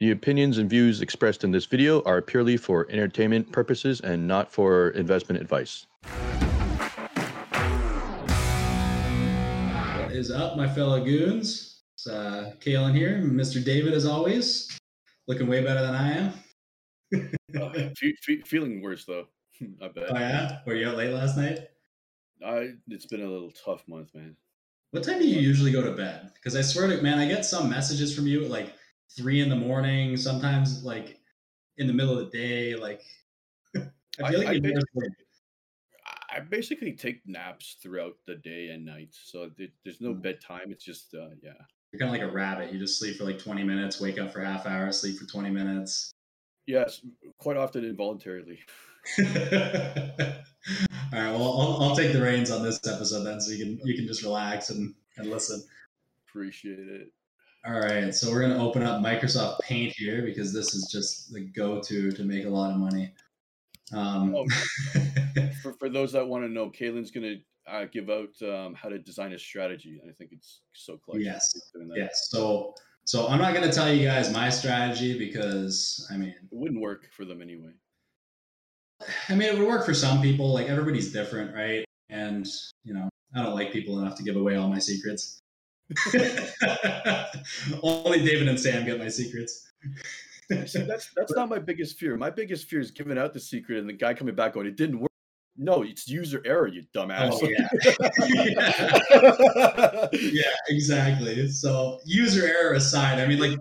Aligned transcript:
The 0.00 0.12
opinions 0.12 0.58
and 0.58 0.70
views 0.70 1.00
expressed 1.00 1.42
in 1.42 1.50
this 1.50 1.66
video 1.66 2.02
are 2.04 2.22
purely 2.22 2.56
for 2.56 2.86
entertainment 2.88 3.50
purposes 3.50 4.00
and 4.00 4.28
not 4.28 4.48
for 4.52 4.90
investment 4.90 5.42
advice. 5.42 5.86
What 9.96 10.12
is 10.12 10.30
up, 10.30 10.56
my 10.56 10.68
fellow 10.68 11.04
goons? 11.04 11.80
It's 11.94 12.06
uh, 12.06 12.52
Kalen 12.60 12.94
here, 12.94 13.20
Mr. 13.24 13.64
David 13.64 13.92
as 13.92 14.06
always. 14.06 14.78
Looking 15.26 15.48
way 15.48 15.64
better 15.64 15.82
than 15.82 15.96
I 15.96 16.12
am. 16.12 16.32
Uh, 17.60 17.70
fe- 17.96 18.14
fe- 18.22 18.42
feeling 18.42 18.80
worse 18.80 19.04
though. 19.04 19.26
I 19.82 19.88
bet. 19.88 20.04
Oh 20.10 20.16
yeah? 20.16 20.58
Were 20.64 20.76
you 20.76 20.88
out 20.90 20.96
late 20.96 21.10
last 21.12 21.36
night? 21.36 21.58
I 22.46 22.74
it's 22.86 23.06
been 23.06 23.22
a 23.22 23.28
little 23.28 23.50
tough 23.50 23.82
month, 23.88 24.14
man. 24.14 24.36
What 24.92 25.02
time 25.02 25.18
do 25.18 25.26
you 25.26 25.40
usually 25.40 25.72
go 25.72 25.82
to 25.82 25.90
bed? 25.90 26.30
Because 26.34 26.54
I 26.54 26.60
swear 26.60 26.86
to 26.86 27.02
man, 27.02 27.18
I 27.18 27.26
get 27.26 27.44
some 27.44 27.68
messages 27.68 28.14
from 28.14 28.28
you 28.28 28.44
like 28.44 28.77
three 29.16 29.40
in 29.40 29.48
the 29.48 29.56
morning, 29.56 30.16
sometimes 30.16 30.84
like 30.84 31.18
in 31.78 31.86
the 31.86 31.92
middle 31.92 32.18
of 32.18 32.30
the 32.30 32.38
day. 32.38 32.74
Like 32.76 33.02
I 33.76 34.30
feel 34.30 34.40
I- 34.40 34.44
like 34.44 34.48
I 34.48 34.58
never. 34.58 34.80
I- 36.30 36.40
basically 36.50 36.92
take 36.92 37.20
naps 37.26 37.76
throughout 37.82 38.14
the 38.26 38.36
day 38.36 38.68
and 38.68 38.84
night, 38.84 39.08
so 39.10 39.48
th- 39.48 39.72
there's 39.84 40.00
no 40.00 40.14
Mm. 40.14 40.22
bedtime. 40.22 40.70
It's 40.70 40.84
just 40.84 41.12
uh, 41.14 41.30
yeah. 41.42 41.52
You're 41.90 41.98
kind 42.00 42.14
of 42.14 42.20
like 42.20 42.30
a 42.30 42.32
rabbit. 42.32 42.72
You 42.72 42.78
just 42.78 42.98
sleep 43.00 43.16
for 43.16 43.24
like 43.24 43.38
20 43.38 43.64
minutes, 43.64 43.98
wake 44.00 44.18
up 44.20 44.30
for 44.32 44.40
half 44.40 44.66
hour, 44.66 44.92
sleep 44.92 45.18
for 45.18 45.24
20 45.24 45.50
minutes. 45.50 46.10
Yes, 46.66 47.00
quite 47.38 47.56
often 47.56 47.82
involuntarily. 47.84 48.60
All 49.18 49.24
right. 51.12 51.30
Well, 51.32 51.42
I'll, 51.60 51.78
I'll 51.82 51.96
take 51.96 52.12
the 52.12 52.20
reins 52.22 52.50
on 52.50 52.62
this 52.62 52.78
episode 52.86 53.24
then, 53.24 53.40
so 53.40 53.52
you 53.52 53.64
can 53.64 53.80
you 53.86 53.96
can 53.96 54.06
just 54.06 54.22
relax 54.22 54.70
and, 54.70 54.94
and 55.16 55.30
listen. 55.30 55.62
Appreciate 56.28 56.78
it. 56.78 57.08
All 57.66 57.80
right. 57.80 58.14
So 58.14 58.30
we're 58.30 58.42
gonna 58.42 58.64
open 58.64 58.82
up 58.82 59.02
Microsoft 59.02 59.60
Paint 59.60 59.92
here 59.96 60.22
because 60.22 60.52
this 60.52 60.74
is 60.74 60.88
just 60.90 61.32
the 61.32 61.40
go-to 61.40 62.12
to 62.12 62.24
make 62.24 62.44
a 62.46 62.48
lot 62.48 62.70
of 62.70 62.78
money. 62.78 63.12
Um, 63.92 64.34
Oh, 64.34 64.46
For 65.62 65.72
for 65.74 65.88
those 65.88 66.12
that 66.12 66.26
want 66.26 66.44
to 66.44 66.48
know, 66.48 66.70
Kaylin's 66.70 67.10
gonna 67.10 67.36
uh, 67.66 67.86
give 67.92 68.10
out 68.10 68.30
um, 68.42 68.74
how 68.74 68.88
to 68.88 68.98
design 68.98 69.32
a 69.32 69.38
strategy, 69.38 70.00
I 70.08 70.12
think 70.12 70.30
it's 70.32 70.60
so 70.72 70.96
clutch. 70.96 71.20
Yes. 71.20 71.52
Yes. 71.94 72.28
So 72.30 72.74
so 73.04 73.26
I'm 73.28 73.38
not 73.38 73.54
gonna 73.54 73.72
tell 73.72 73.92
you 73.92 74.06
guys 74.06 74.32
my 74.32 74.50
strategy 74.50 75.18
because 75.18 76.06
I 76.12 76.16
mean 76.16 76.30
It 76.30 76.36
wouldn't 76.50 76.80
work 76.80 77.08
for 77.16 77.24
them 77.24 77.42
anyway. 77.42 77.72
I 79.28 79.34
mean, 79.34 79.48
it 79.48 79.58
would 79.58 79.66
work 79.66 79.86
for 79.86 79.94
some 79.94 80.20
people. 80.20 80.52
Like 80.52 80.68
everybody's 80.68 81.12
different, 81.12 81.54
right? 81.54 81.84
And 82.10 82.46
you 82.84 82.94
know, 82.94 83.08
I 83.34 83.42
don't 83.42 83.54
like 83.54 83.72
people 83.72 83.98
enough 84.00 84.16
to 84.16 84.22
give 84.22 84.36
away 84.36 84.56
all 84.56 84.68
my 84.68 84.78
secrets. 84.78 85.40
Only 87.82 88.24
David 88.24 88.48
and 88.48 88.60
Sam 88.60 88.84
get 88.84 88.98
my 88.98 89.08
secrets. 89.08 89.70
See, 90.66 90.82
that's 90.82 91.10
that's 91.14 91.32
not 91.34 91.48
my 91.48 91.58
biggest 91.58 91.98
fear. 91.98 92.16
My 92.16 92.30
biggest 92.30 92.68
fear 92.68 92.80
is 92.80 92.90
giving 92.90 93.18
out 93.18 93.32
the 93.32 93.40
secret 93.40 93.78
and 93.78 93.88
the 93.88 93.92
guy 93.92 94.14
coming 94.14 94.34
back 94.34 94.54
going, 94.54 94.66
"It 94.66 94.76
didn't 94.76 95.00
work." 95.00 95.08
No, 95.56 95.82
it's 95.82 96.08
user 96.08 96.40
error, 96.44 96.68
you 96.68 96.84
dumbass. 96.94 97.40
Oh, 97.42 97.48
yeah. 97.48 97.68
yeah, 100.32 100.54
exactly. 100.68 101.48
So, 101.48 101.98
user 102.04 102.46
error 102.46 102.74
aside, 102.74 103.18
I 103.18 103.26
mean, 103.26 103.40
like, 103.40 103.58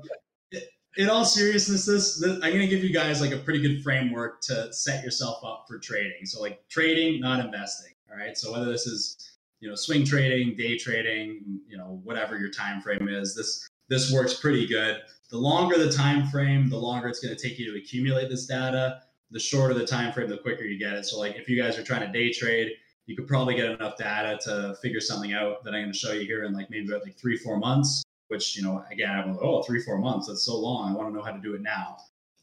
in 0.97 1.09
all 1.09 1.25
seriousness, 1.25 1.87
this, 1.87 2.19
this 2.19 2.33
I'm 2.43 2.51
gonna 2.51 2.67
give 2.67 2.83
you 2.83 2.93
guys 2.93 3.19
like 3.19 3.31
a 3.31 3.37
pretty 3.37 3.61
good 3.61 3.81
framework 3.81 4.41
to 4.41 4.71
set 4.71 5.03
yourself 5.03 5.43
up 5.43 5.65
for 5.67 5.79
trading. 5.79 6.25
So, 6.25 6.39
like, 6.39 6.61
trading, 6.69 7.19
not 7.19 7.43
investing. 7.43 7.93
All 8.11 8.17
right. 8.17 8.37
So, 8.37 8.51
whether 8.51 8.65
this 8.65 8.85
is 8.85 9.36
you 9.59 9.69
know 9.69 9.75
swing 9.75 10.05
trading, 10.05 10.55
day 10.55 10.77
trading, 10.77 11.61
you 11.67 11.77
know, 11.77 11.99
whatever 12.03 12.37
your 12.37 12.49
time 12.49 12.81
frame 12.81 13.09
is, 13.09 13.35
this 13.35 13.67
this 13.89 14.11
works 14.11 14.33
pretty 14.35 14.67
good. 14.67 15.01
The 15.29 15.37
longer 15.37 15.77
the 15.77 15.91
time 15.91 16.27
frame, 16.27 16.69
the 16.69 16.77
longer 16.77 17.07
it's 17.07 17.19
going 17.19 17.35
to 17.35 17.41
take 17.41 17.59
you 17.59 17.71
to 17.71 17.77
accumulate 17.77 18.29
this 18.29 18.45
data. 18.45 19.01
The 19.31 19.39
shorter 19.39 19.73
the 19.73 19.85
time 19.85 20.13
frame, 20.13 20.29
the 20.29 20.37
quicker 20.37 20.63
you 20.63 20.79
get 20.79 20.93
it. 20.93 21.05
So, 21.05 21.19
like, 21.19 21.35
if 21.35 21.49
you 21.49 21.61
guys 21.61 21.77
are 21.77 21.83
trying 21.83 22.09
to 22.09 22.17
day 22.17 22.31
trade, 22.31 22.71
you 23.07 23.15
could 23.15 23.27
probably 23.27 23.55
get 23.55 23.71
enough 23.71 23.97
data 23.97 24.39
to 24.43 24.75
figure 24.81 25.01
something 25.01 25.33
out 25.33 25.63
that 25.63 25.73
I'm 25.73 25.81
going 25.81 25.91
to 25.91 25.97
show 25.97 26.13
you 26.13 26.25
here 26.25 26.45
in 26.45 26.53
like 26.53 26.69
maybe 26.69 26.87
about 26.87 27.03
like 27.03 27.17
three, 27.17 27.37
four 27.37 27.57
months. 27.57 28.03
Which 28.29 28.57
you 28.57 28.63
know, 28.63 28.83
again, 28.91 29.09
I'm 29.09 29.31
like, 29.31 29.41
oh, 29.41 29.63
three, 29.63 29.81
four 29.81 29.97
months. 29.97 30.27
That's 30.27 30.43
so 30.43 30.57
long. 30.57 30.91
I 30.91 30.93
want 30.93 31.09
to 31.09 31.15
know 31.15 31.23
how 31.23 31.31
to 31.31 31.39
do 31.39 31.55
it 31.55 31.61
now. 31.61 31.97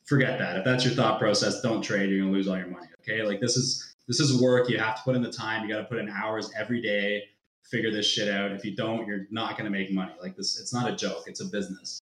Forget 0.04 0.38
that. 0.38 0.58
If 0.58 0.64
that's 0.64 0.84
your 0.84 0.94
thought 0.94 1.18
process, 1.18 1.62
don't 1.62 1.82
trade. 1.82 2.10
You're 2.10 2.20
going 2.20 2.32
to 2.32 2.36
lose 2.36 2.48
all 2.48 2.58
your 2.58 2.66
money. 2.66 2.88
Okay, 3.00 3.22
like 3.22 3.40
this 3.40 3.56
is 3.56 3.93
this 4.06 4.20
is 4.20 4.40
work. 4.40 4.68
You 4.68 4.78
have 4.78 4.96
to 4.96 5.02
put 5.02 5.16
in 5.16 5.22
the 5.22 5.32
time. 5.32 5.62
You 5.62 5.74
got 5.74 5.80
to 5.80 5.86
put 5.86 5.98
in 5.98 6.08
hours 6.08 6.50
every 6.58 6.80
day. 6.82 7.24
Figure 7.70 7.90
this 7.90 8.06
shit 8.06 8.28
out. 8.28 8.52
If 8.52 8.64
you 8.64 8.76
don't, 8.76 9.06
you're 9.06 9.26
not 9.30 9.56
going 9.56 9.64
to 9.64 9.70
make 9.70 9.90
money. 9.90 10.12
Like 10.20 10.36
this, 10.36 10.60
it's 10.60 10.72
not 10.74 10.90
a 10.90 10.94
joke. 10.94 11.24
It's 11.26 11.40
a 11.40 11.46
business. 11.46 12.00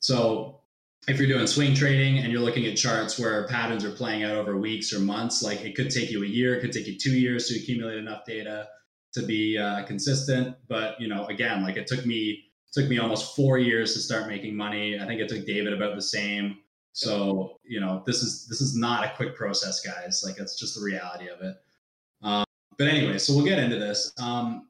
So 0.00 0.60
if 1.08 1.18
you're 1.18 1.28
doing 1.28 1.46
swing 1.46 1.74
trading 1.74 2.18
and 2.18 2.30
you're 2.30 2.42
looking 2.42 2.66
at 2.66 2.76
charts 2.76 3.18
where 3.18 3.46
patterns 3.48 3.84
are 3.84 3.90
playing 3.90 4.22
out 4.24 4.36
over 4.36 4.58
weeks 4.58 4.92
or 4.92 4.98
months, 4.98 5.42
like 5.42 5.62
it 5.62 5.74
could 5.74 5.90
take 5.90 6.10
you 6.10 6.22
a 6.22 6.26
year, 6.26 6.54
it 6.54 6.60
could 6.60 6.72
take 6.72 6.86
you 6.86 6.98
two 6.98 7.18
years 7.18 7.48
to 7.48 7.58
accumulate 7.58 7.98
enough 7.98 8.24
data 8.26 8.68
to 9.14 9.22
be 9.22 9.56
uh, 9.56 9.84
consistent. 9.84 10.56
But 10.68 11.00
you 11.00 11.08
know, 11.08 11.26
again, 11.26 11.62
like 11.62 11.76
it 11.76 11.86
took 11.86 12.04
me 12.04 12.44
took 12.72 12.88
me 12.88 12.98
almost 12.98 13.34
four 13.34 13.58
years 13.58 13.94
to 13.94 14.00
start 14.00 14.28
making 14.28 14.54
money. 14.54 14.98
I 14.98 15.06
think 15.06 15.20
it 15.20 15.28
took 15.28 15.46
David 15.46 15.72
about 15.72 15.96
the 15.96 16.02
same. 16.02 16.58
So 16.92 17.58
you 17.70 17.78
know, 17.78 18.02
this 18.04 18.24
is 18.24 18.48
this 18.48 18.60
is 18.60 18.76
not 18.76 19.04
a 19.04 19.12
quick 19.14 19.36
process, 19.36 19.80
guys. 19.80 20.24
Like 20.26 20.38
it's 20.38 20.58
just 20.58 20.74
the 20.74 20.84
reality 20.84 21.28
of 21.28 21.40
it. 21.40 21.54
Um, 22.20 22.44
but 22.76 22.88
anyway, 22.88 23.16
so 23.16 23.32
we'll 23.32 23.44
get 23.44 23.60
into 23.60 23.78
this. 23.78 24.12
Um, 24.20 24.66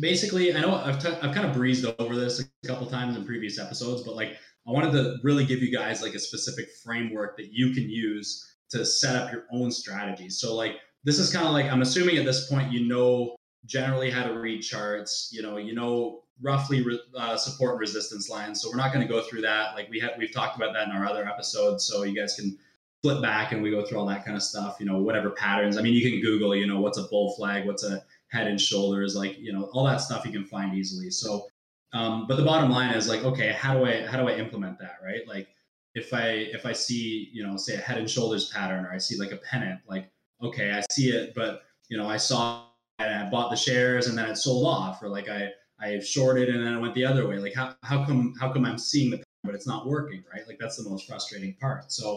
basically, 0.00 0.56
I 0.56 0.60
know 0.60 0.74
I've, 0.74 0.98
t- 0.98 1.14
I've 1.20 1.34
kind 1.34 1.46
of 1.46 1.52
breezed 1.52 1.84
over 1.98 2.16
this 2.16 2.40
a 2.40 2.66
couple 2.66 2.86
times 2.86 3.16
in 3.16 3.26
previous 3.26 3.58
episodes, 3.58 4.02
but 4.02 4.16
like 4.16 4.38
I 4.66 4.70
wanted 4.70 4.92
to 4.92 5.16
really 5.22 5.44
give 5.44 5.62
you 5.62 5.70
guys 5.70 6.00
like 6.00 6.14
a 6.14 6.18
specific 6.18 6.68
framework 6.82 7.36
that 7.36 7.52
you 7.52 7.74
can 7.74 7.90
use 7.90 8.56
to 8.70 8.86
set 8.86 9.14
up 9.14 9.30
your 9.30 9.44
own 9.52 9.70
strategy. 9.70 10.30
So 10.30 10.56
like 10.56 10.76
this 11.04 11.18
is 11.18 11.30
kind 11.30 11.46
of 11.46 11.52
like 11.52 11.66
I'm 11.66 11.82
assuming 11.82 12.16
at 12.16 12.24
this 12.24 12.48
point 12.48 12.72
you 12.72 12.88
know 12.88 13.36
generally 13.66 14.10
how 14.10 14.24
to 14.24 14.34
read 14.38 14.62
charts. 14.62 15.30
You 15.32 15.42
know 15.42 15.56
you 15.56 15.74
know 15.74 16.22
roughly 16.40 16.82
re- 16.82 17.00
uh, 17.16 17.36
support 17.36 17.72
and 17.72 17.80
resistance 17.80 18.28
lines. 18.28 18.60
So 18.60 18.68
we're 18.70 18.76
not 18.76 18.92
going 18.92 19.06
to 19.06 19.12
go 19.12 19.22
through 19.22 19.42
that. 19.42 19.74
Like 19.74 19.88
we 19.90 20.00
have 20.00 20.12
we've 20.18 20.32
talked 20.32 20.56
about 20.56 20.72
that 20.74 20.88
in 20.88 20.94
our 20.94 21.06
other 21.06 21.26
episodes. 21.26 21.84
So 21.84 22.02
you 22.02 22.14
guys 22.14 22.34
can 22.34 22.58
flip 23.02 23.20
back 23.20 23.52
and 23.52 23.62
we 23.62 23.70
go 23.70 23.84
through 23.84 23.98
all 23.98 24.06
that 24.06 24.24
kind 24.24 24.36
of 24.36 24.42
stuff. 24.42 24.76
You 24.80 24.86
know 24.86 24.98
whatever 24.98 25.30
patterns. 25.30 25.76
I 25.76 25.82
mean 25.82 25.94
you 25.94 26.10
can 26.10 26.20
Google. 26.20 26.54
You 26.54 26.66
know 26.66 26.80
what's 26.80 26.98
a 26.98 27.04
bull 27.04 27.34
flag, 27.36 27.66
what's 27.66 27.84
a 27.84 28.02
head 28.28 28.46
and 28.46 28.60
shoulders, 28.60 29.14
like 29.14 29.38
you 29.38 29.52
know 29.52 29.64
all 29.72 29.84
that 29.84 30.00
stuff 30.00 30.24
you 30.24 30.32
can 30.32 30.44
find 30.44 30.74
easily. 30.74 31.10
So 31.10 31.46
um, 31.92 32.26
but 32.26 32.36
the 32.36 32.44
bottom 32.44 32.70
line 32.70 32.94
is 32.94 33.08
like, 33.08 33.22
okay, 33.22 33.52
how 33.52 33.74
do 33.74 33.84
I 33.84 34.06
how 34.06 34.18
do 34.18 34.28
I 34.28 34.34
implement 34.36 34.78
that, 34.78 34.98
right? 35.04 35.26
Like 35.26 35.48
if 35.94 36.14
I 36.14 36.26
if 36.28 36.64
I 36.64 36.72
see 36.72 37.28
you 37.32 37.46
know 37.46 37.56
say 37.56 37.74
a 37.74 37.78
head 37.78 37.98
and 37.98 38.10
shoulders 38.10 38.48
pattern 38.50 38.84
or 38.84 38.92
I 38.92 38.98
see 38.98 39.18
like 39.18 39.32
a 39.32 39.36
pennant, 39.36 39.80
like 39.86 40.10
okay, 40.42 40.72
I 40.72 40.82
see 40.90 41.10
it, 41.10 41.34
but 41.34 41.62
you 41.88 41.98
know 41.98 42.08
I 42.08 42.16
saw 42.16 42.64
I 43.08 43.30
bought 43.30 43.50
the 43.50 43.56
shares 43.56 44.06
and 44.06 44.16
then 44.16 44.28
it 44.28 44.36
sold 44.36 44.66
off, 44.66 45.02
or 45.02 45.08
like 45.08 45.28
I 45.28 45.50
I 45.80 45.98
shorted 45.98 46.48
and 46.48 46.64
then 46.64 46.74
it 46.74 46.80
went 46.80 46.94
the 46.94 47.04
other 47.04 47.26
way. 47.26 47.38
Like 47.38 47.54
how 47.54 47.74
how 47.82 48.04
come 48.04 48.34
how 48.40 48.52
come 48.52 48.64
I'm 48.64 48.78
seeing 48.78 49.10
the 49.10 49.22
but 49.44 49.54
it's 49.54 49.66
not 49.66 49.86
working, 49.86 50.22
right? 50.32 50.46
Like 50.46 50.58
that's 50.60 50.76
the 50.76 50.88
most 50.88 51.06
frustrating 51.08 51.54
part. 51.60 51.90
So 51.90 52.16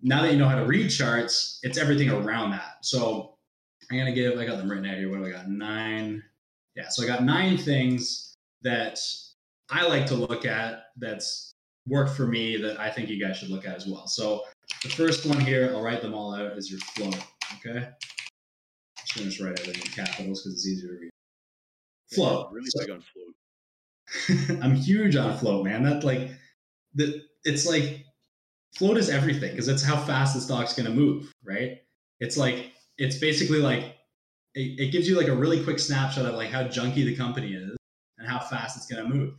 now 0.00 0.22
that 0.22 0.32
you 0.32 0.38
know 0.38 0.48
how 0.48 0.56
to 0.56 0.66
read 0.66 0.88
charts, 0.88 1.60
it's 1.62 1.78
everything 1.78 2.10
around 2.10 2.50
that. 2.50 2.78
So 2.82 3.34
I'm 3.90 3.98
gonna 3.98 4.12
give 4.12 4.38
I 4.38 4.46
got 4.46 4.58
them 4.58 4.70
written 4.70 4.86
out 4.86 4.96
here. 4.96 5.10
What 5.10 5.18
do 5.18 5.26
I 5.26 5.30
got? 5.30 5.48
Nine. 5.48 6.22
Yeah, 6.74 6.88
so 6.88 7.02
I 7.02 7.06
got 7.06 7.24
nine 7.24 7.56
things 7.56 8.34
that 8.62 8.98
I 9.70 9.86
like 9.86 10.06
to 10.06 10.14
look 10.14 10.44
at 10.44 10.86
that's 10.96 11.52
worked 11.86 12.16
for 12.16 12.26
me 12.26 12.56
that 12.58 12.78
I 12.80 12.90
think 12.90 13.08
you 13.08 13.20
guys 13.20 13.38
should 13.38 13.48
look 13.48 13.66
at 13.66 13.76
as 13.76 13.86
well. 13.86 14.06
So 14.06 14.42
the 14.82 14.88
first 14.88 15.26
one 15.26 15.40
here, 15.40 15.70
I'll 15.72 15.82
write 15.82 16.02
them 16.02 16.14
all 16.14 16.34
out, 16.34 16.56
is 16.56 16.70
your 16.70 16.80
float. 16.80 17.16
Okay. 17.54 17.88
Gonna 19.16 19.30
just 19.30 19.40
write 19.40 19.58
everything 19.60 19.82
in 19.82 20.04
capitals 20.06 20.42
because 20.42 20.54
it's 20.54 20.66
easier 20.66 20.90
to 20.94 21.00
read. 21.00 21.10
Float. 22.14 22.52
Really 22.52 22.70
So- 22.70 22.80
big 22.80 22.90
on 22.90 23.00
float. 23.00 24.60
I'm 24.62 24.74
huge 24.76 25.16
on 25.16 25.36
float, 25.38 25.64
man. 25.64 25.82
That 25.82 26.04
like 26.04 26.30
the 26.94 27.24
it's 27.44 27.66
like 27.66 28.04
float 28.76 28.96
is 28.98 29.08
everything 29.10 29.50
because 29.50 29.68
it's 29.68 29.82
how 29.82 29.96
fast 29.96 30.34
the 30.34 30.40
stock's 30.40 30.74
gonna 30.74 30.90
move, 30.90 31.32
right? 31.44 31.78
It's 32.20 32.36
like 32.36 32.72
it's 32.98 33.18
basically 33.18 33.58
like 33.58 33.96
it, 34.54 34.78
it 34.80 34.92
gives 34.92 35.08
you 35.08 35.16
like 35.16 35.28
a 35.28 35.34
really 35.34 35.62
quick 35.64 35.78
snapshot 35.78 36.24
of 36.26 36.34
like 36.34 36.50
how 36.50 36.64
junky 36.64 37.04
the 37.04 37.16
company 37.16 37.54
is 37.54 37.76
and 38.18 38.28
how 38.28 38.38
fast 38.38 38.76
it's 38.76 38.86
gonna 38.86 39.08
move. 39.08 39.34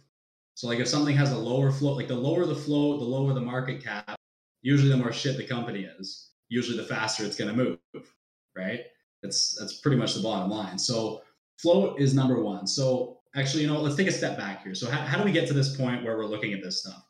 So 0.55 0.67
like 0.67 0.79
if 0.79 0.87
something 0.87 1.15
has 1.15 1.31
a 1.31 1.37
lower 1.37 1.71
float, 1.71 1.95
like 1.97 2.07
the 2.07 2.15
lower 2.15 2.45
the 2.45 2.55
float, 2.55 2.99
the 2.99 3.05
lower 3.05 3.33
the 3.33 3.41
market 3.41 3.83
cap, 3.83 4.15
usually 4.63 4.89
the 4.89 4.97
more 4.97 5.13
shit 5.13 5.37
the 5.37 5.45
company 5.47 5.87
is. 5.99 6.31
Usually 6.49 6.77
the 6.77 6.83
faster 6.83 7.23
it's 7.25 7.35
gonna 7.37 7.53
move, 7.53 7.77
right? 8.55 8.81
That's 9.27 9.55
that's 9.55 9.73
pretty 9.73 9.97
much 9.97 10.13
the 10.13 10.21
bottom 10.21 10.49
line. 10.49 10.79
So 10.79 11.21
float 11.57 11.99
is 11.99 12.13
number 12.13 12.41
one. 12.41 12.65
So 12.65 13.19
actually, 13.35 13.63
you 13.63 13.67
know, 13.67 13.81
let's 13.81 13.97
take 13.97 14.07
a 14.07 14.11
step 14.11 14.37
back 14.37 14.63
here. 14.63 14.73
So 14.73 14.89
how, 14.89 15.01
how 15.01 15.17
do 15.17 15.25
we 15.25 15.33
get 15.33 15.47
to 15.49 15.53
this 15.53 15.75
point 15.75 16.05
where 16.05 16.17
we're 16.17 16.25
looking 16.25 16.53
at 16.53 16.63
this 16.63 16.79
stuff? 16.79 17.03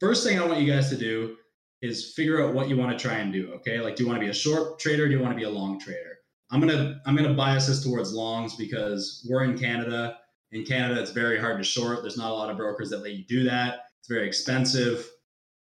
First 0.00 0.26
thing 0.26 0.38
I 0.38 0.46
want 0.46 0.60
you 0.60 0.72
guys 0.72 0.88
to 0.88 0.96
do 0.96 1.36
is 1.82 2.14
figure 2.14 2.42
out 2.42 2.54
what 2.54 2.70
you 2.70 2.76
want 2.76 2.96
to 2.96 3.02
try 3.02 3.18
and 3.18 3.30
do. 3.30 3.52
Okay, 3.56 3.80
like 3.80 3.96
do 3.96 4.04
you 4.04 4.08
want 4.08 4.18
to 4.18 4.24
be 4.24 4.30
a 4.30 4.34
short 4.34 4.78
trader? 4.78 5.06
Do 5.06 5.14
you 5.14 5.20
want 5.20 5.32
to 5.32 5.36
be 5.36 5.44
a 5.44 5.50
long 5.50 5.78
trader? 5.78 6.18
I'm 6.50 6.60
gonna 6.60 7.00
I'm 7.04 7.14
gonna 7.14 7.34
bias 7.34 7.66
this 7.66 7.84
towards 7.84 8.14
longs 8.14 8.56
because 8.56 9.26
we're 9.28 9.44
in 9.44 9.58
Canada. 9.58 10.16
In 10.52 10.64
Canada, 10.64 11.02
it's 11.02 11.10
very 11.10 11.38
hard 11.38 11.58
to 11.58 11.64
short. 11.64 12.00
There's 12.00 12.16
not 12.16 12.30
a 12.30 12.34
lot 12.34 12.48
of 12.48 12.56
brokers 12.56 12.88
that 12.90 13.02
let 13.02 13.12
you 13.12 13.24
do 13.24 13.44
that. 13.44 13.80
It's 14.00 14.08
very 14.08 14.26
expensive. 14.26 15.06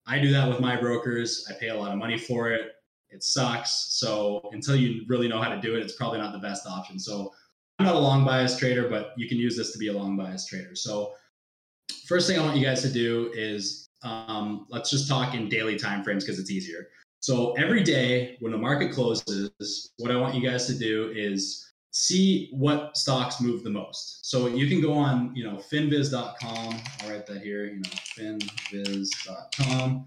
I 0.05 0.19
do 0.19 0.31
that 0.31 0.47
with 0.47 0.59
my 0.59 0.75
brokers. 0.75 1.47
I 1.49 1.53
pay 1.59 1.69
a 1.69 1.75
lot 1.75 1.91
of 1.91 1.97
money 1.97 2.17
for 2.19 2.51
it. 2.51 2.73
It 3.11 3.23
sucks. 3.23 3.87
So 3.91 4.49
until 4.51 4.75
you 4.75 5.03
really 5.07 5.27
know 5.27 5.41
how 5.41 5.49
to 5.49 5.59
do 5.59 5.75
it, 5.75 5.81
it's 5.81 5.95
probably 5.95 6.19
not 6.19 6.33
the 6.33 6.39
best 6.39 6.67
option. 6.67 6.99
So 6.99 7.33
I'm 7.77 7.85
not 7.85 7.95
a 7.95 7.99
long 7.99 8.25
bias 8.25 8.57
trader, 8.57 8.89
but 8.89 9.13
you 9.17 9.27
can 9.27 9.37
use 9.37 9.55
this 9.55 9.71
to 9.71 9.79
be 9.79 9.87
a 9.87 9.93
long 9.93 10.17
bias 10.17 10.45
trader. 10.45 10.75
So 10.75 11.13
first 12.05 12.27
thing 12.27 12.39
I 12.39 12.43
want 12.43 12.57
you 12.57 12.65
guys 12.65 12.81
to 12.81 12.91
do 12.91 13.31
is 13.33 13.87
um, 14.03 14.65
let's 14.69 14.89
just 14.89 15.07
talk 15.07 15.33
in 15.33 15.49
daily 15.49 15.77
time 15.77 16.03
frames 16.03 16.23
because 16.23 16.39
it's 16.39 16.51
easier. 16.51 16.87
So 17.21 17.53
every 17.53 17.83
day 17.83 18.37
when 18.39 18.51
the 18.51 18.57
market 18.57 18.91
closes, 18.91 19.91
what 19.97 20.11
I 20.11 20.15
want 20.15 20.35
you 20.35 20.41
guys 20.47 20.67
to 20.67 20.73
do 20.77 21.11
is 21.15 21.65
see 21.91 22.49
what 22.51 22.95
stocks 22.95 23.41
move 23.41 23.63
the 23.63 23.69
most. 23.69 24.29
So 24.29 24.47
you 24.47 24.67
can 24.67 24.81
go 24.81 24.93
on, 24.93 25.35
you 25.35 25.43
know, 25.43 25.57
finviz.com. 25.57 26.81
I'll 27.01 27.09
write 27.09 27.25
that 27.27 27.41
here, 27.41 27.65
you 27.65 27.81
know, 27.81 28.37
finviz.com. 28.71 30.05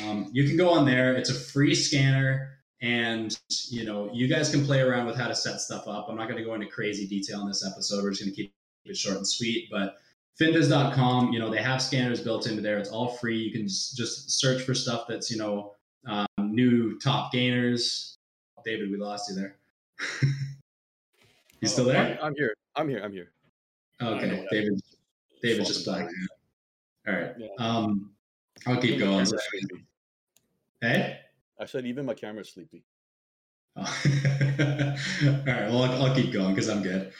Um, 0.00 0.30
you 0.32 0.46
can 0.46 0.56
go 0.56 0.70
on 0.70 0.86
there. 0.86 1.14
It's 1.14 1.30
a 1.30 1.34
free 1.34 1.74
scanner, 1.74 2.58
and 2.80 3.38
you 3.68 3.84
know, 3.84 4.10
you 4.12 4.28
guys 4.28 4.50
can 4.50 4.64
play 4.64 4.80
around 4.80 5.06
with 5.06 5.16
how 5.16 5.28
to 5.28 5.34
set 5.34 5.60
stuff 5.60 5.86
up. 5.86 6.06
I'm 6.08 6.16
not 6.16 6.28
going 6.28 6.38
to 6.38 6.44
go 6.44 6.54
into 6.54 6.66
crazy 6.66 7.06
detail 7.06 7.40
in 7.42 7.48
this 7.48 7.66
episode. 7.66 8.02
We're 8.02 8.10
just 8.10 8.22
going 8.22 8.34
to 8.34 8.36
keep 8.36 8.54
it 8.84 8.96
short 8.96 9.16
and 9.16 9.26
sweet. 9.26 9.68
But 9.70 9.96
finviz.com, 10.40 11.32
you 11.32 11.38
know, 11.38 11.50
they 11.50 11.62
have 11.62 11.80
scanners 11.82 12.20
built 12.20 12.46
into 12.46 12.62
there. 12.62 12.78
It's 12.78 12.90
all 12.90 13.08
free. 13.08 13.38
You 13.38 13.52
can 13.52 13.62
just 13.62 14.30
search 14.40 14.62
for 14.62 14.74
stuff 14.74 15.04
that's, 15.08 15.30
you 15.30 15.38
know, 15.38 15.74
um, 16.06 16.26
new 16.38 16.98
top 16.98 17.32
gainers. 17.32 18.16
David, 18.64 18.90
we 18.90 18.96
lost 18.96 19.28
you 19.28 19.36
there. 19.36 19.56
you 21.60 21.68
still 21.68 21.84
there? 21.84 22.18
I'm, 22.20 22.26
I'm, 22.26 22.34
here. 22.34 22.54
I'm 22.76 22.88
here. 22.88 23.02
I'm 23.04 23.12
here. 23.12 23.30
Okay, 24.00 24.46
David. 24.50 24.80
David 25.42 25.66
just 25.66 25.84
blacked 25.84 26.12
All 27.06 27.14
right. 27.14 27.32
Yeah. 27.36 27.48
Um, 27.58 28.11
I'll 28.66 28.76
keep 28.76 28.96
even 28.96 29.08
going. 29.08 29.26
Hey. 30.80 31.20
I 31.58 31.66
said 31.66 31.86
even 31.86 32.06
my 32.06 32.14
camera's 32.14 32.50
sleepy. 32.50 32.84
Oh. 33.76 33.82
All 34.04 35.34
right. 35.46 35.70
Well, 35.70 35.84
I'll, 35.84 36.06
I'll 36.06 36.14
keep 36.14 36.32
going 36.32 36.54
because 36.54 36.68
I'm 36.68 36.82
good. 36.82 37.12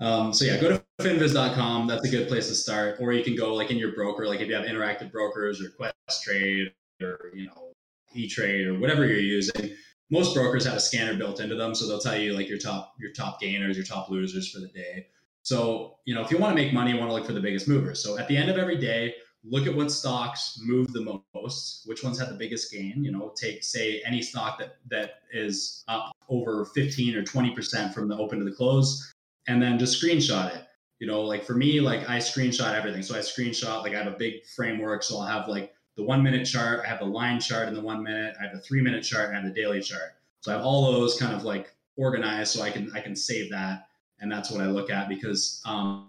Um, 0.00 0.32
so 0.32 0.44
yeah, 0.44 0.60
go 0.60 0.68
to 0.70 0.84
finviz.com. 1.00 1.86
That's 1.86 2.06
a 2.06 2.10
good 2.10 2.28
place 2.28 2.48
to 2.48 2.54
start. 2.54 2.98
Or 3.00 3.12
you 3.12 3.24
can 3.24 3.36
go 3.36 3.54
like 3.54 3.70
in 3.70 3.76
your 3.76 3.92
broker, 3.92 4.26
like 4.26 4.40
if 4.40 4.48
you 4.48 4.54
have 4.54 4.64
interactive 4.64 5.10
brokers 5.10 5.60
or 5.60 5.70
Questrade 5.70 6.72
or 7.02 7.32
you 7.34 7.46
know 7.46 7.72
E-Trade 8.14 8.66
or 8.66 8.78
whatever 8.78 9.06
you're 9.06 9.18
using. 9.18 9.70
Most 10.10 10.34
brokers 10.34 10.64
have 10.64 10.74
a 10.74 10.80
scanner 10.80 11.14
built 11.18 11.40
into 11.40 11.54
them, 11.54 11.74
so 11.74 11.86
they'll 11.86 11.98
tell 11.98 12.16
you 12.16 12.34
like 12.34 12.48
your 12.48 12.58
top 12.58 12.94
your 12.98 13.12
top 13.12 13.40
gainers, 13.40 13.76
your 13.76 13.84
top 13.84 14.08
losers 14.08 14.50
for 14.50 14.60
the 14.60 14.68
day. 14.68 15.06
So 15.42 15.96
you 16.04 16.14
know 16.14 16.22
if 16.22 16.30
you 16.30 16.38
want 16.38 16.56
to 16.56 16.62
make 16.62 16.72
money, 16.72 16.92
you 16.92 16.98
want 16.98 17.10
to 17.10 17.14
look 17.14 17.26
for 17.26 17.32
the 17.32 17.40
biggest 17.40 17.68
movers. 17.68 18.02
So 18.02 18.18
at 18.18 18.28
the 18.28 18.36
end 18.36 18.50
of 18.50 18.56
every 18.56 18.78
day, 18.78 19.14
look 19.44 19.66
at 19.66 19.74
what 19.74 19.90
stocks 19.90 20.60
move 20.62 20.92
the 20.92 21.20
most, 21.34 21.82
which 21.86 22.02
ones 22.02 22.18
had 22.18 22.28
the 22.28 22.34
biggest 22.34 22.72
gain. 22.72 23.04
You 23.04 23.12
know, 23.12 23.32
take 23.36 23.62
say 23.62 24.02
any 24.04 24.22
stock 24.22 24.58
that 24.58 24.76
that 24.90 25.20
is 25.32 25.84
up 25.88 26.12
over 26.28 26.64
15 26.64 27.16
or 27.16 27.22
20 27.22 27.50
percent 27.54 27.94
from 27.94 28.08
the 28.08 28.16
open 28.16 28.38
to 28.38 28.44
the 28.44 28.52
close, 28.52 29.12
and 29.46 29.62
then 29.62 29.78
just 29.78 30.02
screenshot 30.02 30.54
it. 30.54 30.64
You 30.98 31.06
know, 31.06 31.22
like 31.22 31.44
for 31.44 31.54
me, 31.54 31.80
like 31.80 32.08
I 32.08 32.18
screenshot 32.18 32.74
everything. 32.74 33.02
So 33.02 33.14
I 33.14 33.20
screenshot 33.20 33.82
like 33.82 33.94
I 33.94 33.98
have 33.98 34.12
a 34.12 34.16
big 34.16 34.44
framework, 34.46 35.02
so 35.02 35.18
I'll 35.18 35.26
have 35.26 35.48
like 35.48 35.72
the 35.96 36.04
one 36.04 36.22
minute 36.22 36.46
chart, 36.46 36.80
I 36.84 36.88
have 36.88 37.00
the 37.00 37.06
line 37.06 37.40
chart 37.40 37.68
in 37.68 37.74
the 37.74 37.80
one 37.80 38.02
minute, 38.02 38.36
I 38.40 38.44
have 38.44 38.52
the 38.52 38.60
three 38.60 38.80
minute 38.80 39.02
chart, 39.02 39.28
and 39.28 39.36
I 39.36 39.40
have 39.40 39.48
the 39.48 39.60
daily 39.60 39.80
chart. 39.80 40.14
So 40.40 40.52
I 40.52 40.56
have 40.56 40.64
all 40.64 40.92
those 40.92 41.18
kind 41.18 41.34
of 41.34 41.42
like 41.42 41.74
organized 41.96 42.52
so 42.52 42.62
I 42.62 42.70
can 42.70 42.90
I 42.94 43.00
can 43.00 43.16
save 43.16 43.50
that. 43.50 43.88
And 44.20 44.30
that's 44.30 44.50
what 44.50 44.60
I 44.60 44.66
look 44.66 44.90
at 44.90 45.08
because 45.08 45.62
um, 45.64 46.08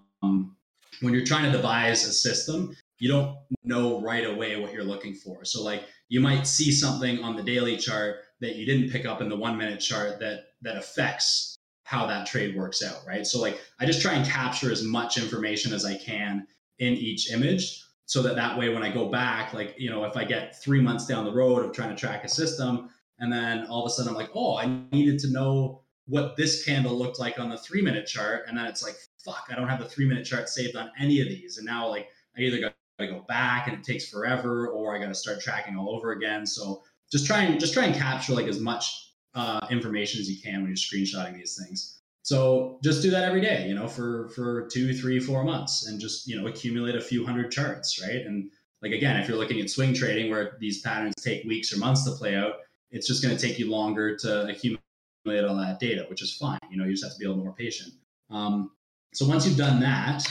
when 1.01 1.13
you're 1.13 1.25
trying 1.25 1.51
to 1.51 1.51
devise 1.51 2.07
a 2.07 2.13
system, 2.13 2.75
you 2.99 3.09
don't 3.09 3.37
know 3.63 4.01
right 4.01 4.25
away 4.25 4.59
what 4.59 4.73
you're 4.73 4.83
looking 4.83 5.13
for. 5.13 5.45
So 5.45 5.63
like 5.63 5.85
you 6.09 6.19
might 6.19 6.45
see 6.45 6.71
something 6.71 7.23
on 7.23 7.35
the 7.35 7.43
daily 7.43 7.77
chart 7.77 8.17
that 8.41 8.55
you 8.55 8.65
didn't 8.65 8.91
pick 8.91 9.05
up 9.05 9.21
in 9.21 9.29
the 9.29 9.35
one 9.35 9.57
minute 9.57 9.79
chart 9.79 10.19
that 10.19 10.49
that 10.61 10.77
affects 10.77 11.55
how 11.83 12.05
that 12.05 12.27
trade 12.27 12.55
works 12.55 12.83
out, 12.83 13.01
right? 13.07 13.25
So 13.25 13.41
like 13.41 13.59
I 13.79 13.85
just 13.85 14.01
try 14.01 14.13
and 14.13 14.25
capture 14.25 14.71
as 14.71 14.83
much 14.83 15.17
information 15.17 15.73
as 15.73 15.85
I 15.85 15.97
can 15.97 16.45
in 16.79 16.93
each 16.93 17.31
image 17.31 17.83
so 18.09 18.23
that 18.23 18.35
that 18.35 18.57
way 18.57 18.69
when 18.69 18.81
i 18.81 18.91
go 18.91 19.07
back 19.07 19.53
like 19.53 19.75
you 19.77 19.89
know 19.89 20.03
if 20.03 20.17
i 20.17 20.23
get 20.23 20.61
three 20.61 20.81
months 20.81 21.05
down 21.05 21.23
the 21.23 21.31
road 21.31 21.63
of 21.63 21.71
trying 21.71 21.89
to 21.89 21.95
track 21.95 22.23
a 22.23 22.27
system 22.27 22.89
and 23.19 23.31
then 23.31 23.65
all 23.67 23.85
of 23.85 23.87
a 23.87 23.93
sudden 23.93 24.09
i'm 24.09 24.15
like 24.15 24.31
oh 24.33 24.57
i 24.57 24.65
needed 24.91 25.19
to 25.19 25.29
know 25.29 25.81
what 26.07 26.35
this 26.35 26.65
candle 26.65 26.97
looked 26.97 27.19
like 27.19 27.39
on 27.39 27.49
the 27.49 27.57
three 27.57 27.81
minute 27.81 28.07
chart 28.07 28.45
and 28.47 28.57
then 28.57 28.65
it's 28.65 28.83
like 28.83 28.95
fuck 29.23 29.45
i 29.51 29.55
don't 29.55 29.69
have 29.69 29.79
the 29.79 29.87
three 29.87 30.07
minute 30.07 30.25
chart 30.25 30.49
saved 30.49 30.75
on 30.75 30.89
any 30.99 31.21
of 31.21 31.27
these 31.27 31.57
and 31.57 31.65
now 31.65 31.87
like 31.87 32.07
i 32.35 32.41
either 32.41 32.59
got 32.59 32.73
to 32.99 33.07
go 33.07 33.25
back 33.27 33.67
and 33.67 33.77
it 33.77 33.83
takes 33.83 34.09
forever 34.09 34.67
or 34.67 34.95
i 34.95 34.99
got 34.99 35.07
to 35.07 35.15
start 35.15 35.39
tracking 35.41 35.77
all 35.77 35.89
over 35.95 36.11
again 36.11 36.45
so 36.45 36.83
just 37.11 37.25
try 37.25 37.41
and 37.41 37.59
just 37.59 37.73
try 37.73 37.85
and 37.85 37.95
capture 37.95 38.33
like 38.33 38.47
as 38.47 38.59
much 38.59 39.07
uh, 39.35 39.65
information 39.69 40.19
as 40.19 40.29
you 40.29 40.41
can 40.41 40.61
when 40.61 40.67
you're 40.67 40.75
screenshotting 40.75 41.35
these 41.35 41.57
things 41.57 41.99
so 42.29 42.77
just 42.83 43.01
do 43.01 43.09
that 43.11 43.23
every 43.23 43.41
day, 43.41 43.67
you 43.67 43.73
know, 43.73 43.87
for 43.87 44.29
for 44.29 44.67
two, 44.67 44.93
three, 44.93 45.19
four 45.19 45.43
months, 45.43 45.87
and 45.87 45.99
just 45.99 46.27
you 46.27 46.39
know 46.39 46.47
accumulate 46.47 46.95
a 46.95 47.01
few 47.01 47.25
hundred 47.25 47.51
charts, 47.51 47.99
right? 48.01 48.23
And 48.23 48.51
like 48.83 48.91
again, 48.91 49.17
if 49.17 49.27
you're 49.27 49.37
looking 49.37 49.59
at 49.61 49.69
swing 49.69 49.95
trading 49.95 50.29
where 50.29 50.55
these 50.59 50.81
patterns 50.81 51.15
take 51.23 51.43
weeks 51.45 51.73
or 51.73 51.79
months 51.79 52.03
to 52.05 52.11
play 52.11 52.35
out, 52.35 52.57
it's 52.91 53.07
just 53.07 53.23
going 53.23 53.35
to 53.35 53.47
take 53.47 53.57
you 53.57 53.71
longer 53.71 54.15
to 54.17 54.47
accumulate 54.47 55.43
all 55.47 55.55
that 55.55 55.79
data, 55.79 56.05
which 56.09 56.21
is 56.21 56.35
fine. 56.35 56.59
You 56.69 56.77
know, 56.77 56.85
you 56.85 56.91
just 56.91 57.03
have 57.03 57.13
to 57.13 57.19
be 57.19 57.25
a 57.25 57.29
little 57.29 57.43
more 57.43 57.53
patient. 57.53 57.93
Um, 58.29 58.71
so 59.13 59.27
once 59.27 59.47
you've 59.47 59.57
done 59.57 59.79
that, 59.79 60.23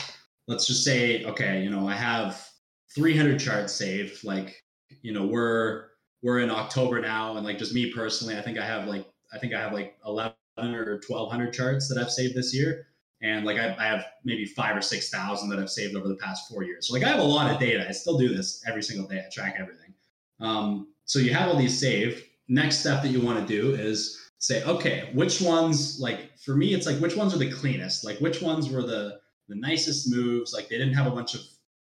let's 0.47 0.67
just 0.67 0.85
say, 0.85 1.25
okay, 1.25 1.63
you 1.63 1.71
know, 1.71 1.89
I 1.89 1.95
have 1.95 2.48
300 2.95 3.39
charts 3.39 3.73
saved. 3.73 4.25
Like, 4.25 4.63
you 5.03 5.13
know, 5.13 5.27
we're 5.27 5.87
we're 6.23 6.41
in 6.41 6.51
October 6.51 7.01
now, 7.01 7.37
and 7.37 7.45
like 7.47 7.59
just 7.59 7.75
me 7.75 7.93
personally, 7.93 8.37
I 8.37 8.43
think 8.43 8.59
I 8.59 8.67
have 8.67 8.87
like 8.87 9.07
I 9.33 9.39
think 9.39 9.55
I 9.55 9.61
have 9.61 9.73
like 9.73 9.97
11 10.07 10.35
or 10.59 11.01
1200 11.07 11.53
charts 11.53 11.89
that 11.89 11.99
I've 11.99 12.11
saved 12.11 12.35
this 12.35 12.55
year. 12.55 12.87
And 13.21 13.45
like 13.45 13.59
I, 13.59 13.75
I 13.79 13.85
have 13.85 14.07
maybe 14.25 14.45
five 14.45 14.77
or 14.77 14.81
6,000 14.83 15.49
that 15.49 15.59
I've 15.59 15.71
saved 15.71 15.97
over 15.97 16.09
the 16.09 16.17
past 16.17 16.49
four 16.49 16.63
years. 16.63 16.89
So 16.89 16.95
like 16.95 17.03
I 17.03 17.09
have 17.09 17.19
a 17.19 17.25
lot 17.25 17.51
of 17.51 17.59
data. 17.59 17.87
I 17.89 17.93
still 17.93 18.17
do 18.17 18.35
this 18.35 18.63
every 18.67 18.83
single 18.83 19.09
day. 19.09 19.19
I 19.19 19.29
track 19.31 19.57
everything. 19.59 19.93
Um, 20.41 20.89
so 21.05 21.19
you 21.19 21.35
have 21.35 21.49
all 21.49 21.57
these 21.57 21.79
saved. 21.79 22.25
Next 22.49 22.79
step 22.79 23.03
that 23.03 23.09
you 23.09 23.21
want 23.21 23.41
to 23.41 23.47
do 23.47 23.75
is 23.75 24.31
say, 24.39 24.63
okay, 24.65 25.11
which 25.15 25.41
ones, 25.41 25.99
like 26.01 26.39
for 26.39 26.55
me, 26.55 26.75
it's 26.75 26.87
like 26.87 26.99
which 26.99 27.17
ones 27.17 27.35
are 27.35 27.39
the 27.39 27.51
cleanest? 27.51 28.05
Like 28.05 28.19
which 28.21 28.41
ones 28.41 28.71
were 28.71 28.83
the, 28.83 29.19
the 29.49 29.57
nicest 29.57 30.11
moves? 30.11 30.55
Like 30.55 30.69
they 30.69 30.79
didn't 30.79 30.95
have 30.95 31.09
a 31.09 31.15
bunch 31.15 31.35
of 31.35 31.41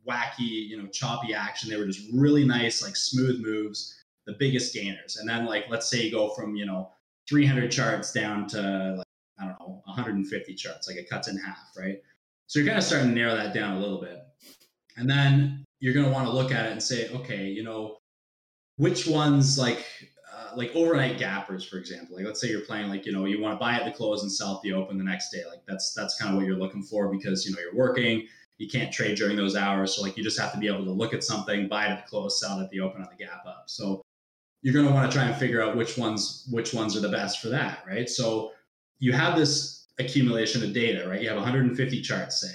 wacky, 0.08 0.68
you 0.68 0.82
know, 0.82 0.88
choppy 0.88 1.34
action. 1.34 1.70
They 1.70 1.78
were 1.78 1.86
just 1.86 2.08
really 2.14 2.46
nice, 2.46 2.84
like 2.84 2.96
smooth 2.96 3.42
moves, 3.42 3.96
the 4.26 4.34
biggest 4.34 4.74
gainers. 4.74 5.18
And 5.18 5.28
then 5.28 5.46
like, 5.46 5.66
let's 5.70 5.90
say 5.90 6.04
you 6.04 6.12
go 6.12 6.30
from, 6.30 6.56
you 6.56 6.66
know, 6.66 6.92
300 7.30 7.72
charts 7.72 8.12
down 8.12 8.48
to 8.50 8.96
like, 8.98 9.06
I 9.40 9.46
don't 9.46 9.60
know, 9.60 9.82
150 9.86 10.54
charts, 10.56 10.88
like 10.88 10.98
it 10.98 11.10
cuts 11.10 11.28
in 11.28 11.38
half, 11.38 11.72
right? 11.78 12.02
So 12.48 12.60
you're 12.60 12.68
kind 12.68 12.78
of 12.78 12.84
starting 12.84 13.10
to 13.10 13.16
narrow 13.16 13.36
that 13.36 13.54
down 13.54 13.78
a 13.78 13.80
little 13.80 14.00
bit. 14.00 14.20
And 14.98 15.10
then 15.10 15.64
you're 15.80 15.94
going 15.94 16.06
to 16.06 16.12
want 16.12 16.28
to 16.28 16.34
look 16.34 16.52
at 16.52 16.68
it 16.68 16.72
and 16.72 16.82
say, 16.82 17.10
okay, 17.10 17.48
you 17.48 17.64
know, 17.64 17.98
which 18.78 19.08
ones 19.08 19.58
like, 19.58 19.86
uh, 20.34 20.52
like 20.56 20.76
overnight 20.76 21.18
gappers, 21.18 21.66
for 21.66 21.78
example, 21.78 22.16
like 22.16 22.26
let's 22.26 22.40
say 22.40 22.50
you're 22.50 22.62
playing 22.62 22.90
like, 22.90 23.06
you 23.06 23.12
know, 23.12 23.26
you 23.26 23.42
want 23.42 23.56
to 23.56 23.60
buy 23.60 23.74
at 23.74 23.86
the 23.86 23.92
close 23.92 24.22
and 24.22 24.32
sell 24.32 24.56
at 24.56 24.62
the 24.62 24.74
open 24.74 24.98
the 24.98 25.04
next 25.04 25.32
day. 25.32 25.44
Like 25.50 25.62
that's, 25.68 25.94
that's 25.94 26.20
kind 26.20 26.32
of 26.32 26.38
what 26.38 26.46
you're 26.46 26.58
looking 26.58 26.84
for 26.84 27.10
because, 27.10 27.46
you 27.46 27.54
know, 27.54 27.60
you're 27.60 27.76
working, 27.76 28.28
you 28.58 28.70
can't 28.70 28.92
trade 28.92 29.18
during 29.18 29.36
those 29.36 29.56
hours. 29.56 29.96
So 29.96 30.02
like 30.02 30.18
you 30.18 30.24
just 30.24 30.40
have 30.40 30.54
to 30.54 30.58
be 30.58 30.68
able 30.68 30.86
to 30.86 30.92
look 30.92 31.14
at 31.14 31.24
something, 31.24 31.68
buy 31.68 31.88
it 31.88 31.92
at 31.92 32.06
the 32.06 32.10
close, 32.10 32.40
sell 32.40 32.60
it 32.60 32.64
at 32.64 32.70
the 32.70 32.80
open 32.80 33.02
on 33.02 33.10
the 33.10 33.24
gap 33.24 33.46
up. 33.46 33.66
So 33.68 34.02
you're 34.62 34.74
going 34.74 34.88
to 34.88 34.94
want 34.94 35.12
to 35.12 35.16
try 35.16 35.28
and 35.28 35.36
figure 35.36 35.62
out 35.62 35.76
which 35.76 35.98
ones 35.98 36.48
which 36.50 36.74
ones 36.74 36.96
are 36.96 37.02
the 37.02 37.10
best 37.10 37.42
for 37.42 37.50
that, 37.50 37.84
right? 37.88 38.10
So 38.10 38.52
you 39.00 39.14
have 39.14 39.38
this 39.38 39.88
accumulation 40.00 40.64
of 40.64 40.74
data, 40.74 41.08
right? 41.08 41.22
You 41.22 41.28
have 41.28 41.38
150 41.38 42.02
charts, 42.02 42.42
say. 42.42 42.54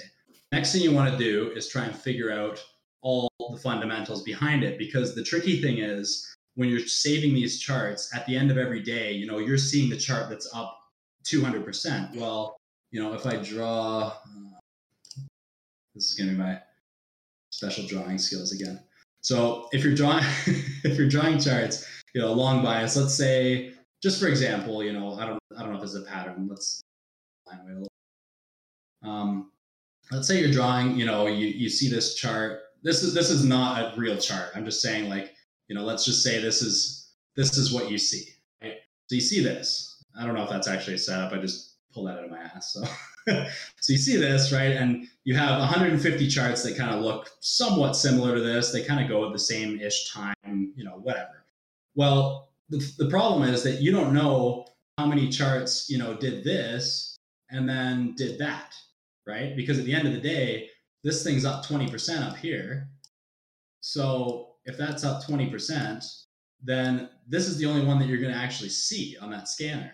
Next 0.51 0.73
thing 0.73 0.81
you 0.81 0.91
want 0.91 1.11
to 1.11 1.17
do 1.17 1.51
is 1.55 1.69
try 1.69 1.85
and 1.85 1.95
figure 1.95 2.31
out 2.31 2.63
all 3.01 3.29
the 3.51 3.57
fundamentals 3.57 4.23
behind 4.23 4.63
it 4.63 4.77
because 4.77 5.15
the 5.15 5.23
tricky 5.23 5.61
thing 5.61 5.77
is 5.79 6.35
when 6.55 6.69
you're 6.69 6.85
saving 6.85 7.33
these 7.33 7.59
charts 7.59 8.13
at 8.13 8.25
the 8.25 8.35
end 8.35 8.51
of 8.51 8.57
every 8.57 8.81
day, 8.81 9.13
you 9.13 9.25
know, 9.25 9.37
you're 9.37 9.57
seeing 9.57 9.89
the 9.89 9.97
chart 9.97 10.29
that's 10.29 10.53
up 10.53 10.77
200%. 11.23 12.15
Well, 12.15 12.57
you 12.91 13.01
know, 13.01 13.13
if 13.13 13.25
I 13.25 13.37
draw, 13.37 14.13
uh, 14.25 14.50
this 15.95 16.11
is 16.11 16.17
going 16.17 16.29
to 16.29 16.35
be 16.35 16.41
my 16.41 16.59
special 17.51 17.85
drawing 17.85 18.17
skills 18.17 18.53
again. 18.53 18.79
So 19.21 19.67
if 19.71 19.83
you're 19.83 19.95
drawing, 19.95 20.23
if 20.47 20.97
you're 20.97 21.09
drawing 21.09 21.39
charts, 21.39 21.85
you 22.13 22.21
know, 22.21 22.33
long 22.33 22.63
bias. 22.63 22.95
Let's 22.97 23.15
say, 23.15 23.73
just 24.01 24.19
for 24.19 24.27
example, 24.27 24.83
you 24.83 24.93
know, 24.93 25.13
I 25.19 25.25
don't, 25.25 25.39
I 25.57 25.61
don't 25.61 25.69
know 25.69 25.75
if 25.75 25.81
there's 25.81 25.95
a 25.95 26.01
pattern. 26.01 26.47
Let's 26.49 26.81
um, 29.03 29.51
let's 30.11 30.27
say 30.27 30.39
you're 30.39 30.51
drawing, 30.51 30.97
you 30.97 31.05
know, 31.05 31.27
you, 31.27 31.47
you 31.47 31.69
see 31.69 31.89
this 31.89 32.15
chart. 32.15 32.61
This 32.83 33.03
is 33.03 33.13
this 33.13 33.29
is 33.29 33.43
not 33.45 33.79
a 33.79 33.99
real 33.99 34.17
chart. 34.17 34.49
I'm 34.55 34.65
just 34.65 34.81
saying, 34.81 35.09
like, 35.09 35.35
you 35.67 35.75
know, 35.75 35.83
let's 35.83 36.05
just 36.05 36.23
say 36.23 36.41
this 36.41 36.61
is 36.61 37.11
this 37.35 37.57
is 37.57 37.71
what 37.73 37.89
you 37.89 37.97
see. 37.97 38.29
Right? 38.61 38.75
So 39.07 39.15
you 39.15 39.21
see 39.21 39.43
this. 39.43 40.03
I 40.19 40.25
don't 40.25 40.35
know 40.35 40.43
if 40.43 40.49
that's 40.49 40.67
actually 40.67 40.95
a 40.95 40.99
setup. 40.99 41.31
I 41.31 41.37
just 41.37 41.70
pull 41.93 42.05
that 42.05 42.17
out 42.17 42.25
of 42.25 42.31
my 42.31 42.39
ass. 42.39 42.73
So, 42.73 42.83
so 43.27 43.93
you 43.93 43.97
see 43.97 44.17
this, 44.17 44.51
right? 44.51 44.71
And 44.71 45.07
you 45.23 45.35
have 45.35 45.59
150 45.59 46.27
charts 46.27 46.63
that 46.63 46.77
kind 46.77 46.93
of 46.93 47.01
look 47.01 47.29
somewhat 47.39 47.93
similar 47.93 48.35
to 48.35 48.41
this. 48.41 48.71
They 48.71 48.83
kind 48.83 49.01
of 49.01 49.09
go 49.09 49.25
at 49.25 49.33
the 49.33 49.39
same 49.39 49.79
ish 49.79 50.11
time, 50.11 50.35
you 50.43 50.83
know, 50.83 50.99
whatever. 51.01 51.45
Well, 51.95 52.49
the, 52.69 52.77
the 52.97 53.09
problem 53.09 53.47
is 53.47 53.63
that 53.63 53.81
you 53.81 53.91
don't 53.91 54.13
know 54.13 54.65
how 54.97 55.05
many 55.05 55.29
charts, 55.29 55.89
you 55.89 55.97
know, 55.97 56.15
did 56.15 56.43
this 56.43 57.17
and 57.49 57.67
then 57.67 58.15
did 58.15 58.39
that, 58.39 58.73
right? 59.27 59.55
Because 59.55 59.77
at 59.77 59.85
the 59.85 59.93
end 59.93 60.07
of 60.07 60.13
the 60.13 60.21
day, 60.21 60.69
this 61.03 61.23
thing's 61.23 61.45
up 61.45 61.65
20% 61.65 62.21
up 62.21 62.37
here. 62.37 62.89
So 63.81 64.51
if 64.65 64.77
that's 64.77 65.03
up 65.03 65.23
20%, 65.23 66.23
then 66.63 67.09
this 67.27 67.47
is 67.47 67.57
the 67.57 67.65
only 67.65 67.85
one 67.85 67.99
that 67.99 68.07
you're 68.07 68.19
going 68.21 68.33
to 68.33 68.37
actually 68.37 68.69
see 68.69 69.17
on 69.19 69.31
that 69.31 69.47
scanner. 69.47 69.91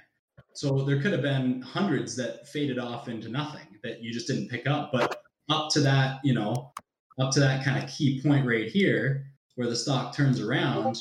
So 0.53 0.84
there 0.84 1.01
could 1.01 1.12
have 1.12 1.22
been 1.22 1.62
hundreds 1.62 2.15
that 2.15 2.48
faded 2.48 2.79
off 2.79 3.08
into 3.08 3.29
nothing 3.29 3.67
that 3.84 4.01
you 4.01 4.12
just 4.12 4.27
didn't 4.27 4.50
pick 4.50 4.65
up. 4.67 4.91
But 4.91 5.22
up 5.50 5.70
to 5.72 5.79
that, 5.82 6.20
you 6.24 6.34
know, 6.34 6.74
up 7.20 7.32
to 7.34 7.39
that 7.39 7.63
kind 7.63 7.84
of 7.84 7.89
key 7.89 8.22
point 8.22 8.46
right 8.46 8.67
here 8.67 9.27
where 9.56 9.70
the 9.70 9.75
stock 9.75 10.15
turns 10.15 10.41
around, 10.41 11.00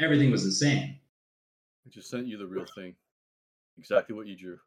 everything 0.00 0.30
was 0.30 0.44
the 0.44 0.52
same. 0.52 0.96
I 1.86 1.90
just 1.90 2.10
sent 2.10 2.26
you 2.26 2.38
the 2.38 2.46
real 2.46 2.66
thing. 2.74 2.94
Exactly 3.78 4.14
what 4.14 4.26
you 4.26 4.36
drew. 4.36 4.58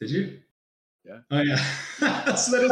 Did 0.00 0.10
you? 0.10 0.38
Yeah. 1.04 1.18
Oh 1.30 1.40
yeah. 1.40 2.34
so 2.34 2.52
that 2.52 2.64
is 2.64 2.70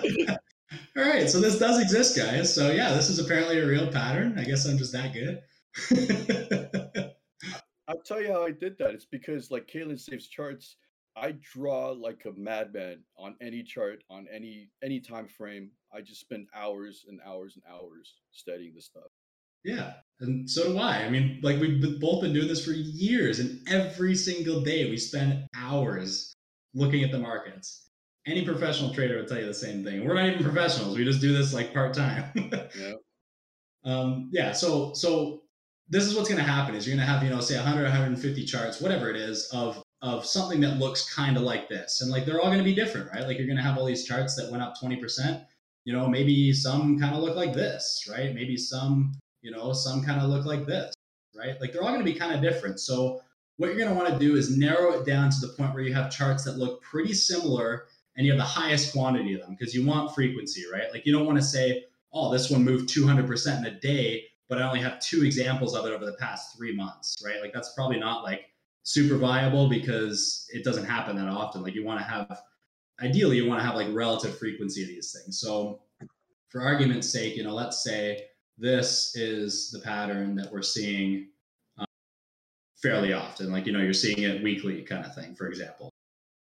actually 0.00 0.28
All 0.96 1.02
right, 1.04 1.30
so 1.30 1.40
this 1.40 1.58
does 1.58 1.80
exist, 1.80 2.16
guys. 2.16 2.54
So 2.54 2.70
yeah, 2.70 2.92
this 2.92 3.08
is 3.08 3.18
apparently 3.18 3.58
a 3.58 3.66
real 3.66 3.90
pattern. 3.90 4.38
I 4.38 4.44
guess 4.44 4.66
I'm 4.66 4.78
just 4.78 4.92
that 4.92 5.12
good. 5.12 5.42
I'll 7.88 8.02
tell 8.02 8.20
you 8.20 8.32
how 8.32 8.44
I 8.44 8.50
did 8.50 8.76
that. 8.78 8.90
It's 8.90 9.06
because 9.06 9.50
like 9.50 9.66
Kaylin 9.66 9.98
saves 9.98 10.28
charts. 10.28 10.76
I 11.16 11.32
draw 11.40 11.90
like 11.90 12.26
a 12.26 12.38
madman 12.38 13.02
on 13.18 13.34
any 13.40 13.62
chart 13.62 14.04
on 14.10 14.26
any 14.32 14.68
any 14.84 15.00
time 15.00 15.26
frame. 15.26 15.70
I 15.92 16.02
just 16.02 16.20
spend 16.20 16.46
hours 16.54 17.06
and 17.08 17.18
hours 17.26 17.56
and 17.56 17.64
hours 17.74 18.14
studying 18.30 18.74
this 18.74 18.84
stuff. 18.84 19.10
Yeah, 19.64 19.94
and 20.20 20.48
so 20.48 20.72
do 20.72 20.78
I. 20.78 20.98
I 20.98 21.10
mean, 21.10 21.40
like 21.42 21.58
we've 21.60 22.00
both 22.00 22.22
been 22.22 22.32
doing 22.32 22.46
this 22.46 22.64
for 22.64 22.72
years, 22.72 23.40
and 23.40 23.66
every 23.68 24.14
single 24.14 24.60
day 24.60 24.88
we 24.88 24.96
spend 24.96 25.48
hours 25.56 26.32
looking 26.74 27.02
at 27.02 27.10
the 27.10 27.18
markets. 27.18 27.90
Any 28.26 28.44
professional 28.44 28.92
trader 28.92 29.16
would 29.16 29.28
tell 29.28 29.38
you 29.38 29.46
the 29.46 29.54
same 29.54 29.82
thing. 29.82 30.06
We're 30.06 30.14
not 30.14 30.26
even 30.26 30.44
professionals. 30.44 30.96
We 30.96 31.04
just 31.04 31.20
do 31.20 31.36
this 31.36 31.54
like 31.54 31.72
part 31.72 31.94
time. 31.94 32.30
yeah. 32.78 32.92
Um, 33.84 34.28
yeah. 34.32 34.52
So 34.52 34.92
so 34.92 35.42
this 35.90 36.04
is 36.04 36.14
what's 36.14 36.28
going 36.28 36.40
to 36.40 36.50
happen 36.50 36.74
is 36.74 36.86
you're 36.86 36.96
going 36.96 37.06
to 37.06 37.12
have 37.12 37.22
you 37.22 37.30
know 37.30 37.40
say 37.40 37.56
100 37.56 37.82
150 37.82 38.44
charts 38.44 38.80
whatever 38.80 39.10
it 39.10 39.16
is 39.16 39.48
of 39.52 39.82
of 40.00 40.24
something 40.24 40.60
that 40.60 40.78
looks 40.78 41.12
kind 41.12 41.36
of 41.36 41.42
like 41.42 41.68
this. 41.68 42.00
And 42.00 42.10
like 42.10 42.24
they're 42.24 42.40
all 42.40 42.46
going 42.46 42.58
to 42.58 42.64
be 42.64 42.74
different 42.74 43.10
right? 43.12 43.26
Like 43.26 43.36
you're 43.38 43.46
going 43.46 43.56
to 43.56 43.62
have 43.62 43.78
all 43.78 43.84
these 43.84 44.04
charts 44.04 44.36
that 44.36 44.50
went 44.50 44.62
up 44.62 44.74
20% 44.80 45.44
you 45.84 45.92
know 45.92 46.06
maybe 46.06 46.52
some 46.52 46.98
kind 46.98 47.14
of 47.14 47.22
look 47.22 47.36
like 47.36 47.52
this 47.52 48.06
right? 48.10 48.34
Maybe 48.34 48.56
some 48.56 49.12
you 49.42 49.50
know 49.50 49.72
some 49.72 50.04
kind 50.04 50.20
of 50.20 50.28
look 50.28 50.44
like 50.44 50.66
this 50.66 50.94
right? 51.34 51.60
Like 51.60 51.72
they're 51.72 51.82
all 51.82 51.88
going 51.88 52.04
to 52.04 52.12
be 52.12 52.18
kind 52.18 52.34
of 52.34 52.42
different. 52.42 52.80
So 52.80 53.20
what 53.56 53.68
you're 53.68 53.76
going 53.76 53.88
to 53.88 53.94
want 53.94 54.08
to 54.12 54.18
do 54.18 54.36
is 54.36 54.56
narrow 54.56 54.92
it 54.92 55.06
down 55.06 55.30
to 55.30 55.40
the 55.40 55.52
point 55.54 55.74
where 55.74 55.82
you 55.82 55.94
have 55.94 56.10
charts 56.10 56.44
that 56.44 56.58
look 56.58 56.80
pretty 56.82 57.12
similar 57.12 57.86
and 58.16 58.26
you 58.26 58.32
have 58.32 58.38
the 58.38 58.44
highest 58.44 58.92
quantity 58.92 59.34
of 59.34 59.40
them 59.40 59.56
because 59.58 59.74
you 59.74 59.84
want 59.84 60.14
frequency 60.14 60.64
right? 60.72 60.92
Like 60.92 61.06
you 61.06 61.12
don't 61.12 61.26
want 61.26 61.38
to 61.38 61.44
say 61.44 61.84
oh 62.12 62.30
this 62.30 62.50
one 62.50 62.64
moved 62.64 62.88
200% 62.88 63.58
in 63.58 63.64
a 63.64 63.80
day 63.80 64.24
but 64.48 64.60
I 64.60 64.66
only 64.66 64.80
have 64.80 65.00
two 65.00 65.24
examples 65.24 65.74
of 65.74 65.84
it 65.86 65.92
over 65.92 66.06
the 66.06 66.14
past 66.14 66.56
three 66.56 66.74
months, 66.74 67.22
right? 67.24 67.40
Like 67.40 67.52
that's 67.52 67.74
probably 67.74 67.98
not 67.98 68.22
like 68.22 68.46
super 68.82 69.16
viable 69.16 69.68
because 69.68 70.48
it 70.52 70.64
doesn't 70.64 70.86
happen 70.86 71.16
that 71.16 71.28
often. 71.28 71.62
Like 71.62 71.74
you 71.74 71.84
want 71.84 72.00
to 72.00 72.06
have, 72.06 72.42
ideally, 73.02 73.36
you 73.36 73.46
want 73.46 73.60
to 73.60 73.66
have 73.66 73.74
like 73.74 73.88
relative 73.92 74.38
frequency 74.38 74.82
of 74.82 74.88
these 74.88 75.12
things. 75.12 75.38
So 75.38 75.82
for 76.48 76.62
argument's 76.62 77.08
sake, 77.10 77.36
you 77.36 77.44
know, 77.44 77.54
let's 77.54 77.84
say 77.84 78.24
this 78.56 79.14
is 79.14 79.70
the 79.70 79.80
pattern 79.80 80.34
that 80.36 80.50
we're 80.50 80.62
seeing 80.62 81.28
um, 81.76 81.86
fairly 82.82 83.12
often. 83.12 83.52
Like, 83.52 83.66
you 83.66 83.72
know, 83.72 83.80
you're 83.80 83.92
seeing 83.92 84.20
it 84.20 84.42
weekly 84.42 84.82
kind 84.82 85.04
of 85.04 85.14
thing, 85.14 85.34
for 85.34 85.48
example. 85.48 85.90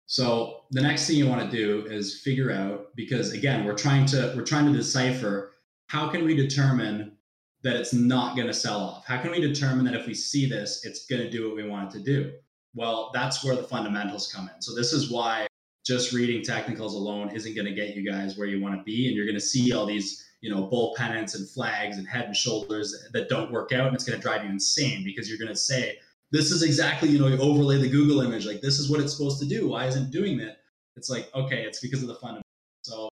So 0.08 0.64
the 0.72 0.82
next 0.82 1.08
thing 1.08 1.18
you 1.18 1.28
want 1.28 1.50
to 1.50 1.56
do 1.56 1.86
is 1.86 2.22
figure 2.22 2.52
out, 2.52 2.88
because 2.96 3.32
again, 3.32 3.64
we're 3.64 3.78
trying 3.78 4.08
to, 4.08 4.34
we're 4.36 4.44
trying 4.44 4.66
to 4.66 4.74
decipher 4.74 5.54
how 5.88 6.10
can 6.10 6.26
we 6.26 6.36
determine 6.36 7.14
that 7.64 7.76
it's 7.76 7.94
not 7.94 8.36
going 8.36 8.48
to 8.48 8.54
sell 8.54 8.80
off? 8.80 9.06
How 9.06 9.22
can 9.22 9.32
we 9.32 9.40
determine 9.40 9.86
that 9.86 9.94
if 9.94 10.08
we 10.08 10.14
see 10.14 10.50
this, 10.50 10.84
it's 10.84 11.06
going 11.06 11.22
to 11.22 11.30
do 11.30 11.48
what 11.48 11.56
we 11.56 11.68
want 11.68 11.94
it 11.94 11.98
to 12.00 12.04
do? 12.04 12.34
Well, 12.74 13.12
that's 13.14 13.44
where 13.44 13.56
the 13.56 13.64
fundamentals 13.64 14.32
come 14.32 14.50
in. 14.54 14.62
So 14.62 14.74
this 14.74 14.94
is 14.94 15.12
why 15.12 15.48
just 15.86 16.14
reading 16.14 16.44
technicals 16.44 16.94
alone 16.94 17.30
isn't 17.30 17.56
going 17.56 17.66
to 17.68 17.74
get 17.74 17.96
you 17.96 18.10
guys 18.10 18.38
where 18.38 18.48
you 18.48 18.62
want 18.62 18.78
to 18.78 18.84
be, 18.84 19.08
and 19.08 19.16
you're 19.16 19.26
going 19.26 19.36
to 19.36 19.42
see 19.42 19.74
all 19.74 19.86
these, 19.86 20.26
you 20.42 20.54
know, 20.54 20.64
bull 20.64 20.94
pennants 20.98 21.36
and 21.36 21.50
flags 21.50 21.98
and 21.98 22.08
head 22.08 22.26
and 22.26 22.36
shoulders 22.36 22.96
that 23.14 23.30
don't 23.30 23.52
work 23.52 23.72
out, 23.72 23.88
and 23.88 23.96
it's 23.96 24.04
going 24.04 24.18
to 24.18 24.22
drive 24.22 24.44
you 24.44 24.50
insane 24.50 25.04
because 25.04 25.28
you're 25.28 25.40
going 25.40 25.50
to 25.50 25.56
say, 25.56 25.98
"This 26.32 26.52
is 26.52 26.64
exactly, 26.64 27.10
you 27.10 27.20
know, 27.20 27.28
you 27.28 27.38
overlay 27.40 27.78
the 27.78 27.90
Google 27.90 28.22
image, 28.22 28.46
like 28.46 28.62
this 28.62 28.80
is 28.80 28.90
what 28.90 29.00
it's 29.00 29.16
supposed 29.16 29.40
to 29.42 29.48
do. 29.48 29.70
Why 29.70 29.86
isn't 29.86 30.04
it 30.04 30.12
doing 30.12 30.38
that?" 30.38 30.60
It's 30.96 31.10
like, 31.10 31.30
okay, 31.34 31.64
it's 31.64 31.80
because 31.80 32.02
of 32.02 32.08
the 32.08 32.16
fundamentals. 32.16 32.46
So 32.84 33.10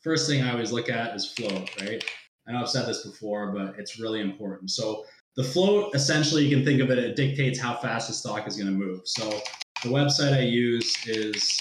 first 0.00 0.28
thing 0.28 0.42
I 0.42 0.52
always 0.52 0.72
look 0.72 0.88
at 0.88 1.14
is 1.14 1.32
float, 1.32 1.68
right? 1.80 2.04
I 2.46 2.52
know 2.52 2.60
I've 2.60 2.68
said 2.68 2.86
this 2.86 3.06
before, 3.06 3.52
but 3.52 3.78
it's 3.78 3.98
really 3.98 4.20
important. 4.20 4.70
So 4.70 5.06
the 5.36 5.44
float, 5.44 5.94
essentially, 5.94 6.44
you 6.44 6.54
can 6.54 6.62
think 6.64 6.80
of 6.80 6.90
it, 6.90 6.98
it 6.98 7.16
dictates 7.16 7.58
how 7.58 7.76
fast 7.76 8.08
the 8.08 8.14
stock 8.14 8.46
is 8.46 8.56
going 8.56 8.66
to 8.66 8.72
move. 8.72 9.00
So 9.04 9.40
the 9.82 9.88
website 9.88 10.34
I 10.34 10.40
use 10.40 10.94
is 11.06 11.58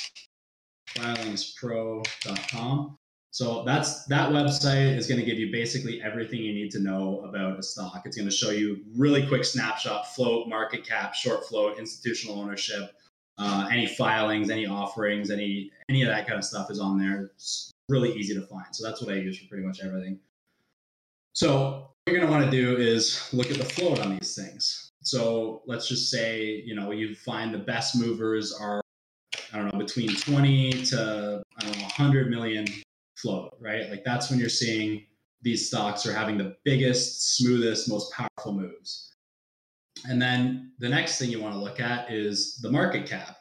filingspro.com. 0.89 2.97
So 3.33 3.63
that's 3.63 4.03
that 4.07 4.29
website 4.31 4.97
is 4.97 5.07
going 5.07 5.21
to 5.21 5.25
give 5.25 5.39
you 5.39 5.53
basically 5.53 6.01
everything 6.01 6.41
you 6.41 6.53
need 6.53 6.69
to 6.71 6.79
know 6.79 7.21
about 7.23 7.57
a 7.57 7.63
stock. 7.63 8.01
It's 8.03 8.17
going 8.17 8.27
to 8.27 8.35
show 8.35 8.49
you 8.49 8.81
really 8.97 9.25
quick 9.25 9.45
snapshot, 9.45 10.13
float, 10.13 10.49
market 10.49 10.85
cap, 10.85 11.13
short 11.13 11.45
float, 11.45 11.79
institutional 11.79 12.37
ownership, 12.37 12.91
uh, 13.37 13.69
any 13.71 13.87
filings, 13.87 14.49
any 14.49 14.65
offerings, 14.65 15.31
any 15.31 15.71
any 15.89 16.01
of 16.01 16.09
that 16.09 16.27
kind 16.27 16.37
of 16.37 16.43
stuff 16.43 16.69
is 16.69 16.81
on 16.81 16.99
there. 16.99 17.31
It's 17.35 17.71
really 17.87 18.11
easy 18.13 18.33
to 18.33 18.41
find. 18.41 18.65
So 18.73 18.85
that's 18.85 19.01
what 19.01 19.13
I 19.13 19.17
use 19.17 19.39
for 19.39 19.47
pretty 19.47 19.65
much 19.65 19.79
everything. 19.81 20.19
So 21.33 21.91
what 22.03 22.13
you're 22.13 22.17
going 22.17 22.27
to 22.27 22.31
want 22.31 22.45
to 22.45 22.51
do 22.51 22.77
is 22.77 23.29
look 23.31 23.51
at 23.51 23.57
the 23.57 23.65
float 23.65 23.99
on 23.99 24.11
these 24.11 24.35
things. 24.35 24.89
So 25.03 25.61
let's 25.65 25.87
just 25.87 26.11
say, 26.11 26.61
you 26.65 26.75
know, 26.75 26.91
you 26.91 27.15
find 27.15 27.53
the 27.53 27.59
best 27.59 27.95
movers 27.95 28.53
are, 28.53 28.81
I 29.53 29.57
don't 29.57 29.73
know, 29.73 29.79
between 29.79 30.15
20 30.15 30.71
to, 30.85 31.41
I 31.59 31.65
don't 31.65 31.75
know, 31.77 31.83
100 31.83 32.29
million 32.29 32.65
float, 33.15 33.55
right? 33.59 33.89
Like 33.89 34.03
that's 34.03 34.29
when 34.29 34.39
you're 34.39 34.49
seeing 34.49 35.05
these 35.41 35.67
stocks 35.67 36.05
are 36.05 36.13
having 36.13 36.37
the 36.37 36.55
biggest, 36.65 37.37
smoothest, 37.37 37.89
most 37.89 38.13
powerful 38.13 38.53
moves. 38.53 39.13
And 40.05 40.21
then 40.21 40.71
the 40.79 40.89
next 40.89 41.17
thing 41.17 41.29
you 41.29 41.41
want 41.41 41.53
to 41.53 41.59
look 41.59 41.79
at 41.79 42.11
is 42.11 42.59
the 42.61 42.71
market 42.71 43.07
cap. 43.07 43.37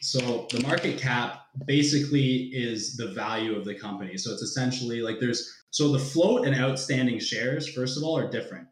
So 0.00 0.46
the 0.50 0.60
market 0.62 0.98
cap 0.98 1.46
basically 1.66 2.50
is 2.54 2.96
the 2.96 3.08
value 3.08 3.56
of 3.56 3.64
the 3.64 3.74
company. 3.74 4.16
So 4.16 4.32
it's 4.32 4.42
essentially 4.42 5.02
like 5.02 5.16
there's 5.20 5.57
so 5.70 5.92
the 5.92 5.98
float 5.98 6.46
and 6.46 6.56
outstanding 6.56 7.18
shares, 7.18 7.68
first 7.68 7.96
of 7.96 8.02
all, 8.02 8.16
are 8.18 8.30
different. 8.30 8.66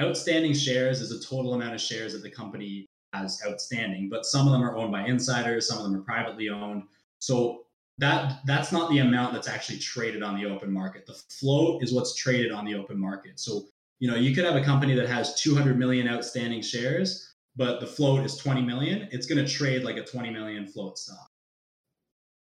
Outstanding 0.00 0.54
shares 0.54 1.00
is 1.00 1.10
a 1.10 1.26
total 1.26 1.54
amount 1.54 1.74
of 1.74 1.80
shares 1.80 2.12
that 2.12 2.22
the 2.22 2.30
company 2.30 2.86
has 3.12 3.42
outstanding, 3.46 4.08
but 4.08 4.24
some 4.24 4.46
of 4.46 4.52
them 4.52 4.62
are 4.62 4.76
owned 4.76 4.92
by 4.92 5.06
insiders, 5.06 5.68
some 5.68 5.78
of 5.78 5.84
them 5.84 5.96
are 5.96 6.04
privately 6.04 6.48
owned. 6.48 6.84
So 7.18 7.64
that 7.98 8.40
that's 8.46 8.72
not 8.72 8.90
the 8.90 8.98
amount 8.98 9.34
that's 9.34 9.48
actually 9.48 9.78
traded 9.78 10.22
on 10.22 10.36
the 10.36 10.46
open 10.46 10.72
market. 10.72 11.06
The 11.06 11.20
float 11.28 11.82
is 11.82 11.92
what's 11.92 12.14
traded 12.14 12.52
on 12.52 12.64
the 12.64 12.74
open 12.74 12.98
market. 12.98 13.38
So, 13.38 13.66
you 14.00 14.10
know, 14.10 14.16
you 14.16 14.34
could 14.34 14.44
have 14.44 14.56
a 14.56 14.64
company 14.64 14.94
that 14.94 15.08
has 15.08 15.40
200 15.40 15.78
million 15.78 16.08
outstanding 16.08 16.62
shares, 16.62 17.34
but 17.54 17.80
the 17.80 17.86
float 17.86 18.24
is 18.24 18.36
20 18.36 18.62
million. 18.62 19.08
It's 19.12 19.26
going 19.26 19.44
to 19.44 19.50
trade 19.50 19.84
like 19.84 19.98
a 19.98 20.04
20 20.04 20.30
million 20.30 20.66
float 20.66 20.98
stock. 20.98 21.28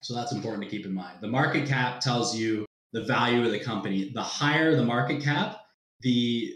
So 0.03 0.15
that's 0.15 0.33
important 0.33 0.63
to 0.63 0.69
keep 0.69 0.87
in 0.87 0.95
mind. 0.95 1.19
The 1.21 1.29
market 1.29 1.67
cap 1.67 2.01
tells 2.01 2.37
you 2.37 2.65
the 2.95 3.03
value 3.03 3.45
of 3.45 3.51
the 3.51 3.59
company. 3.59 4.11
The 4.15 4.23
higher 4.23 4.75
the 4.77 4.85
market 4.85 5.21
cap, 5.23 5.59
the 6.01 6.55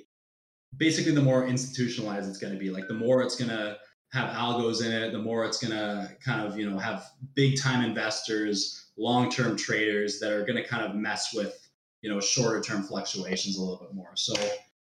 basically 0.76 1.12
the 1.12 1.20
more 1.20 1.46
institutionalized 1.46 2.30
it's 2.30 2.38
going 2.38 2.52
to 2.52 2.58
be. 2.58 2.70
Like 2.70 2.86
the 2.86 2.94
more 2.94 3.22
it's 3.22 3.36
going 3.36 3.50
to 3.50 3.76
have 4.12 4.30
algos 4.30 4.82
in 4.82 4.92
it, 4.92 5.10
the 5.10 5.18
more 5.18 5.44
it's 5.44 5.58
going 5.58 5.76
to 5.76 6.08
kind 6.24 6.46
of 6.46 6.56
you 6.56 6.70
know 6.70 6.78
have 6.78 7.04
big 7.34 7.60
time 7.60 7.84
investors, 7.84 8.90
long 8.96 9.30
term 9.30 9.56
traders 9.56 10.20
that 10.20 10.32
are 10.32 10.46
going 10.46 10.56
to 10.56 10.66
kind 10.66 10.86
of 10.86 10.94
mess 10.94 11.34
with 11.34 11.68
you 12.02 12.08
know 12.10 12.20
shorter 12.20 12.60
term 12.60 12.84
fluctuations 12.84 13.58
a 13.58 13.60
little 13.60 13.84
bit 13.84 13.92
more. 13.92 14.12
So 14.14 14.32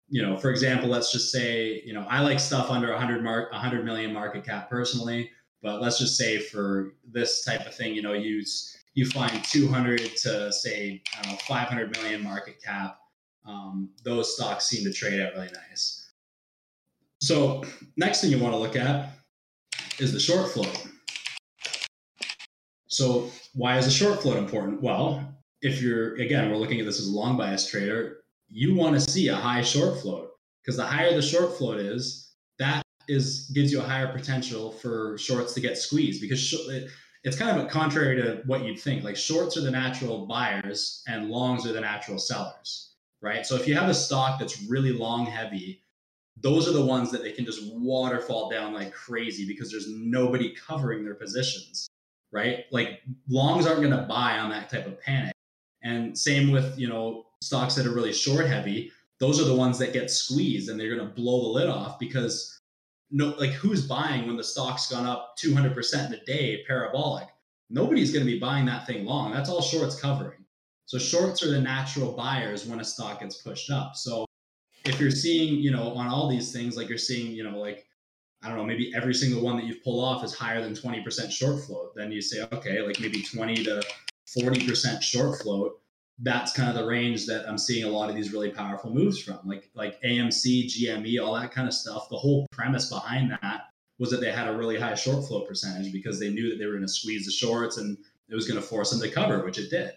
you 0.08 0.22
know, 0.22 0.38
for 0.38 0.50
example, 0.50 0.88
let's 0.88 1.12
just 1.12 1.30
say 1.30 1.84
you 1.86 1.94
know 1.94 2.08
I 2.10 2.22
like 2.22 2.40
stuff 2.40 2.70
under 2.70 2.88
a 2.88 2.96
100 2.96 3.22
mark 3.22 3.50
a 3.52 3.56
100 3.56 3.84
million 3.84 4.14
market 4.14 4.46
cap 4.46 4.70
personally, 4.70 5.30
but 5.62 5.82
let's 5.82 6.00
just 6.00 6.18
say 6.18 6.40
for 6.40 6.94
this 7.06 7.44
type 7.44 7.68
of 7.68 7.76
thing, 7.76 7.94
you 7.94 8.02
know, 8.02 8.14
use 8.14 8.78
you 8.94 9.06
find 9.08 9.44
200 9.44 10.16
to 10.18 10.52
say 10.52 11.02
I 11.18 11.22
don't 11.24 11.32
know 11.34 11.38
500 11.48 11.92
million 11.98 12.24
market 12.24 12.62
cap. 12.64 13.00
Um, 13.46 13.90
those 14.04 14.36
stocks 14.36 14.66
seem 14.66 14.84
to 14.86 14.94
trade 14.94 15.20
out 15.20 15.34
really 15.34 15.50
nice. 15.70 16.12
So 17.20 17.64
next 17.98 18.22
thing 18.22 18.32
you 18.32 18.40
want 18.40 18.54
to 18.54 18.60
look 18.60 18.76
at 18.76 19.10
is 20.00 20.14
the 20.14 20.20
short 20.20 20.52
float. 20.52 20.88
So 22.88 23.30
why 23.54 23.78
is 23.78 23.86
the 23.86 23.92
short 23.92 24.22
float 24.22 24.38
important? 24.38 24.82
Well, 24.82 25.34
if 25.62 25.82
you're 25.82 26.16
again, 26.16 26.52
we're 26.52 26.58
looking 26.58 26.80
at 26.80 26.86
this 26.86 27.00
as 27.00 27.08
a 27.08 27.12
long 27.12 27.38
bias 27.38 27.68
trader, 27.68 28.18
you 28.50 28.76
want 28.76 28.94
to 28.94 29.00
see 29.00 29.30
a 29.30 29.36
high 29.36 29.62
short 29.62 30.00
float 30.02 30.30
because 30.62 30.78
the 30.78 30.86
higher 30.86 31.14
the 31.14 31.22
short 31.22 31.58
float 31.58 31.80
is, 31.80 32.34
that 32.60 32.84
is 33.08 33.52
gives 33.54 33.72
you 33.72 33.80
a 33.80 33.84
higher 33.84 34.08
potential 34.08 34.72
for 34.72 35.18
shorts 35.18 35.54
to 35.54 35.60
get 35.60 35.78
squeezed 35.78 36.22
because 36.22 36.40
sh- 36.40 36.56
it's 37.24 37.38
kind 37.38 37.58
of 37.58 37.66
a 37.66 37.70
contrary 37.70 38.22
to 38.22 38.42
what 38.46 38.66
you'd 38.66 38.80
think. 38.80 39.04
Like 39.04 39.16
shorts 39.16 39.58
are 39.58 39.62
the 39.62 39.72
natural 39.72 40.26
buyers 40.26 41.04
and 41.08 41.30
longs 41.30 41.66
are 41.66 41.72
the 41.72 41.82
natural 41.82 42.20
sellers, 42.20 42.96
right? 43.22 43.46
So 43.46 43.56
if 43.56 43.68
you 43.68 43.76
have 43.76 43.90
a 43.90 43.94
stock 43.94 44.40
that's 44.40 44.64
really 44.64 44.92
long 44.92 45.26
heavy, 45.26 45.82
those 46.42 46.68
are 46.68 46.74
the 46.74 46.86
ones 46.86 47.12
that 47.12 47.24
they 47.24 47.32
can 47.32 47.46
just 47.46 47.62
waterfall 47.74 48.50
down 48.50 48.74
like 48.74 48.92
crazy 48.92 49.48
because 49.48 49.72
there's 49.72 49.88
nobody 49.90 50.54
covering 50.54 51.04
their 51.04 51.16
positions, 51.16 51.88
right? 52.32 52.66
Like 52.72 53.02
longs 53.30 53.66
aren't 53.66 53.82
going 53.82 53.92
to 53.92 54.06
buy 54.08 54.40
on 54.40 54.50
that 54.50 54.70
type 54.70 54.86
of 54.86 55.00
panic. 55.00 55.34
And 55.84 56.18
same 56.18 56.52
with, 56.52 56.78
you 56.78 56.90
know, 56.90 57.26
stocks 57.42 57.76
that 57.76 57.86
are 57.86 57.94
really 57.94 58.14
short 58.14 58.48
heavy, 58.48 58.92
those 59.20 59.40
are 59.40 59.46
the 59.46 59.56
ones 59.56 59.78
that 59.80 59.94
get 59.94 60.10
squeezed 60.12 60.70
and 60.70 60.78
they're 60.78 60.94
going 60.94 61.08
to 61.08 61.14
blow 61.14 61.44
the 61.44 61.50
lid 61.50 61.70
off 61.70 62.00
because 62.00 62.60
no 63.12 63.36
like 63.40 63.52
who's 63.52 63.88
buying 63.88 64.28
when 64.28 64.38
the 64.38 64.44
stock's 64.44 64.90
gone 64.90 65.06
up 65.06 65.36
200% 65.38 66.08
in 66.08 66.14
a 66.14 66.26
day 66.26 66.64
parabolic? 66.68 67.28
Nobody's 67.70 68.12
going 68.12 68.26
to 68.26 68.32
be 68.32 68.40
buying 68.40 68.66
that 68.66 68.86
thing 68.86 69.06
long. 69.06 69.32
That's 69.32 69.50
all 69.50 69.62
shorts 69.62 70.00
covering. 70.00 70.46
So 70.86 70.98
shorts 70.98 71.42
are 71.44 71.50
the 71.50 71.62
natural 71.62 72.12
buyers 72.12 72.66
when 72.66 72.80
a 72.80 72.84
stock 72.84 73.22
gets 73.22 73.38
pushed 73.38 73.72
up. 73.72 73.96
So 73.96 74.26
if 74.86 75.00
you're 75.00 75.12
seeing 75.12 75.56
you 75.56 75.72
know 75.72 75.94
on 75.94 76.08
all 76.08 76.30
these 76.30 76.52
things 76.52 76.76
like 76.76 76.90
you're 76.90 76.98
seeing 76.98 77.32
you 77.32 77.44
know 77.44 77.58
like 77.58 77.88
i 78.42 78.48
don't 78.48 78.58
know 78.58 78.66
maybe 78.66 78.94
every 78.96 79.14
single 79.14 79.42
one 79.42 79.56
that 79.56 79.66
you've 79.66 79.84
pulled 79.84 80.04
off 80.04 80.24
is 80.24 80.34
higher 80.34 80.62
than 80.62 80.74
20% 80.74 81.32
short 81.32 81.64
float 81.64 81.96
then 81.96 82.12
you 82.12 82.22
say 82.22 82.46
okay 82.52 82.82
like 82.82 83.00
maybe 83.00 83.22
20 83.22 83.64
to 83.64 83.82
40% 84.38 85.02
short 85.02 85.42
float 85.42 85.80
that's 86.20 86.54
kind 86.54 86.70
of 86.70 86.76
the 86.76 86.86
range 86.86 87.26
that 87.26 87.48
I'm 87.48 87.58
seeing 87.58 87.84
a 87.84 87.90
lot 87.90 88.10
of 88.10 88.16
these 88.16 88.32
really 88.32 88.52
powerful 88.52 88.94
moves 88.94 89.20
from, 89.20 89.40
like 89.46 89.70
like 89.74 90.02
AMC, 90.04 90.66
GME, 90.66 91.24
all 91.24 91.34
that 91.34 91.52
kind 91.52 91.68
of 91.68 91.74
stuff. 91.74 92.08
The 92.10 92.18
whole 92.18 92.48
premise 92.52 92.90
behind 92.90 93.32
that 93.32 93.70
was 93.98 94.12
that 94.12 94.22
they 94.22 94.32
had 94.32 94.48
a 94.48 94.56
really 94.56 94.80
high 94.80 94.96
short 94.96 95.26
float 95.28 95.48
percentage 95.48 95.92
because 95.92 96.20
they 96.20 96.30
knew 96.30 96.50
that 96.50 96.58
they 96.58 96.66
were 96.66 96.74
going 96.74 96.84
to 96.84 96.92
squeeze 96.92 97.26
the 97.26 97.32
shorts 97.32 97.78
and 97.78 97.98
it 98.30 98.36
was 98.36 98.48
going 98.48 98.60
to 98.60 98.66
force 98.66 98.92
them 98.92 99.00
to 99.02 99.10
cover, 99.10 99.44
which 99.44 99.58
it 99.58 99.70
did. 99.70 99.92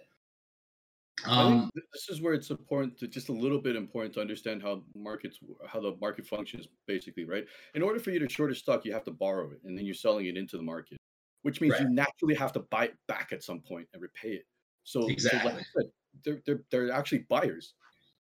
Um, 1.24 1.70
this 1.74 2.08
is 2.10 2.20
where 2.20 2.34
it's 2.34 2.50
important 2.50 2.98
to 2.98 3.08
just 3.08 3.30
a 3.30 3.32
little 3.32 3.58
bit 3.58 3.74
important 3.74 4.14
to 4.14 4.20
understand 4.20 4.62
how 4.62 4.82
markets 4.94 5.38
how 5.66 5.80
the 5.80 5.96
market 6.00 6.26
functions 6.26 6.68
basically 6.86 7.24
right 7.24 7.46
in 7.74 7.82
order 7.82 7.98
for 7.98 8.10
you 8.10 8.18
to 8.18 8.28
short 8.28 8.52
a 8.52 8.54
stock 8.54 8.84
you 8.84 8.92
have 8.92 9.04
to 9.04 9.10
borrow 9.10 9.50
it 9.50 9.60
and 9.64 9.76
then 9.76 9.86
you're 9.86 9.94
selling 9.94 10.26
it 10.26 10.36
into 10.36 10.58
the 10.58 10.62
market 10.62 10.98
which 11.40 11.62
means 11.62 11.72
right. 11.72 11.82
you 11.82 11.88
naturally 11.88 12.34
have 12.34 12.52
to 12.52 12.60
buy 12.70 12.84
it 12.84 12.96
back 13.08 13.30
at 13.32 13.42
some 13.42 13.60
point 13.60 13.88
and 13.94 14.02
repay 14.02 14.28
it 14.28 14.44
so, 14.86 15.08
exactly. 15.08 15.50
so 15.50 15.56
like 15.56 15.66
said, 15.74 15.84
they're, 16.24 16.42
they're, 16.46 16.62
they're 16.70 16.92
actually 16.92 17.26
buyers. 17.28 17.74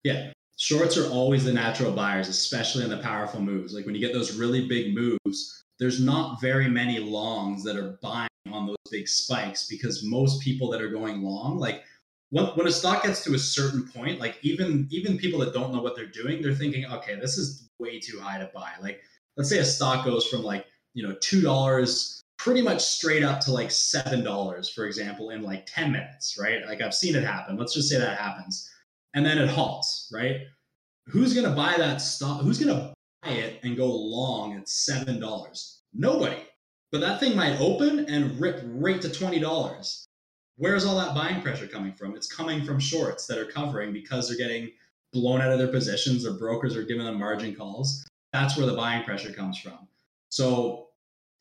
Yeah. 0.04 0.32
Shorts 0.58 0.98
are 0.98 1.10
always 1.10 1.46
the 1.46 1.54
natural 1.54 1.92
buyers, 1.92 2.28
especially 2.28 2.84
in 2.84 2.90
the 2.90 2.98
powerful 2.98 3.42
moves. 3.42 3.74
Like 3.74 3.86
when 3.86 3.96
you 3.96 4.02
get 4.02 4.14
those 4.14 4.36
really 4.36 4.68
big 4.68 4.94
moves, 4.94 5.64
there's 5.80 6.02
not 6.02 6.42
very 6.42 6.70
many 6.70 7.00
longs 7.00 7.64
that 7.64 7.78
are 7.78 7.98
buying 8.02 8.28
on 8.52 8.68
those 8.68 8.76
big 8.92 9.08
spikes 9.08 9.68
because 9.68 10.04
most 10.04 10.42
people 10.42 10.70
that 10.72 10.82
are 10.82 10.90
going 10.90 11.22
long, 11.22 11.58
like 11.58 11.84
when, 12.32 12.46
when 12.48 12.68
a 12.68 12.72
stock 12.72 13.04
gets 13.04 13.24
to 13.24 13.34
a 13.34 13.40
certain 13.40 13.88
point, 13.88 14.20
like 14.20 14.38
even 14.42 14.88
even 14.92 15.18
people 15.18 15.40
that 15.40 15.54
don't 15.54 15.74
know 15.74 15.82
what 15.82 15.96
they're 15.96 16.06
doing, 16.06 16.42
they're 16.42 16.54
thinking, 16.54 16.86
okay, 16.86 17.16
this 17.16 17.38
is 17.38 17.70
way 17.80 18.00
too 18.00 18.20
high 18.20 18.38
to 18.38 18.50
buy. 18.54 18.72
Like 18.82 19.02
let's 19.38 19.50
say 19.50 19.60
a 19.60 19.66
stock 19.66 20.06
goes 20.06 20.28
from 20.28 20.44
like 20.44 20.66
you 20.94 21.08
know 21.08 21.16
two 21.22 21.42
dollars 21.42 22.22
pretty 22.40 22.62
much 22.62 22.82
straight 22.82 23.22
up 23.22 23.42
to 23.42 23.52
like 23.52 23.70
seven 23.70 24.24
dollars, 24.24 24.70
for 24.70 24.86
example, 24.86 25.30
in 25.30 25.44
like 25.44 25.66
10 25.68 25.92
minutes, 25.92 26.38
right? 26.40 26.66
Like 26.66 26.82
I've 26.82 26.96
seen 26.96 27.16
it 27.16 27.24
happen. 27.24 27.58
Let's 27.58 27.74
just 27.74 27.90
say 27.90 28.00
that 28.00 28.18
happens. 28.18 28.68
And 29.14 29.26
then 29.26 29.38
it 29.38 29.50
halts, 29.50 30.10
right? 30.12 30.38
Who's 31.08 31.34
gonna 31.34 31.56
buy 31.56 31.76
that 31.78 31.98
stock? 31.98 32.42
Who's 32.42 32.58
gonna 32.58 32.94
buy 33.24 33.32
it 33.32 33.60
and 33.64 33.76
go 33.76 33.94
long 33.94 34.56
at 34.56 34.70
seven 34.70 35.20
dollars? 35.20 35.82
Nobody. 35.94 36.38
But 36.92 37.02
that 37.02 37.20
thing 37.20 37.36
might 37.36 37.60
open 37.60 38.06
and 38.06 38.40
rip 38.40 38.62
right 38.66 39.02
to 39.02 39.10
twenty 39.10 39.40
dollars. 39.40 40.06
Where's 40.56 40.86
all 40.86 40.98
that 40.98 41.16
buying 41.16 41.42
pressure 41.42 41.68
coming 41.68 41.94
from? 41.94 42.16
It's 42.16 42.32
coming 42.32 42.64
from 42.64 42.80
shorts 42.80 43.26
that 43.28 43.38
are 43.38 43.46
covering 43.46 43.92
because 43.92 44.28
they're 44.28 44.38
getting 44.38 44.72
blown 45.14 45.42
out 45.42 45.52
of 45.52 45.58
their 45.58 45.70
positions. 45.70 46.24
Their 46.24 46.34
brokers 46.34 46.76
are 46.76 46.84
giving 46.84 47.06
them 47.06 47.18
margin 47.20 47.56
calls. 47.56 48.06
That's 48.32 48.56
where 48.56 48.68
the 48.68 48.76
buying 48.76 49.04
pressure 49.04 49.34
comes 49.34 49.58
from. 49.58 49.88
So 50.30 50.89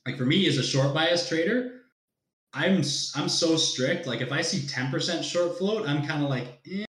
like 0.09 0.16
for 0.16 0.25
me 0.25 0.49
as 0.49 0.57
a 0.57 0.62
short 0.62 0.94
bias 0.94 1.29
trader, 1.29 1.83
I'm 2.55 2.77
I'm 3.14 3.29
so 3.29 3.57
strict. 3.59 4.07
Like 4.07 4.23
if 4.23 4.33
I 4.33 4.40
see 4.40 4.61
10% 4.61 5.23
short 5.23 5.59
float, 5.59 5.87
I'm 5.87 6.07
kind 6.07 6.25
of 6.25 6.31
like, 6.31 6.61
eh, 6.71 6.87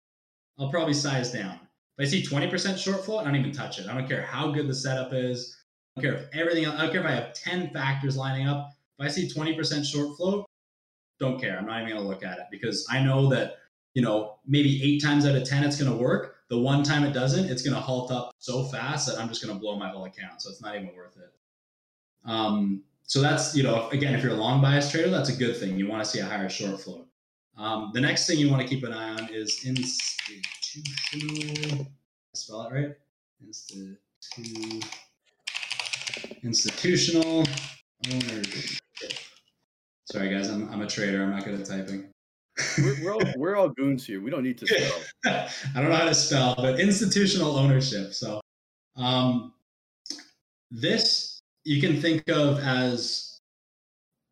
I'll 0.57 0.71
probably 0.71 0.95
size 0.95 1.31
down. 1.31 1.59
If 1.95 2.07
I 2.07 2.09
see 2.09 2.23
20% 2.23 2.75
short 2.75 3.05
float, 3.05 3.21
I 3.21 3.25
don't 3.25 3.35
even 3.35 3.51
touch 3.51 3.77
it. 3.77 3.87
I 3.87 3.93
don't 3.93 4.07
care 4.07 4.23
how 4.23 4.51
good 4.51 4.67
the 4.67 4.73
setup 4.73 5.13
is. 5.13 5.55
I 5.95 6.01
don't 6.01 6.11
care 6.11 6.23
if 6.23 6.27
everything. 6.33 6.65
I 6.65 6.81
don't 6.81 6.91
care 6.91 7.01
if 7.01 7.07
I 7.07 7.11
have 7.11 7.33
10 7.35 7.69
factors 7.69 8.17
lining 8.17 8.47
up. 8.47 8.71
If 8.97 9.05
I 9.05 9.09
see 9.09 9.29
20% 9.29 9.85
short 9.85 10.17
float, 10.17 10.47
don't 11.19 11.39
care. 11.39 11.59
I'm 11.59 11.67
not 11.67 11.83
even 11.83 11.95
gonna 11.95 12.07
look 12.07 12.23
at 12.23 12.39
it 12.39 12.45
because 12.49 12.87
I 12.89 13.03
know 13.03 13.29
that 13.29 13.57
you 13.93 14.01
know 14.01 14.39
maybe 14.47 14.81
eight 14.83 15.03
times 15.03 15.27
out 15.27 15.35
of 15.35 15.47
10 15.47 15.63
it's 15.63 15.79
gonna 15.79 15.95
work. 15.95 16.37
The 16.49 16.57
one 16.57 16.81
time 16.81 17.03
it 17.03 17.13
doesn't, 17.13 17.45
it's 17.45 17.61
gonna 17.61 17.79
halt 17.79 18.11
up 18.11 18.31
so 18.39 18.63
fast 18.63 19.05
that 19.05 19.19
I'm 19.19 19.29
just 19.29 19.45
gonna 19.45 19.59
blow 19.59 19.77
my 19.77 19.89
whole 19.89 20.05
account. 20.05 20.41
So 20.41 20.49
it's 20.49 20.63
not 20.63 20.75
even 20.75 20.95
worth 20.95 21.15
it. 21.15 21.31
Um, 22.25 22.81
so 23.13 23.21
that's 23.21 23.55
you 23.55 23.61
know 23.61 23.89
again 23.89 24.15
if 24.15 24.23
you're 24.23 24.31
a 24.31 24.35
long 24.35 24.59
bias 24.59 24.89
trader 24.89 25.07
that's 25.07 25.29
a 25.29 25.35
good 25.35 25.55
thing. 25.55 25.77
You 25.77 25.87
want 25.87 26.03
to 26.03 26.09
see 26.09 26.17
a 26.17 26.25
higher 26.25 26.49
short 26.49 26.81
float. 26.81 27.05
um, 27.59 27.91
the 27.93 28.01
next 28.01 28.25
thing 28.25 28.39
you 28.39 28.49
want 28.49 28.63
to 28.63 28.67
keep 28.67 28.83
an 28.83 28.91
eye 28.91 29.09
on 29.09 29.29
is 29.31 29.63
institutional 29.63 30.25
spell 32.33 32.63
it 32.63 32.73
right? 32.73 32.95
Institu- 33.47 34.83
institutional 36.41 37.45
ownership. 38.11 38.81
Sorry 40.05 40.29
guys 40.33 40.49
I'm, 40.49 40.67
I'm 40.71 40.81
a 40.81 40.87
trader. 40.87 41.21
I'm 41.21 41.29
not 41.29 41.45
good 41.45 41.59
at 41.59 41.67
typing. 41.67 42.09
We're, 42.79 43.03
we're, 43.03 43.13
all, 43.13 43.21
we're 43.37 43.55
all 43.55 43.69
goons 43.69 44.07
here. 44.07 44.21
We 44.21 44.31
don't 44.31 44.43
need 44.43 44.57
to 44.57 44.65
spell. 45.23 45.47
I 45.75 45.79
don't 45.79 45.89
know 45.91 45.95
how 45.95 46.05
to 46.05 46.15
spell 46.15 46.55
but 46.57 46.79
institutional 46.79 47.57
ownership. 47.57 48.15
So 48.15 48.41
um, 48.95 49.53
this 50.71 51.32
you 51.63 51.81
can 51.81 52.01
think 52.01 52.29
of 52.29 52.59
as 52.59 53.39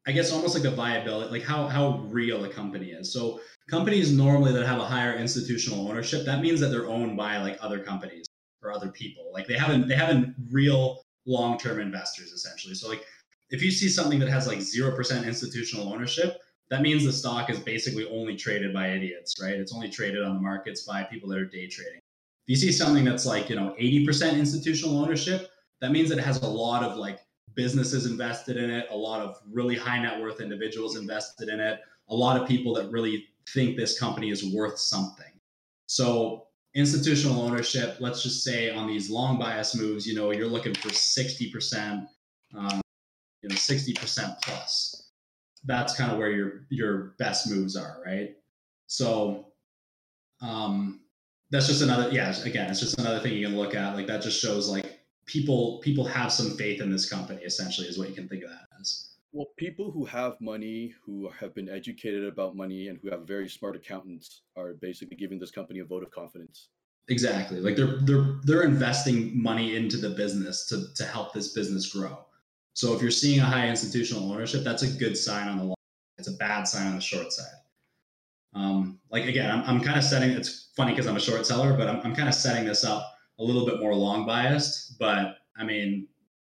I 0.08 0.12
guess 0.12 0.32
almost 0.32 0.56
like 0.56 0.64
a 0.64 0.76
viability, 0.76 1.32
like 1.32 1.44
how 1.44 1.68
how 1.68 2.00
real 2.10 2.44
a 2.46 2.50
company 2.50 2.88
is. 2.92 3.14
So 3.14 3.40
companies 3.70 4.12
normally 4.12 4.52
that 4.52 4.66
have 4.66 4.80
a 4.80 4.86
higher 4.86 5.16
institutional 5.16 5.88
ownership, 5.88 6.26
that 6.26 6.42
means 6.42 6.60
that 6.60 6.68
they're 6.68 6.90
owned 6.90 7.16
by 7.16 7.38
like 7.38 7.58
other 7.62 7.80
companies 7.80 8.26
or 8.64 8.72
other 8.72 8.90
people. 8.90 9.30
Like 9.32 9.48
they 9.48 9.58
haven't 9.58 9.88
they 9.88 9.96
haven't 9.96 10.36
real 10.50 11.04
long 11.26 11.58
term 11.58 11.80
investors 11.80 12.32
essentially. 12.32 12.74
So 12.74 12.90
like 12.90 13.06
if 13.52 13.62
you 13.62 13.70
see 13.70 13.90
something 13.90 14.20
that 14.20 14.30
has 14.30 14.48
like 14.48 14.62
zero 14.62 14.96
percent 14.96 15.28
institutional 15.28 15.94
ownership, 15.94 16.40
that 16.72 16.82
means 16.82 17.06
the 17.06 17.14
stock 17.14 17.50
is 17.50 17.60
basically 17.60 18.08
only 18.10 18.36
traded 18.36 18.74
by 18.74 18.90
idiots, 18.90 19.36
right? 19.42 19.54
It's 19.54 19.74
only 19.74 19.90
traded 19.90 20.24
on 20.24 20.36
the 20.36 20.42
markets 20.42 20.82
by 20.84 21.04
people 21.04 21.30
that 21.30 21.38
are 21.38 21.46
day 21.46 21.68
trading. 21.68 22.00
If 22.48 22.50
you 22.50 22.56
see 22.56 22.72
something 22.72 23.06
that's 23.06 23.28
like 23.28 23.50
you 23.50 23.56
know 23.56 23.76
eighty 23.78 24.04
percent 24.04 24.38
institutional 24.38 24.98
ownership, 24.98 25.52
that 25.82 25.92
means 25.92 26.12
it 26.12 26.20
has 26.20 26.42
a 26.42 26.48
lot 26.48 26.84
of 26.84 26.98
like 26.98 27.20
businesses 27.56 28.06
invested 28.06 28.58
in 28.58 28.70
it, 28.70 28.88
a 28.92 28.96
lot 28.96 29.22
of 29.22 29.38
really 29.52 29.76
high 29.76 30.02
net 30.02 30.22
worth 30.22 30.40
individuals 30.40 30.96
invested 30.96 31.50
in 31.50 31.60
it, 31.60 31.80
a 32.10 32.16
lot 32.16 32.40
of 32.40 32.48
people 32.48 32.74
that 32.76 32.90
really 32.92 33.28
think 33.50 33.76
this 33.76 34.00
company 34.00 34.30
is 34.30 34.54
worth 34.54 34.78
something. 34.78 35.26
So 35.88 36.48
institutional 36.76 37.42
ownership, 37.42 37.98
let's 38.00 38.24
just 38.24 38.44
say 38.44 38.72
on 38.72 38.88
these 38.88 39.10
long 39.10 39.38
bias 39.38 39.76
moves, 39.76 40.08
you 40.08 40.16
know, 40.16 40.32
you're 40.32 40.48
looking 40.48 40.74
for 40.74 40.90
60%, 40.90 42.08
um, 42.56 42.82
you 43.42 43.50
know, 43.50 43.56
60% 43.56 44.42
plus. 44.42 45.10
That's 45.66 45.96
kind 45.96 46.12
of 46.12 46.18
where 46.18 46.32
your 46.32 46.66
your 46.70 47.14
best 47.20 47.50
moves 47.50 47.76
are, 47.76 48.02
right? 48.04 48.32
So 48.88 49.48
um, 50.42 51.02
that's 51.52 51.68
just 51.68 51.84
another, 51.84 52.10
yeah, 52.12 52.36
again, 52.44 52.72
it's 52.72 52.80
just 52.80 53.00
another 53.00 53.20
thing 53.20 53.34
you 53.34 53.46
can 53.46 53.56
look 53.56 53.76
at. 53.76 53.96
Like 53.96 54.08
that 54.08 54.24
just 54.24 54.42
shows 54.42 54.70
like 54.70 54.91
people 55.32 55.80
people 55.82 56.04
have 56.04 56.32
some 56.32 56.58
faith 56.58 56.82
in 56.82 56.92
this 56.92 57.10
company 57.10 57.42
essentially 57.44 57.88
is 57.88 57.98
what 57.98 58.10
you 58.10 58.16
can 58.16 58.28
think 58.28 58.44
of 58.44 58.50
that 58.50 58.68
as. 58.80 59.08
Well 59.32 59.48
people 59.56 59.92
who 59.92 60.04
have 60.06 60.40
money 60.42 60.94
who 61.06 61.30
have 61.40 61.56
been 61.56 61.70
educated 61.70 62.26
about 62.26 62.56
money 62.56 62.90
and 62.90 63.00
who 63.02 63.10
have 63.10 63.26
very 63.26 63.48
smart 63.48 63.78
accountants 63.78 64.42
are 64.58 64.74
basically 64.74 65.16
giving 65.16 65.40
this 65.40 65.52
company 65.52 65.80
a 65.80 65.86
vote 65.86 66.04
of 66.04 66.12
confidence. 66.12 66.68
Exactly. 67.08 67.62
Like 67.62 67.78
they're 67.78 68.00
they're 68.02 68.40
they're 68.44 68.64
investing 68.64 69.42
money 69.42 69.78
into 69.78 69.96
the 69.96 70.10
business 70.10 70.68
to 70.68 70.94
to 70.96 71.06
help 71.06 71.34
this 71.34 71.54
business 71.54 71.94
grow. 71.94 72.26
So 72.74 72.94
if 72.94 73.02
you're 73.02 73.12
seeing 73.12 73.40
a 73.40 73.44
high 73.44 73.70
institutional 73.70 74.30
ownership 74.32 74.66
that's 74.66 74.84
a 74.84 74.92
good 75.00 75.18
sign 75.18 75.48
on 75.48 75.58
the 75.58 75.64
long 75.64 75.76
it's 76.18 76.28
a 76.28 76.34
bad 76.34 76.68
sign 76.68 76.88
on 76.88 76.96
the 76.96 77.02
short 77.02 77.32
side. 77.32 77.56
Um, 78.54 79.00
like 79.10 79.26
again 79.28 79.50
i'm, 79.50 79.64
I'm 79.64 79.82
kind 79.82 79.98
of 79.98 80.04
setting 80.04 80.32
it's 80.32 80.72
funny 80.76 80.92
because 80.92 81.08
i'm 81.08 81.16
a 81.16 81.22
short 81.22 81.46
seller 81.46 81.72
but 81.72 81.88
i'm, 81.88 82.02
I'm 82.04 82.14
kind 82.14 82.28
of 82.28 82.36
setting 82.36 82.66
this 82.66 82.84
up 82.84 83.11
a 83.40 83.44
little 83.44 83.66
bit 83.66 83.80
more 83.80 83.96
long 83.96 84.26
biased, 84.26 84.98
but 85.00 85.38
I 85.58 85.64
mean, 85.64 86.08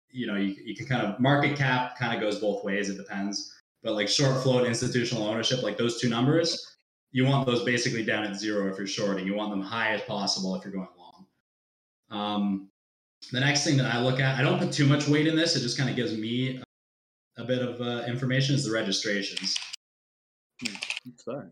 you 0.09 0.27
know, 0.27 0.35
you, 0.35 0.55
you 0.63 0.75
can 0.75 0.85
kind 0.85 1.05
of 1.05 1.19
market 1.19 1.57
cap 1.57 1.97
kind 1.97 2.13
of 2.13 2.21
goes 2.21 2.39
both 2.39 2.63
ways. 2.63 2.89
It 2.89 2.97
depends. 2.97 3.53
But 3.83 3.93
like 3.93 4.07
short 4.07 4.41
float 4.41 4.65
institutional 4.65 5.27
ownership, 5.27 5.61
like 5.61 5.77
those 5.77 5.99
two 5.99 6.09
numbers, 6.09 6.75
you 7.11 7.25
want 7.25 7.45
those 7.45 7.63
basically 7.63 8.03
down 8.03 8.23
at 8.23 8.35
zero 8.35 8.71
if 8.71 8.77
you're 8.77 8.87
shorting. 8.87 9.25
You 9.25 9.35
want 9.35 9.51
them 9.51 9.61
high 9.61 9.91
as 9.91 10.01
possible 10.01 10.55
if 10.55 10.63
you're 10.63 10.73
going 10.73 10.87
long. 10.97 11.25
Um, 12.09 12.69
the 13.31 13.39
next 13.39 13.63
thing 13.63 13.77
that 13.77 13.93
I 13.93 14.01
look 14.01 14.19
at, 14.19 14.39
I 14.39 14.41
don't 14.41 14.59
put 14.59 14.71
too 14.71 14.85
much 14.85 15.07
weight 15.07 15.27
in 15.27 15.35
this. 15.35 15.55
It 15.55 15.61
just 15.61 15.77
kind 15.77 15.89
of 15.89 15.95
gives 15.95 16.17
me 16.17 16.61
a 17.37 17.43
bit 17.43 17.61
of 17.61 17.81
uh, 17.81 18.05
information 18.07 18.55
is 18.55 18.65
the 18.65 18.71
registrations. 18.71 19.55
Sorry. 21.17 21.47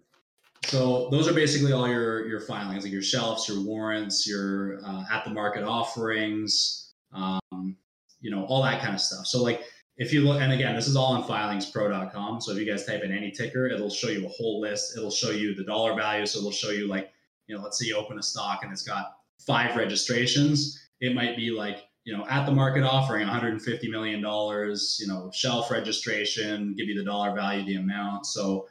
So 0.65 1.09
those 1.09 1.27
are 1.27 1.33
basically 1.33 1.73
all 1.73 1.87
your 1.87 2.27
your 2.27 2.39
filings, 2.41 2.83
like 2.83 2.93
your 2.93 3.01
shelves, 3.01 3.47
your 3.47 3.61
warrants, 3.61 4.27
your 4.27 4.79
uh, 4.85 5.03
at 5.11 5.23
the 5.25 5.31
market 5.31 5.63
offerings, 5.63 6.93
um, 7.11 7.75
you 8.21 8.31
know, 8.31 8.45
all 8.45 8.63
that 8.63 8.81
kind 8.81 8.93
of 8.93 9.01
stuff. 9.01 9.27
So 9.27 9.43
like 9.43 9.63
if 9.97 10.11
you 10.11 10.21
look, 10.21 10.41
and 10.41 10.51
again, 10.51 10.75
this 10.75 10.87
is 10.87 10.95
all 10.95 11.13
on 11.13 11.23
filingspro.com. 11.23 12.41
So 12.41 12.51
if 12.51 12.57
you 12.57 12.65
guys 12.65 12.85
type 12.85 13.03
in 13.03 13.11
any 13.11 13.29
ticker, 13.29 13.67
it'll 13.67 13.89
show 13.89 14.07
you 14.07 14.25
a 14.25 14.29
whole 14.29 14.59
list. 14.59 14.97
It'll 14.97 15.11
show 15.11 15.29
you 15.29 15.53
the 15.53 15.63
dollar 15.63 15.95
value. 15.95 16.25
So 16.25 16.39
it'll 16.39 16.51
show 16.51 16.71
you 16.71 16.87
like, 16.87 17.11
you 17.47 17.55
know, 17.55 17.61
let's 17.61 17.77
say 17.79 17.85
you 17.85 17.95
open 17.95 18.17
a 18.17 18.23
stock 18.23 18.63
and 18.63 18.71
it's 18.71 18.81
got 18.81 19.17
five 19.45 19.75
registrations. 19.75 20.81
It 20.99 21.13
might 21.13 21.35
be 21.35 21.51
like, 21.51 21.85
you 22.05 22.17
know, 22.17 22.25
at 22.27 22.45
the 22.45 22.51
market 22.51 22.83
offering, 22.83 23.21
150 23.21 23.89
million 23.89 24.21
dollars. 24.21 24.97
You 24.99 25.07
know, 25.07 25.29
shelf 25.31 25.69
registration, 25.69 26.73
give 26.73 26.87
you 26.87 26.97
the 26.97 27.05
dollar 27.05 27.35
value, 27.35 27.63
the 27.63 27.75
amount. 27.75 28.25
So 28.25 28.67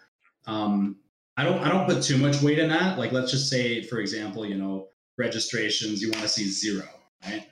um, 0.46 0.96
I 1.36 1.44
don't 1.44 1.58
I 1.60 1.70
don't 1.70 1.86
put 1.86 2.02
too 2.02 2.18
much 2.18 2.42
weight 2.42 2.58
in 2.58 2.68
that. 2.68 2.98
Like 2.98 3.12
let's 3.12 3.30
just 3.30 3.48
say, 3.48 3.82
for 3.82 3.98
example, 3.98 4.44
you 4.44 4.56
know, 4.56 4.88
registrations 5.16 6.02
you 6.02 6.10
want 6.10 6.22
to 6.22 6.28
see 6.28 6.44
zero, 6.44 6.88
right? 7.24 7.46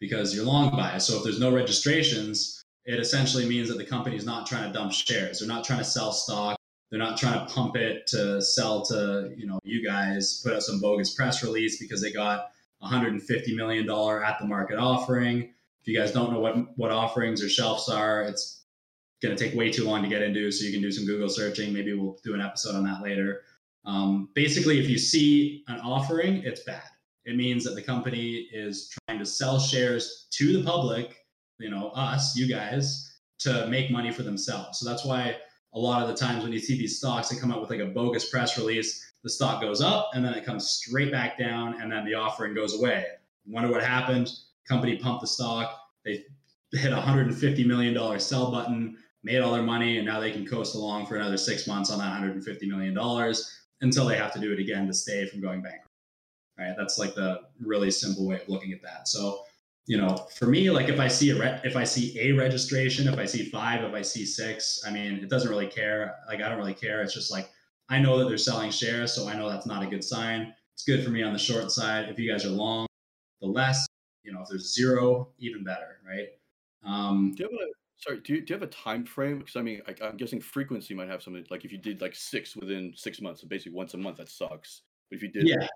Because 0.00 0.34
you're 0.34 0.44
long 0.44 0.70
bias. 0.70 1.06
So 1.06 1.16
if 1.16 1.24
there's 1.24 1.40
no 1.40 1.52
registrations, 1.52 2.62
it 2.84 3.00
essentially 3.00 3.48
means 3.48 3.68
that 3.68 3.78
the 3.78 3.84
company 3.84 4.16
is 4.16 4.24
not 4.24 4.46
trying 4.46 4.70
to 4.70 4.72
dump 4.72 4.92
shares. 4.92 5.40
They're 5.40 5.48
not 5.48 5.64
trying 5.64 5.78
to 5.78 5.84
sell 5.84 6.12
stock. 6.12 6.56
They're 6.90 7.00
not 7.00 7.18
trying 7.18 7.44
to 7.44 7.52
pump 7.52 7.76
it 7.76 8.06
to 8.08 8.40
sell 8.40 8.84
to 8.86 9.32
you 9.36 9.46
know 9.46 9.58
you 9.64 9.84
guys. 9.84 10.40
Put 10.44 10.52
out 10.52 10.62
some 10.62 10.80
bogus 10.80 11.12
press 11.14 11.42
release 11.42 11.80
because 11.80 12.00
they 12.00 12.12
got 12.12 12.50
150 12.78 13.56
million 13.56 13.86
dollar 13.86 14.24
at 14.24 14.38
the 14.38 14.46
market 14.46 14.78
offering. 14.78 15.54
If 15.82 15.88
you 15.88 15.98
guys 15.98 16.12
don't 16.12 16.32
know 16.32 16.40
what 16.40 16.78
what 16.78 16.92
offerings 16.92 17.42
or 17.42 17.48
shelves 17.48 17.88
are, 17.88 18.22
it's 18.22 18.63
going 19.24 19.36
to 19.36 19.42
take 19.42 19.54
way 19.54 19.70
too 19.70 19.84
long 19.84 20.02
to 20.02 20.08
get 20.08 20.22
into. 20.22 20.52
So 20.52 20.64
you 20.64 20.72
can 20.72 20.82
do 20.82 20.92
some 20.92 21.06
Google 21.06 21.28
searching. 21.28 21.72
Maybe 21.72 21.94
we'll 21.94 22.18
do 22.22 22.34
an 22.34 22.40
episode 22.40 22.76
on 22.76 22.84
that 22.84 23.02
later. 23.02 23.42
Um, 23.84 24.28
basically, 24.34 24.78
if 24.78 24.88
you 24.88 24.98
see 24.98 25.64
an 25.68 25.80
offering, 25.80 26.42
it's 26.44 26.62
bad. 26.62 26.82
It 27.24 27.36
means 27.36 27.64
that 27.64 27.74
the 27.74 27.82
company 27.82 28.48
is 28.52 28.92
trying 29.06 29.18
to 29.18 29.26
sell 29.26 29.58
shares 29.58 30.26
to 30.32 30.58
the 30.58 30.62
public, 30.62 31.24
you 31.58 31.70
know, 31.70 31.88
us, 31.90 32.36
you 32.36 32.46
guys, 32.46 33.18
to 33.40 33.66
make 33.66 33.90
money 33.90 34.12
for 34.12 34.22
themselves. 34.22 34.78
So 34.78 34.88
that's 34.88 35.04
why 35.04 35.36
a 35.74 35.78
lot 35.78 36.02
of 36.02 36.08
the 36.08 36.14
times 36.14 36.42
when 36.42 36.52
you 36.52 36.58
see 36.58 36.76
these 36.76 36.98
stocks, 36.98 37.28
they 37.28 37.36
come 37.36 37.50
out 37.50 37.60
with 37.60 37.70
like 37.70 37.80
a 37.80 37.86
bogus 37.86 38.28
press 38.28 38.58
release. 38.58 39.12
The 39.22 39.30
stock 39.30 39.62
goes 39.62 39.80
up 39.80 40.10
and 40.14 40.24
then 40.24 40.34
it 40.34 40.44
comes 40.44 40.68
straight 40.68 41.10
back 41.10 41.38
down, 41.38 41.80
and 41.80 41.90
then 41.90 42.04
the 42.04 42.14
offering 42.14 42.54
goes 42.54 42.78
away. 42.78 43.06
Wonder 43.46 43.70
what 43.70 43.82
happened? 43.82 44.30
Company 44.68 44.96
pumped 44.96 45.22
the 45.22 45.26
stock. 45.26 45.78
They 46.04 46.24
hit 46.72 46.92
a 46.92 46.96
$150 46.96 47.66
million 47.66 48.20
sell 48.20 48.50
button 48.50 48.98
made 49.24 49.40
all 49.40 49.52
their 49.52 49.62
money, 49.62 49.96
and 49.96 50.06
now 50.06 50.20
they 50.20 50.30
can 50.30 50.46
coast 50.46 50.74
along 50.74 51.06
for 51.06 51.16
another 51.16 51.36
six 51.36 51.66
months 51.66 51.90
on 51.90 51.98
that 51.98 52.10
150 52.10 52.68
million 52.68 52.94
dollars 52.94 53.58
until 53.80 54.06
they 54.06 54.16
have 54.16 54.32
to 54.32 54.38
do 54.38 54.52
it 54.52 54.60
again 54.60 54.86
to 54.86 54.94
stay 54.94 55.26
from 55.26 55.40
going 55.40 55.62
bankrupt. 55.62 55.88
Right? 56.58 56.74
That's 56.76 56.98
like 56.98 57.14
the 57.14 57.40
really 57.60 57.90
simple 57.90 58.26
way 58.26 58.36
of 58.36 58.48
looking 58.48 58.72
at 58.72 58.82
that. 58.82 59.08
So, 59.08 59.42
you 59.86 59.96
know, 59.96 60.14
for 60.36 60.46
me, 60.46 60.70
like 60.70 60.88
if 60.88 61.00
I 61.00 61.08
see 61.08 61.30
a 61.30 61.38
re- 61.38 61.60
if 61.64 61.74
I 61.76 61.84
see 61.84 62.18
a 62.20 62.32
registration, 62.32 63.08
if 63.08 63.18
I 63.18 63.26
see 63.26 63.46
five, 63.50 63.82
if 63.82 63.92
I 63.92 64.02
see 64.02 64.24
six, 64.24 64.82
I 64.86 64.90
mean, 64.90 65.14
it 65.14 65.28
doesn't 65.28 65.50
really 65.50 65.66
care. 65.66 66.16
Like 66.28 66.40
I 66.40 66.48
don't 66.48 66.58
really 66.58 66.74
care. 66.74 67.02
It's 67.02 67.14
just 67.14 67.32
like 67.32 67.50
I 67.88 67.98
know 67.98 68.18
that 68.18 68.28
they're 68.28 68.38
selling 68.38 68.70
shares, 68.70 69.12
so 69.12 69.28
I 69.28 69.34
know 69.36 69.48
that's 69.48 69.66
not 69.66 69.82
a 69.82 69.86
good 69.86 70.04
sign. 70.04 70.54
It's 70.74 70.84
good 70.84 71.04
for 71.04 71.10
me 71.10 71.22
on 71.22 71.32
the 71.32 71.38
short 71.38 71.70
side. 71.70 72.08
If 72.08 72.18
you 72.18 72.30
guys 72.30 72.44
are 72.44 72.50
long, 72.50 72.86
the 73.40 73.46
less, 73.46 73.86
you 74.22 74.32
know, 74.32 74.42
if 74.42 74.48
there's 74.48 74.74
zero, 74.74 75.28
even 75.38 75.64
better, 75.64 75.98
right? 76.06 76.28
Um, 76.84 77.34
have 77.38 77.48
a 77.50 77.83
Sorry, 77.96 78.20
do 78.20 78.34
you, 78.34 78.40
do 78.40 78.52
you 78.52 78.60
have 78.60 78.68
a 78.68 78.72
time 78.72 79.04
frame? 79.04 79.38
Because 79.38 79.56
I 79.56 79.62
mean, 79.62 79.80
I, 79.86 80.06
am 80.06 80.16
guessing 80.16 80.40
frequency 80.40 80.94
might 80.94 81.08
have 81.08 81.22
something 81.22 81.44
like 81.50 81.64
if 81.64 81.72
you 81.72 81.78
did 81.78 82.00
like 82.00 82.14
six 82.14 82.56
within 82.56 82.92
six 82.96 83.20
months, 83.20 83.40
so 83.40 83.46
basically 83.46 83.72
once 83.72 83.94
a 83.94 83.98
month, 83.98 84.18
that 84.18 84.28
sucks. 84.28 84.82
But 85.10 85.16
if 85.16 85.22
you 85.22 85.28
did, 85.28 85.48
yeah, 85.48 85.66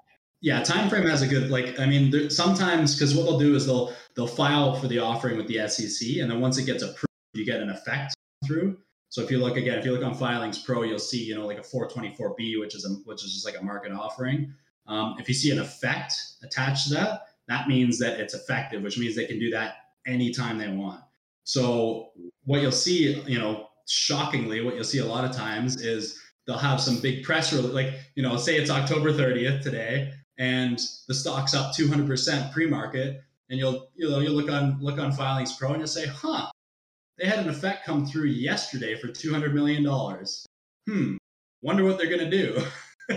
yeah, 0.41 0.63
time 0.63 0.89
frame 0.89 1.07
has 1.07 1.23
a 1.23 1.27
good 1.27 1.51
like. 1.51 1.79
I 1.81 1.87
mean, 1.87 2.11
there, 2.11 2.31
sometimes 2.31 2.95
because 2.95 3.15
what 3.15 3.25
they'll 3.25 3.39
do 3.39 3.55
is 3.55 3.67
they'll 3.67 3.93
they'll 4.15 4.27
file 4.27 4.75
for 4.75 4.89
the 4.89 4.99
offering 4.99 5.37
with 5.37 5.49
the 5.49 5.69
SEC, 5.69 6.19
and 6.19 6.31
then 6.31 6.41
once 6.41 6.59
it 6.59 6.65
gets 6.65 6.83
approved, 6.83 7.07
you 7.35 7.45
get 7.45 7.61
an 7.61 7.71
effect 7.71 8.15
through. 8.47 8.79
So 9.11 9.23
if 9.23 9.31
you 9.31 9.39
look 9.39 9.57
again, 9.57 9.79
if 9.79 9.85
you 9.85 9.93
look 9.93 10.05
on 10.05 10.15
Filings 10.15 10.59
Pro, 10.59 10.83
you'll 10.83 10.99
see 10.99 11.23
you 11.23 11.35
know 11.35 11.47
like 11.47 11.59
a 11.59 11.63
424B, 11.63 12.61
which 12.61 12.75
is 12.75 12.85
a 12.85 12.91
which 13.05 13.25
is 13.25 13.33
just 13.33 13.47
like 13.47 13.59
a 13.59 13.65
market 13.65 13.93
offering. 13.93 14.53
Um, 14.87 15.17
if 15.19 15.29
you 15.29 15.35
see 15.35 15.51
an 15.51 15.59
effect 15.59 16.15
attached 16.43 16.89
to 16.89 16.95
that, 16.95 17.23
that 17.49 17.69
means 17.69 17.99
that 17.99 18.21
it's 18.21 18.35
effective, 18.35 18.83
which 18.83 18.99
means 18.99 19.17
they 19.17 19.27
can 19.27 19.39
do 19.39 19.51
that 19.51 19.77
anytime 20.07 20.57
they 20.57 20.69
want. 20.69 21.01
So 21.49 22.11
what 22.45 22.61
you'll 22.61 22.71
see, 22.71 23.23
you 23.23 23.39
know, 23.39 23.69
shockingly, 23.89 24.61
what 24.61 24.75
you'll 24.75 24.85
see 24.85 24.99
a 24.99 25.07
lot 25.07 25.25
of 25.25 25.35
times 25.35 25.81
is 25.81 26.21
they'll 26.47 26.59
have 26.59 26.79
some 26.79 27.01
big 27.01 27.25
press 27.25 27.55
release, 27.55 27.73
like 27.73 27.95
you 28.17 28.23
know, 28.23 28.37
say 28.37 28.57
it's 28.57 28.71
October 28.71 29.15
30th 29.15 29.63
today, 29.63 30.13
and 30.37 30.79
the 31.09 31.15
stock's 31.15 31.55
up 31.55 31.75
200% 31.75 32.53
pre-market, 32.53 33.23
and 33.49 33.59
you'll 33.59 33.89
you 33.97 34.11
know 34.11 34.19
you'll 34.19 34.35
look 34.35 34.51
on 34.51 34.79
look 34.83 34.99
on 34.99 35.11
Filings 35.11 35.57
Pro 35.57 35.71
and 35.71 35.79
you'll 35.79 35.87
say, 35.87 36.07
huh, 36.07 36.51
they 37.17 37.27
had 37.27 37.39
an 37.39 37.49
effect 37.49 37.87
come 37.87 38.05
through 38.05 38.27
yesterday 38.27 38.95
for 38.95 39.09
200 39.09 39.55
million 39.55 39.83
dollars. 39.83 40.45
Hmm, 40.87 41.17
wonder 41.63 41.83
what 41.83 41.97
they're 41.97 42.15
gonna 42.15 42.31
do. 42.31 42.63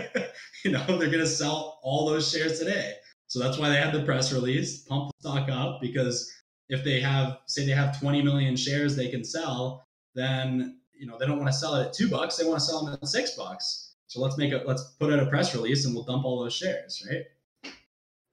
you 0.64 0.70
know, 0.70 0.86
they're 0.86 1.10
gonna 1.10 1.26
sell 1.26 1.80
all 1.82 2.06
those 2.06 2.32
shares 2.32 2.58
today. 2.58 2.94
So 3.26 3.40
that's 3.40 3.58
why 3.58 3.68
they 3.68 3.76
had 3.76 3.92
the 3.92 4.04
press 4.04 4.32
release, 4.32 4.84
pump 4.84 5.10
the 5.10 5.28
stock 5.28 5.50
up 5.50 5.82
because 5.82 6.32
if 6.72 6.82
they 6.82 7.00
have 7.00 7.38
say 7.46 7.66
they 7.66 7.72
have 7.72 8.00
20 8.00 8.22
million 8.22 8.56
shares 8.56 8.96
they 8.96 9.08
can 9.08 9.22
sell 9.22 9.86
then 10.14 10.78
you 10.98 11.06
know 11.06 11.18
they 11.18 11.26
don't 11.26 11.38
want 11.38 11.50
to 11.50 11.56
sell 11.56 11.74
it 11.74 11.86
at 11.86 11.92
two 11.92 12.08
bucks 12.08 12.36
they 12.36 12.44
want 12.44 12.58
to 12.58 12.64
sell 12.64 12.84
them 12.84 12.94
at 13.00 13.06
six 13.06 13.32
bucks. 13.32 13.94
So 14.06 14.20
let's 14.20 14.36
make 14.36 14.52
it 14.52 14.66
let's 14.66 14.82
put 14.98 15.12
out 15.12 15.20
a 15.20 15.26
press 15.26 15.54
release 15.54 15.84
and 15.84 15.94
we'll 15.94 16.04
dump 16.04 16.24
all 16.24 16.42
those 16.42 16.54
shares 16.54 17.06
right? 17.10 17.72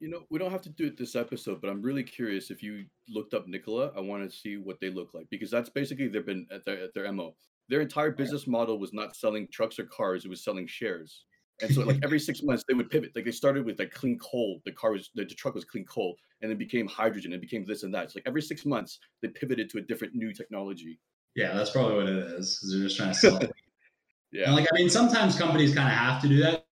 You 0.00 0.08
know 0.08 0.22
we 0.30 0.38
don't 0.38 0.50
have 0.50 0.62
to 0.62 0.70
do 0.70 0.86
it 0.86 0.96
this 0.96 1.14
episode 1.14 1.60
but 1.60 1.68
i'm 1.68 1.82
really 1.82 2.02
curious 2.02 2.50
if 2.50 2.62
you 2.62 2.86
looked 3.08 3.34
up 3.34 3.46
nikola 3.46 3.92
i 3.94 4.00
want 4.00 4.28
to 4.28 4.34
see 4.34 4.56
what 4.56 4.80
they 4.80 4.88
look 4.88 5.12
like 5.12 5.26
because 5.30 5.50
that's 5.50 5.68
basically 5.68 6.08
they've 6.08 6.24
been 6.24 6.46
at 6.50 6.64
their, 6.64 6.84
at 6.84 6.94
their 6.94 7.12
mo 7.12 7.34
their 7.68 7.82
entire 7.82 8.08
oh, 8.08 8.16
business 8.16 8.46
model 8.46 8.78
was 8.78 8.94
not 8.94 9.14
selling 9.14 9.46
trucks 9.52 9.78
or 9.78 9.84
cars 9.84 10.24
it 10.24 10.30
was 10.30 10.42
selling 10.42 10.66
shares 10.66 11.26
and 11.62 11.74
so 11.74 11.82
like 11.82 11.98
every 12.04 12.18
six 12.18 12.42
months 12.42 12.64
they 12.66 12.74
would 12.74 12.90
pivot. 12.90 13.12
Like 13.14 13.24
they 13.24 13.30
started 13.30 13.64
with 13.64 13.78
like 13.78 13.92
clean 13.92 14.18
coal. 14.18 14.60
The 14.64 14.72
car 14.72 14.92
was 14.92 15.10
the, 15.14 15.24
the 15.24 15.34
truck 15.34 15.54
was 15.54 15.64
clean 15.64 15.84
coal, 15.84 16.16
and 16.42 16.50
then 16.50 16.58
became 16.58 16.86
hydrogen. 16.86 17.32
and 17.32 17.40
became 17.40 17.64
this 17.66 17.82
and 17.82 17.94
that. 17.94 18.04
It's 18.04 18.14
like 18.14 18.24
every 18.26 18.42
six 18.42 18.64
months 18.64 18.98
they 19.22 19.28
pivoted 19.28 19.70
to 19.70 19.78
a 19.78 19.82
different 19.82 20.14
new 20.14 20.32
technology. 20.32 20.98
Yeah, 21.36 21.54
that's 21.54 21.70
probably 21.70 21.96
what 21.96 22.06
it 22.08 22.16
is. 22.16 22.60
They're 22.70 22.82
just 22.82 22.96
trying 22.96 23.12
to 23.12 23.18
sell. 23.18 23.36
it. 23.36 23.52
yeah. 24.32 24.46
And 24.46 24.56
like 24.56 24.66
I 24.72 24.76
mean, 24.76 24.90
sometimes 24.90 25.38
companies 25.38 25.74
kind 25.74 25.88
of 25.88 25.94
have 25.94 26.20
to 26.22 26.28
do 26.28 26.40
that. 26.42 26.66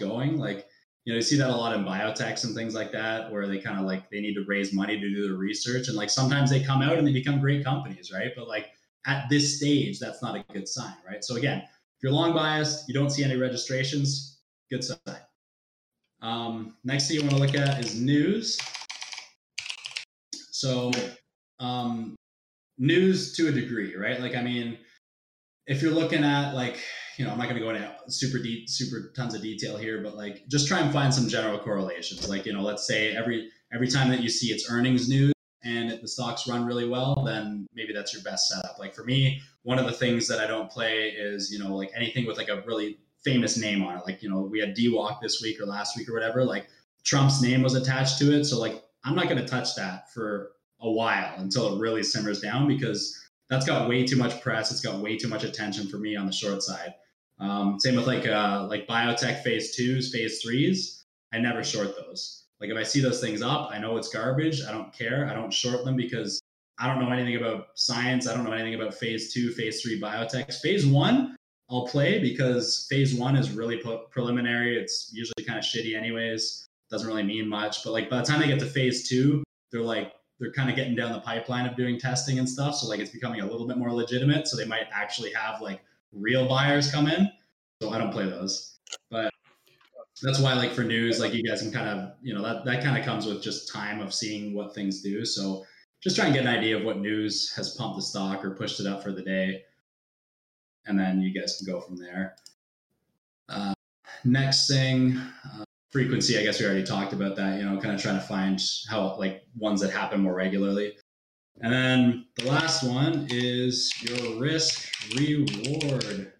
Going 0.00 0.38
like 0.38 0.66
you 1.04 1.12
know 1.12 1.16
you 1.16 1.22
see 1.22 1.36
that 1.36 1.50
a 1.50 1.56
lot 1.56 1.74
in 1.74 1.84
biotechs 1.84 2.44
and 2.44 2.54
things 2.54 2.74
like 2.74 2.92
that 2.92 3.30
where 3.30 3.46
they 3.46 3.58
kind 3.58 3.78
of 3.78 3.84
like 3.84 4.08
they 4.10 4.20
need 4.20 4.34
to 4.34 4.44
raise 4.46 4.72
money 4.72 4.98
to 4.98 5.08
do 5.08 5.28
the 5.28 5.36
research 5.36 5.88
and 5.88 5.96
like 5.96 6.10
sometimes 6.10 6.50
they 6.50 6.62
come 6.62 6.82
out 6.82 6.96
and 6.96 7.06
they 7.06 7.12
become 7.12 7.40
great 7.40 7.64
companies 7.64 8.12
right 8.12 8.32
but 8.36 8.46
like 8.46 8.70
at 9.06 9.28
this 9.28 9.56
stage 9.56 9.98
that's 9.98 10.22
not 10.22 10.36
a 10.36 10.44
good 10.52 10.68
sign 10.68 10.94
right 11.06 11.24
so 11.24 11.36
again 11.36 11.62
you're 12.02 12.12
long 12.12 12.34
biased, 12.34 12.88
you 12.88 12.94
don't 12.94 13.10
see 13.10 13.24
any 13.24 13.36
registrations, 13.36 14.40
good 14.70 14.82
sign. 14.82 14.98
Um, 16.20 16.76
next 16.84 17.08
thing 17.08 17.16
you 17.16 17.22
want 17.22 17.34
to 17.34 17.40
look 17.40 17.54
at 17.54 17.84
is 17.84 18.00
news. 18.00 18.58
So 20.50 20.90
um, 21.60 22.16
news 22.78 23.34
to 23.36 23.48
a 23.48 23.52
degree, 23.52 23.96
right? 23.96 24.20
Like, 24.20 24.34
I 24.34 24.42
mean, 24.42 24.78
if 25.66 25.82
you're 25.82 25.92
looking 25.92 26.24
at 26.24 26.54
like, 26.54 26.78
you 27.18 27.24
know, 27.24 27.30
I'm 27.30 27.38
not 27.38 27.44
going 27.48 27.56
to 27.56 27.62
go 27.62 27.70
into 27.70 27.94
super 28.08 28.38
deep, 28.38 28.68
super 28.68 29.12
tons 29.14 29.34
of 29.34 29.42
detail 29.42 29.76
here, 29.76 30.02
but 30.02 30.16
like, 30.16 30.46
just 30.48 30.66
try 30.66 30.80
and 30.80 30.92
find 30.92 31.12
some 31.12 31.28
general 31.28 31.58
correlations. 31.58 32.28
Like, 32.28 32.46
you 32.46 32.52
know, 32.52 32.62
let's 32.62 32.86
say 32.86 33.14
every 33.14 33.48
every 33.72 33.88
time 33.88 34.08
that 34.08 34.20
you 34.20 34.28
see 34.28 34.48
its 34.48 34.70
earnings 34.70 35.08
news, 35.08 35.32
and 35.64 35.92
if 35.92 36.00
the 36.00 36.08
stocks 36.08 36.48
run 36.48 36.66
really 36.66 36.88
well, 36.88 37.22
then 37.24 37.66
maybe 37.74 37.92
that's 37.92 38.12
your 38.12 38.22
best 38.22 38.48
setup. 38.48 38.78
Like 38.78 38.94
for 38.94 39.04
me, 39.04 39.40
one 39.62 39.78
of 39.78 39.86
the 39.86 39.92
things 39.92 40.26
that 40.28 40.40
I 40.40 40.46
don't 40.46 40.70
play 40.70 41.10
is, 41.10 41.52
you 41.52 41.58
know, 41.58 41.74
like 41.76 41.90
anything 41.94 42.26
with 42.26 42.36
like 42.36 42.48
a 42.48 42.62
really 42.66 42.98
famous 43.22 43.56
name 43.56 43.84
on 43.84 43.96
it. 43.96 44.02
Like, 44.04 44.22
you 44.22 44.30
know, 44.30 44.40
we 44.40 44.58
had 44.58 44.76
DWAC 44.76 45.20
this 45.20 45.40
week 45.40 45.60
or 45.60 45.66
last 45.66 45.96
week 45.96 46.08
or 46.08 46.14
whatever, 46.14 46.44
like 46.44 46.66
Trump's 47.04 47.40
name 47.40 47.62
was 47.62 47.74
attached 47.74 48.18
to 48.18 48.32
it. 48.34 48.44
So 48.44 48.58
like 48.58 48.82
I'm 49.04 49.14
not 49.14 49.28
gonna 49.28 49.46
touch 49.46 49.76
that 49.76 50.10
for 50.12 50.52
a 50.80 50.90
while 50.90 51.34
until 51.38 51.74
it 51.74 51.80
really 51.80 52.02
simmers 52.02 52.40
down 52.40 52.66
because 52.66 53.18
that's 53.48 53.66
got 53.66 53.88
way 53.88 54.04
too 54.04 54.16
much 54.16 54.40
press. 54.40 54.72
It's 54.72 54.80
got 54.80 55.00
way 55.00 55.16
too 55.16 55.28
much 55.28 55.44
attention 55.44 55.88
for 55.88 55.98
me 55.98 56.16
on 56.16 56.26
the 56.26 56.32
short 56.32 56.62
side. 56.62 56.94
Um, 57.38 57.78
same 57.78 57.96
with 57.96 58.06
like 58.06 58.26
uh, 58.26 58.66
like 58.68 58.88
biotech 58.88 59.42
phase 59.42 59.76
twos, 59.76 60.12
phase 60.12 60.42
threes. 60.42 61.04
I 61.32 61.38
never 61.38 61.62
short 61.62 61.94
those 61.96 62.41
Like 62.62 62.70
if 62.70 62.76
I 62.76 62.84
see 62.84 63.00
those 63.00 63.20
things 63.20 63.42
up, 63.42 63.70
I 63.72 63.78
know 63.78 63.96
it's 63.96 64.08
garbage. 64.08 64.62
I 64.62 64.70
don't 64.70 64.92
care. 64.92 65.28
I 65.28 65.34
don't 65.34 65.52
short 65.52 65.84
them 65.84 65.96
because 65.96 66.40
I 66.78 66.86
don't 66.86 67.04
know 67.04 67.10
anything 67.10 67.34
about 67.34 67.66
science. 67.74 68.28
I 68.28 68.34
don't 68.34 68.44
know 68.44 68.52
anything 68.52 68.80
about 68.80 68.94
phase 68.94 69.34
two, 69.34 69.50
phase 69.50 69.82
three 69.82 70.00
biotechs. 70.00 70.60
Phase 70.60 70.86
one, 70.86 71.34
I'll 71.68 71.88
play 71.88 72.20
because 72.20 72.86
phase 72.88 73.16
one 73.16 73.34
is 73.34 73.50
really 73.50 73.82
preliminary. 74.12 74.78
It's 74.78 75.10
usually 75.12 75.44
kind 75.44 75.58
of 75.58 75.64
shitty, 75.64 75.96
anyways. 75.96 76.64
Doesn't 76.88 77.08
really 77.08 77.24
mean 77.24 77.48
much. 77.48 77.82
But 77.82 77.94
like 77.94 78.08
by 78.08 78.18
the 78.18 78.22
time 78.22 78.40
they 78.40 78.46
get 78.46 78.60
to 78.60 78.66
phase 78.66 79.08
two, 79.08 79.42
they're 79.72 79.80
like 79.82 80.12
they're 80.38 80.52
kind 80.52 80.70
of 80.70 80.76
getting 80.76 80.94
down 80.94 81.12
the 81.12 81.20
pipeline 81.20 81.66
of 81.66 81.74
doing 81.74 81.98
testing 81.98 82.38
and 82.38 82.48
stuff. 82.48 82.76
So 82.76 82.86
like 82.86 83.00
it's 83.00 83.10
becoming 83.10 83.40
a 83.40 83.46
little 83.46 83.66
bit 83.66 83.76
more 83.76 83.92
legitimate. 83.92 84.46
So 84.46 84.56
they 84.56 84.66
might 84.66 84.86
actually 84.92 85.32
have 85.32 85.60
like 85.60 85.82
real 86.12 86.46
buyers 86.48 86.92
come 86.92 87.08
in. 87.08 87.28
So 87.82 87.90
I 87.90 87.98
don't 87.98 88.12
play 88.12 88.26
those. 88.26 88.78
But 89.10 89.31
that's 90.22 90.38
why 90.38 90.54
like 90.54 90.72
for 90.72 90.84
news, 90.84 91.20
like 91.20 91.34
you 91.34 91.42
guys 91.42 91.62
can 91.62 91.72
kind 91.72 91.88
of, 91.88 92.12
you 92.22 92.34
know, 92.34 92.42
that 92.42 92.64
that 92.64 92.82
kind 92.82 92.96
of 92.96 93.04
comes 93.04 93.26
with 93.26 93.42
just 93.42 93.72
time 93.72 94.00
of 94.00 94.14
seeing 94.14 94.54
what 94.54 94.74
things 94.74 95.02
do. 95.02 95.24
So 95.24 95.64
just 96.02 96.16
try 96.16 96.26
and 96.26 96.34
get 96.34 96.42
an 96.42 96.48
idea 96.48 96.76
of 96.76 96.84
what 96.84 96.98
news 96.98 97.52
has 97.54 97.74
pumped 97.76 97.96
the 97.96 98.02
stock 98.02 98.44
or 98.44 98.50
pushed 98.50 98.80
it 98.80 98.86
up 98.86 99.02
for 99.02 99.12
the 99.12 99.22
day 99.22 99.62
and 100.86 100.98
then 100.98 101.20
you 101.20 101.38
guys 101.38 101.56
can 101.56 101.66
go 101.66 101.80
from 101.80 101.96
there. 101.96 102.36
Uh, 103.48 103.74
next 104.24 104.68
thing, 104.68 105.16
uh, 105.44 105.64
frequency. 105.90 106.38
I 106.38 106.42
guess 106.42 106.60
we 106.60 106.66
already 106.66 106.84
talked 106.84 107.12
about 107.12 107.36
that. 107.36 107.58
You 107.58 107.68
know, 107.68 107.80
kind 107.80 107.94
of 107.94 108.00
trying 108.00 108.16
to 108.20 108.26
find 108.26 108.60
how 108.88 109.16
like 109.18 109.42
ones 109.56 109.80
that 109.80 109.90
happen 109.90 110.20
more 110.20 110.34
regularly. 110.34 110.96
And 111.60 111.72
then 111.72 112.26
the 112.36 112.46
last 112.50 112.82
one 112.82 113.26
is 113.30 113.92
your 114.02 114.40
risk 114.40 114.90
reward. 115.16 116.32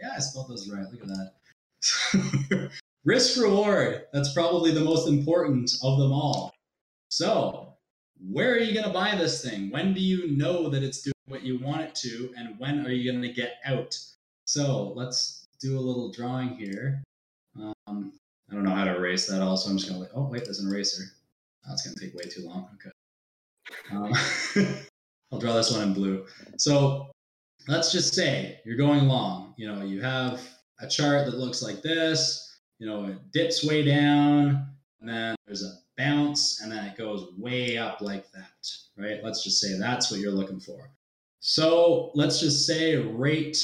Yeah, 0.00 0.12
I 0.16 0.20
spelled 0.20 0.48
those 0.48 0.70
right. 0.70 0.86
Look 0.90 1.02
at 1.02 1.08
that. 1.08 2.70
risk 3.04 3.40
reward. 3.40 4.04
That's 4.12 4.32
probably 4.32 4.72
the 4.72 4.84
most 4.84 5.08
important 5.08 5.72
of 5.82 5.98
them 5.98 6.12
all. 6.12 6.52
So, 7.08 7.74
where 8.30 8.52
are 8.52 8.58
you 8.58 8.74
going 8.74 8.86
to 8.86 8.92
buy 8.92 9.16
this 9.16 9.42
thing? 9.42 9.70
When 9.70 9.94
do 9.94 10.00
you 10.00 10.36
know 10.36 10.68
that 10.68 10.82
it's 10.82 11.02
doing 11.02 11.14
what 11.26 11.42
you 11.42 11.58
want 11.58 11.82
it 11.82 11.94
to, 11.96 12.32
and 12.36 12.58
when 12.58 12.86
are 12.86 12.92
you 12.92 13.10
going 13.10 13.22
to 13.22 13.32
get 13.32 13.54
out? 13.64 13.98
So 14.44 14.92
let's 14.96 15.46
do 15.60 15.78
a 15.78 15.80
little 15.80 16.10
drawing 16.10 16.50
here. 16.50 17.02
Um, 17.56 18.12
I 18.50 18.54
don't 18.54 18.64
know 18.64 18.74
how 18.74 18.84
to 18.84 18.96
erase 18.96 19.26
that 19.26 19.42
all, 19.42 19.56
so 19.56 19.70
I'm 19.70 19.78
just 19.78 19.88
going 19.88 20.00
to, 20.00 20.06
like, 20.06 20.12
oh, 20.14 20.28
wait, 20.28 20.44
there's 20.44 20.60
an 20.60 20.70
eraser. 20.70 21.04
That's 21.66 21.82
going 21.82 21.96
to 21.96 22.04
take 22.04 22.14
way 22.14 22.24
too 22.24 22.46
long. 22.46 22.68
Okay. 22.74 22.90
Um, 23.92 24.12
I'll 25.32 25.38
draw 25.38 25.54
this 25.54 25.70
one 25.70 25.82
in 25.82 25.94
blue. 25.94 26.26
So 26.58 27.10
let's 27.68 27.92
just 27.92 28.14
say 28.14 28.60
you're 28.64 28.76
going 28.76 29.06
long. 29.06 29.54
You 29.56 29.72
know, 29.72 29.84
you 29.84 30.00
have 30.00 30.40
a 30.80 30.88
chart 30.88 31.26
that 31.26 31.38
looks 31.38 31.62
like 31.62 31.82
this. 31.82 32.49
You 32.80 32.86
know, 32.86 33.04
it 33.04 33.30
dips 33.30 33.62
way 33.62 33.84
down, 33.84 34.66
and 35.00 35.08
then 35.08 35.36
there's 35.46 35.62
a 35.62 35.74
bounce, 35.98 36.62
and 36.62 36.72
then 36.72 36.82
it 36.86 36.96
goes 36.96 37.28
way 37.36 37.76
up 37.76 38.00
like 38.00 38.32
that, 38.32 38.66
right? 38.96 39.22
Let's 39.22 39.44
just 39.44 39.60
say 39.60 39.78
that's 39.78 40.10
what 40.10 40.18
you're 40.18 40.32
looking 40.32 40.58
for. 40.58 40.90
So 41.40 42.10
let's 42.14 42.40
just 42.40 42.66
say 42.66 42.96
right 42.96 43.56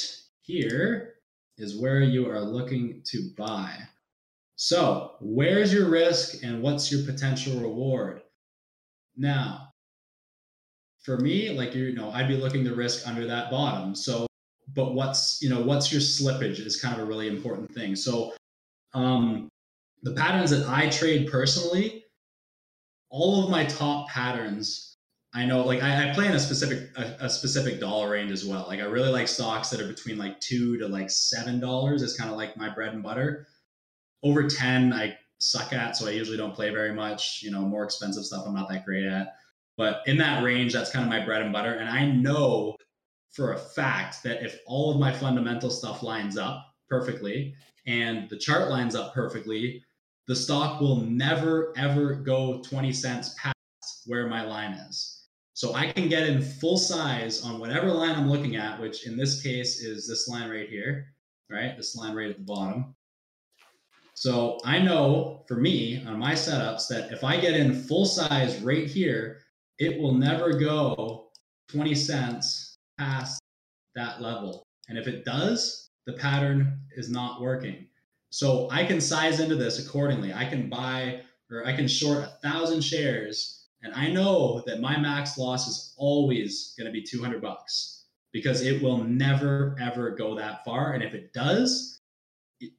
here 0.43 1.15
is 1.57 1.81
where 1.81 2.03
you 2.03 2.31
are 2.31 2.43
looking 2.43 3.01
to 3.07 3.31
buy. 3.39 3.75
So 4.57 5.13
where's 5.21 5.73
your 5.73 5.89
risk 5.89 6.43
and 6.45 6.63
what's 6.63 6.93
your 6.93 7.03
potential 7.11 7.59
reward? 7.59 8.21
Now, 9.17 9.73
for 11.01 11.17
me, 11.17 11.51
like 11.51 11.75
you 11.75 11.95
know, 11.95 12.11
I'd 12.11 12.29
be 12.29 12.37
looking 12.37 12.65
to 12.65 12.75
risk 12.75 13.09
under 13.09 13.27
that 13.27 13.51
bottom. 13.51 13.95
So, 13.95 14.27
but 14.75 14.93
what's 14.93 15.41
you 15.41 15.49
know, 15.49 15.63
what's 15.63 15.91
your 15.91 16.03
slippage 16.03 16.59
is 16.59 16.79
kind 16.79 16.95
of 16.95 17.01
a 17.01 17.05
really 17.07 17.29
important 17.29 17.73
thing. 17.75 17.97
So, 17.97 18.35
um, 18.97 19.49
the 20.03 20.13
patterns 20.13 20.51
that 20.51 20.69
I 20.69 20.89
trade 20.89 21.31
personally, 21.31 22.05
all 23.11 23.45
of 23.45 23.51
my 23.51 23.65
top 23.65 24.09
patterns 24.09 24.87
I 25.37 25.45
know, 25.45 25.63
like 25.63 25.83
I, 25.83 26.09
I 26.11 26.15
play 26.15 26.27
in 26.27 26.33
a 26.33 26.41
specific 26.41 26.89
a, 26.97 27.27
a, 27.27 27.29
specific 27.29 27.79
dollar 27.79 28.11
range 28.11 28.33
as 28.33 28.47
well. 28.47 28.65
Like 28.67 28.81
I 28.81 28.85
really 28.85 29.11
like 29.11 29.29
stocks 29.29 29.69
that 29.69 29.83
are 29.83 29.87
between 29.87 30.17
like 30.17 30.41
two 30.41 30.79
to 30.79 30.89
like 30.89 31.11
seven 31.11 31.61
dollars. 31.61 32.01
Is 32.01 32.17
kind 32.17 32.31
of 32.31 32.39
like 32.39 32.57
my 32.57 32.71
bread 32.71 32.95
and 32.95 33.03
butter. 33.03 33.47
Over 34.23 34.49
ten, 34.49 34.95
I 34.95 35.19
suck 35.37 35.75
at, 35.75 35.95
so 35.95 36.07
I 36.07 36.13
usually 36.13 36.39
don't 36.39 36.55
play 36.55 36.71
very 36.71 36.95
much. 36.95 37.43
You 37.43 37.51
know, 37.51 37.61
more 37.61 37.85
expensive 37.85 38.25
stuff 38.25 38.45
I'm 38.47 38.55
not 38.55 38.71
that 38.71 38.87
great 38.87 39.05
at. 39.05 39.35
But 39.77 40.01
in 40.07 40.17
that 40.17 40.43
range, 40.43 40.73
that's 40.73 40.91
kind 40.91 41.05
of 41.05 41.11
my 41.11 41.23
bread 41.23 41.43
and 41.43 41.53
butter. 41.53 41.75
And 41.75 41.91
I 41.91 42.07
know 42.07 42.75
for 43.31 43.53
a 43.53 43.59
fact 43.59 44.23
that 44.23 44.43
if 44.43 44.59
all 44.67 44.91
of 44.91 44.99
my 44.99 45.13
fundamental 45.13 45.69
stuff 45.69 46.03
lines 46.03 46.39
up 46.39 46.65
perfectly 46.89 47.55
and 47.87 48.29
the 48.29 48.39
chart 48.39 48.71
lines 48.71 48.95
up 48.95 49.15
perfectly, 49.15 49.83
the 50.27 50.37
stock 50.37 50.81
will 50.81 50.97
never 50.97 51.73
ever 51.77 52.15
go 52.15 52.63
20 52.63 52.93
cents 52.93 53.35
past 53.41 53.55
where 54.07 54.29
my 54.29 54.43
line 54.43 54.73
is. 54.73 55.17
So 55.55 55.75
I 55.75 55.91
can 55.91 56.09
get 56.09 56.29
in 56.29 56.43
full 56.43 56.77
size 56.77 57.43
on 57.43 57.59
whatever 57.59 57.91
line 57.91 58.15
I'm 58.15 58.29
looking 58.29 58.57
at, 58.57 58.79
which 58.81 59.07
in 59.07 59.17
this 59.17 59.43
case 59.43 59.81
is 59.81 60.07
this 60.07 60.29
line 60.29 60.51
right 60.51 60.69
here, 60.69 61.15
right? 61.49 61.77
This 61.77 61.97
line 61.97 62.15
right 62.15 62.31
at 62.31 62.37
the 62.37 62.45
bottom. 62.45 62.95
So 64.15 64.59
I 64.65 64.79
know 64.79 65.45
for 65.49 65.57
me 65.57 66.05
on 66.07 66.19
my 66.19 66.33
setups 66.33 66.89
that 66.89 67.11
if 67.13 67.25
I 67.25 67.39
get 67.39 67.55
in 67.55 67.83
full 67.83 68.05
size 68.05 68.61
right 68.61 68.87
here, 68.87 69.39
it 69.79 70.01
will 70.01 70.13
never 70.13 70.59
go 70.59 71.29
20 71.69 71.95
cents 71.95 72.77
past 72.99 73.41
that 73.95 74.21
level. 74.21 74.63
And 74.89 74.99
if 74.99 75.07
it 75.07 75.25
does, 75.25 75.86
the 76.07 76.15
pattern 76.15 76.81
is 76.97 77.11
not 77.11 77.41
working. 77.41 77.87
So 78.31 78.69
I 78.71 78.85
can 78.85 79.01
size 79.01 79.41
into 79.41 79.57
this 79.57 79.85
accordingly. 79.85 80.33
I 80.33 80.45
can 80.45 80.69
buy 80.69 81.23
or 81.51 81.67
I 81.67 81.75
can 81.75 81.87
short 81.87 82.19
a 82.19 82.33
thousand 82.43 82.83
shares 82.83 83.57
and 83.83 83.95
I 83.95 84.09
know 84.09 84.63
that 84.67 84.81
my 84.81 84.99
max 84.99 85.39
loss 85.39 85.69
is 85.69 85.95
always 85.97 86.75
going 86.77 86.87
to 86.87 86.93
be 86.93 87.03
200 87.03 87.41
bucks 87.41 88.05
because 88.33 88.63
it 88.63 88.83
will 88.83 88.99
never, 88.99 89.77
ever 89.81 90.11
go 90.11 90.35
that 90.35 90.65
far. 90.65 90.93
And 90.93 91.05
if 91.05 91.15
it 91.15 91.33
does, 91.33 92.01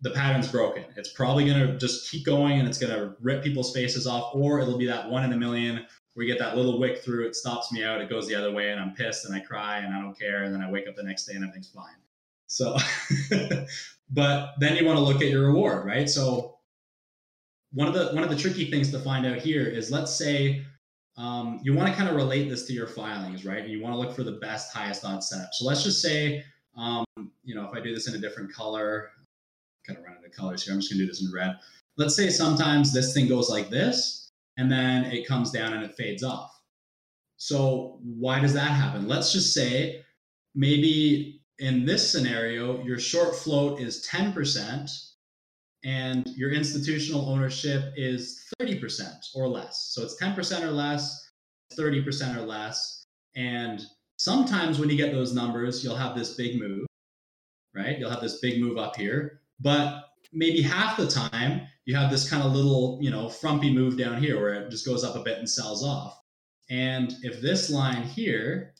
the 0.01 0.11
pattern's 0.11 0.51
broken. 0.51 0.83
It's 0.95 1.13
probably 1.13 1.45
going 1.45 1.65
to 1.65 1.77
just 1.77 2.11
keep 2.11 2.25
going 2.25 2.59
and 2.59 2.67
it's 2.67 2.77
going 2.77 2.93
to 2.93 3.15
rip 3.21 3.43
people's 3.43 3.73
faces 3.73 4.05
off, 4.05 4.35
or 4.35 4.59
it'll 4.59 4.77
be 4.77 4.87
that 4.87 5.09
one 5.09 5.23
in 5.23 5.31
a 5.31 5.37
million 5.37 5.85
where 6.13 6.25
you 6.25 6.33
get 6.33 6.39
that 6.39 6.57
little 6.57 6.79
wick 6.79 6.97
through, 6.97 7.27
it 7.27 7.35
stops 7.35 7.71
me 7.71 7.83
out, 7.83 8.01
it 8.01 8.09
goes 8.09 8.27
the 8.27 8.35
other 8.35 8.51
way, 8.51 8.71
and 8.71 8.81
I'm 8.81 8.95
pissed 8.95 9.25
and 9.25 9.35
I 9.35 9.39
cry 9.39 9.77
and 9.77 9.93
I 9.93 10.01
don't 10.01 10.17
care. 10.17 10.43
And 10.43 10.53
then 10.53 10.61
I 10.61 10.69
wake 10.69 10.87
up 10.87 10.95
the 10.95 11.03
next 11.03 11.25
day 11.25 11.35
and 11.35 11.43
everything's 11.43 11.69
fine. 11.69 11.95
So, 12.47 12.77
but 14.09 14.53
then 14.59 14.75
you 14.75 14.85
want 14.85 14.97
to 14.97 15.03
look 15.03 15.21
at 15.21 15.29
your 15.29 15.47
reward, 15.47 15.85
right? 15.85 16.09
So, 16.09 16.57
one 17.73 17.87
of 17.87 17.93
the 17.93 18.07
one 18.15 18.23
of 18.23 18.29
the 18.29 18.35
tricky 18.35 18.71
things 18.71 18.91
to 18.91 18.99
find 18.99 19.25
out 19.25 19.37
here 19.37 19.65
is 19.65 19.91
let's 19.91 20.15
say 20.15 20.65
um, 21.17 21.59
you 21.63 21.73
want 21.73 21.89
to 21.89 21.95
kind 21.95 22.09
of 22.09 22.15
relate 22.15 22.49
this 22.49 22.65
to 22.67 22.73
your 22.73 22.87
filings, 22.87 23.43
right? 23.43 23.63
And 23.63 23.71
you 23.71 23.81
want 23.81 23.93
to 23.93 23.99
look 23.99 24.15
for 24.15 24.23
the 24.23 24.33
best, 24.33 24.73
highest 24.73 25.03
odds 25.03 25.29
setup. 25.29 25.49
So 25.51 25.65
let's 25.65 25.83
just 25.83 26.01
say, 26.01 26.43
um, 26.77 27.05
you 27.43 27.55
know, 27.55 27.65
if 27.65 27.73
I 27.73 27.81
do 27.81 27.93
this 27.93 28.07
in 28.07 28.13
a 28.13 28.19
different 28.19 28.53
color, 28.53 29.09
kind 29.85 29.97
of 29.97 30.05
run 30.05 30.17
into 30.17 30.29
colors 30.29 30.63
here. 30.63 30.73
I'm 30.73 30.79
just 30.79 30.91
gonna 30.91 31.03
do 31.03 31.07
this 31.07 31.21
in 31.21 31.31
red. 31.33 31.57
Let's 31.97 32.15
say 32.15 32.29
sometimes 32.29 32.93
this 32.93 33.13
thing 33.13 33.27
goes 33.27 33.49
like 33.49 33.69
this, 33.69 34.29
and 34.57 34.71
then 34.71 35.05
it 35.05 35.27
comes 35.27 35.51
down 35.51 35.73
and 35.73 35.83
it 35.83 35.95
fades 35.95 36.23
off. 36.23 36.61
So 37.37 37.99
why 38.03 38.39
does 38.39 38.53
that 38.53 38.71
happen? 38.71 39.07
Let's 39.07 39.31
just 39.31 39.53
say 39.53 40.03
maybe 40.55 41.36
in 41.59 41.85
this 41.85 42.11
scenario, 42.11 42.83
your 42.83 42.99
short 42.99 43.35
float 43.35 43.79
is 43.79 44.05
10% 44.07 45.07
and 45.83 46.27
your 46.35 46.51
institutional 46.51 47.29
ownership 47.29 47.93
is 47.95 48.43
30% 48.59 49.11
or 49.35 49.47
less. 49.47 49.91
So 49.93 50.03
it's 50.03 50.21
10% 50.21 50.61
or 50.61 50.71
less, 50.71 51.29
30% 51.77 52.35
or 52.35 52.41
less. 52.41 53.05
And 53.35 53.81
sometimes 54.17 54.79
when 54.79 54.89
you 54.89 54.97
get 54.97 55.11
those 55.11 55.33
numbers, 55.33 55.83
you'll 55.83 55.95
have 55.95 56.15
this 56.15 56.35
big 56.35 56.59
move, 56.59 56.85
right? 57.75 57.97
You'll 57.97 58.09
have 58.09 58.21
this 58.21 58.39
big 58.39 58.61
move 58.61 58.77
up 58.77 58.95
here. 58.95 59.41
But 59.59 60.03
maybe 60.33 60.61
half 60.61 60.97
the 60.97 61.07
time, 61.07 61.61
you 61.85 61.95
have 61.95 62.11
this 62.11 62.29
kind 62.29 62.43
of 62.43 62.53
little, 62.53 62.99
you 63.01 63.09
know, 63.09 63.29
frumpy 63.29 63.73
move 63.73 63.97
down 63.97 64.21
here 64.21 64.39
where 64.39 64.53
it 64.53 64.69
just 64.69 64.85
goes 64.85 65.03
up 65.03 65.15
a 65.15 65.23
bit 65.23 65.39
and 65.39 65.49
sells 65.49 65.83
off. 65.83 66.21
And 66.69 67.13
if 67.23 67.41
this 67.41 67.69
line 67.69 68.03
here, 68.03 68.73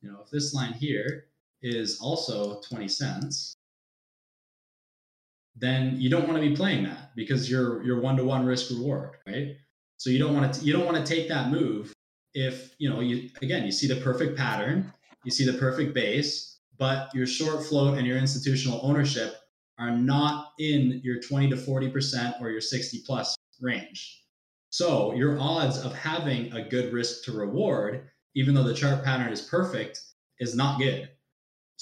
you 0.00 0.10
know, 0.10 0.20
if 0.24 0.30
this 0.30 0.54
line 0.54 0.72
here 0.72 1.24
is 1.62 2.00
also 2.00 2.60
20 2.68 2.88
cents, 2.88 3.54
then 5.56 6.00
you 6.00 6.10
don't 6.10 6.26
want 6.28 6.42
to 6.42 6.48
be 6.48 6.56
playing 6.56 6.84
that 6.84 7.14
because 7.14 7.50
you're 7.50 7.82
you're 7.84 8.00
one 8.00 8.16
to 8.16 8.24
one 8.24 8.46
risk 8.46 8.70
reward, 8.70 9.16
right? 9.26 9.56
So 9.98 10.10
you 10.10 10.18
don't 10.18 10.34
want 10.34 10.52
to 10.54 10.64
you 10.64 10.72
don't 10.72 10.86
want 10.86 11.04
to 11.04 11.14
take 11.14 11.28
that 11.28 11.50
move 11.50 11.92
if 12.34 12.74
you 12.78 12.88
know 12.88 13.00
you 13.00 13.30
again 13.42 13.64
you 13.64 13.72
see 13.72 13.86
the 13.86 13.96
perfect 13.96 14.36
pattern, 14.36 14.92
you 15.24 15.30
see 15.30 15.44
the 15.44 15.58
perfect 15.58 15.94
base, 15.94 16.58
but 16.78 17.14
your 17.14 17.26
short 17.26 17.64
float 17.64 17.98
and 17.98 18.06
your 18.06 18.16
institutional 18.16 18.80
ownership 18.82 19.36
are 19.78 19.90
not 19.90 20.52
in 20.58 21.00
your 21.02 21.20
20 21.20 21.50
to 21.50 21.56
40% 21.56 22.40
or 22.40 22.50
your 22.50 22.60
60 22.60 23.02
plus 23.06 23.34
range. 23.60 24.22
So 24.70 25.14
your 25.14 25.38
odds 25.38 25.78
of 25.78 25.94
having 25.94 26.52
a 26.52 26.62
good 26.68 26.92
risk 26.92 27.24
to 27.24 27.32
reward, 27.32 28.08
even 28.34 28.54
though 28.54 28.62
the 28.62 28.74
chart 28.74 29.04
pattern 29.04 29.32
is 29.32 29.42
perfect, 29.42 30.00
is 30.38 30.54
not 30.54 30.78
good. 30.78 31.10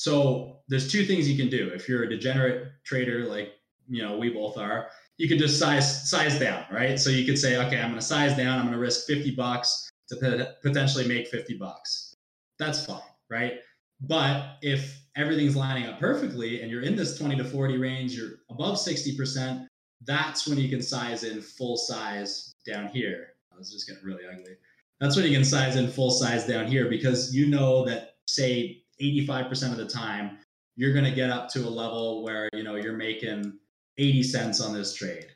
So 0.00 0.60
there's 0.68 0.90
two 0.90 1.04
things 1.04 1.28
you 1.28 1.36
can 1.36 1.50
do. 1.50 1.68
If 1.74 1.86
you're 1.86 2.04
a 2.04 2.08
degenerate 2.08 2.72
trader 2.84 3.26
like 3.26 3.52
you 3.86 4.02
know 4.02 4.16
we 4.16 4.30
both 4.30 4.56
are 4.56 4.88
you 5.18 5.28
could 5.28 5.38
just 5.38 5.58
size 5.58 6.08
size 6.08 6.38
down, 6.38 6.64
right? 6.72 6.98
So 6.98 7.10
you 7.10 7.26
could 7.26 7.38
say, 7.38 7.58
okay, 7.58 7.76
I'm 7.76 7.90
going 7.90 8.00
to 8.00 8.00
size 8.00 8.34
down. 8.34 8.58
I'm 8.58 8.64
going 8.64 8.72
to 8.72 8.80
risk 8.80 9.06
50 9.06 9.32
bucks 9.32 9.90
to 10.08 10.56
potentially 10.62 11.06
make 11.06 11.28
50 11.28 11.58
bucks. 11.58 12.14
That's 12.58 12.86
fine, 12.86 13.02
right? 13.28 13.58
But 14.00 14.56
if 14.62 14.98
everything's 15.18 15.56
lining 15.56 15.86
up 15.86 16.00
perfectly 16.00 16.62
and 16.62 16.70
you're 16.70 16.80
in 16.80 16.96
this 16.96 17.18
20 17.18 17.36
to 17.36 17.44
40 17.44 17.76
range, 17.76 18.14
you're 18.14 18.36
above 18.48 18.78
60%, 18.78 19.66
that's 20.06 20.48
when 20.48 20.56
you 20.56 20.70
can 20.70 20.80
size 20.80 21.24
in 21.24 21.42
full 21.42 21.76
size 21.76 22.54
down 22.66 22.88
here. 22.88 23.34
I 23.52 23.58
was 23.58 23.70
just 23.70 23.86
getting 23.86 24.02
really 24.02 24.24
ugly. 24.26 24.54
That's 25.00 25.16
when 25.16 25.26
you 25.26 25.36
can 25.36 25.44
size 25.44 25.76
in 25.76 25.90
full 25.90 26.10
size 26.10 26.46
down 26.46 26.66
here 26.66 26.88
because 26.88 27.34
you 27.34 27.46
know 27.46 27.84
that, 27.84 28.14
say, 28.26 28.84
85% 29.00 29.72
of 29.72 29.76
the 29.76 29.86
time, 29.86 30.38
you're 30.76 30.92
going 30.92 31.04
to 31.04 31.10
get 31.10 31.30
up 31.30 31.48
to 31.50 31.60
a 31.60 31.68
level 31.68 32.22
where 32.22 32.48
you 32.54 32.62
know 32.62 32.76
you're 32.76 32.96
making 32.96 33.58
80 33.98 34.22
cents 34.22 34.60
on 34.60 34.72
this 34.72 34.94
trade, 34.94 35.26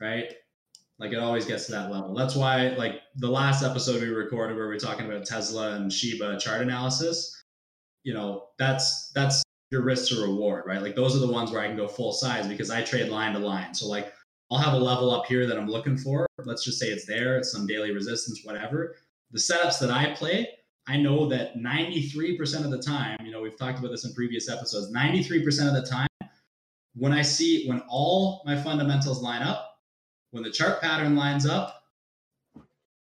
right? 0.00 0.34
Like 0.98 1.12
it 1.12 1.18
always 1.18 1.46
gets 1.46 1.66
to 1.66 1.72
that 1.72 1.90
level. 1.90 2.14
That's 2.14 2.36
why, 2.36 2.68
like 2.70 3.02
the 3.16 3.30
last 3.30 3.64
episode 3.64 4.02
we 4.02 4.08
recorded 4.08 4.56
where 4.56 4.68
we 4.68 4.76
are 4.76 4.78
talking 4.78 5.06
about 5.06 5.24
Tesla 5.24 5.72
and 5.72 5.92
Shiba 5.92 6.38
chart 6.38 6.60
analysis, 6.60 7.42
you 8.04 8.14
know, 8.14 8.48
that's 8.58 9.10
that's 9.12 9.42
your 9.70 9.82
risk 9.82 10.08
to 10.10 10.20
reward, 10.20 10.64
right? 10.66 10.82
Like 10.82 10.94
those 10.94 11.16
are 11.16 11.26
the 11.26 11.32
ones 11.32 11.50
where 11.50 11.62
I 11.62 11.66
can 11.66 11.76
go 11.76 11.88
full 11.88 12.12
size 12.12 12.46
because 12.46 12.70
I 12.70 12.82
trade 12.82 13.08
line 13.08 13.32
to 13.32 13.38
line. 13.38 13.74
So 13.74 13.88
like 13.88 14.12
I'll 14.50 14.58
have 14.58 14.74
a 14.74 14.78
level 14.78 15.10
up 15.10 15.26
here 15.26 15.46
that 15.46 15.58
I'm 15.58 15.68
looking 15.68 15.96
for. 15.96 16.26
Let's 16.44 16.64
just 16.64 16.78
say 16.78 16.88
it's 16.88 17.06
there, 17.06 17.38
it's 17.38 17.50
some 17.50 17.66
daily 17.66 17.92
resistance, 17.92 18.42
whatever. 18.44 18.96
The 19.30 19.38
setups 19.38 19.80
that 19.80 19.90
I 19.90 20.12
play, 20.14 20.48
I 20.88 20.96
know 20.96 21.28
that 21.28 21.56
93% 21.56 22.64
of 22.64 22.70
the 22.70 22.82
time, 22.82 23.18
you 23.24 23.30
know, 23.30 23.40
we've 23.40 23.56
talked 23.56 23.78
about 23.78 23.92
this 23.92 24.04
in 24.04 24.12
previous 24.14 24.48
episodes, 24.48 24.92
93% 24.92 25.68
of 25.68 25.74
the 25.74 25.88
time, 25.88 26.08
when 26.94 27.12
I 27.12 27.22
see 27.22 27.66
when 27.68 27.82
all 27.88 28.42
my 28.44 28.60
fundamentals 28.60 29.22
line 29.22 29.42
up, 29.42 29.78
when 30.32 30.42
the 30.42 30.50
chart 30.50 30.80
pattern 30.80 31.14
lines 31.14 31.46
up, 31.46 31.84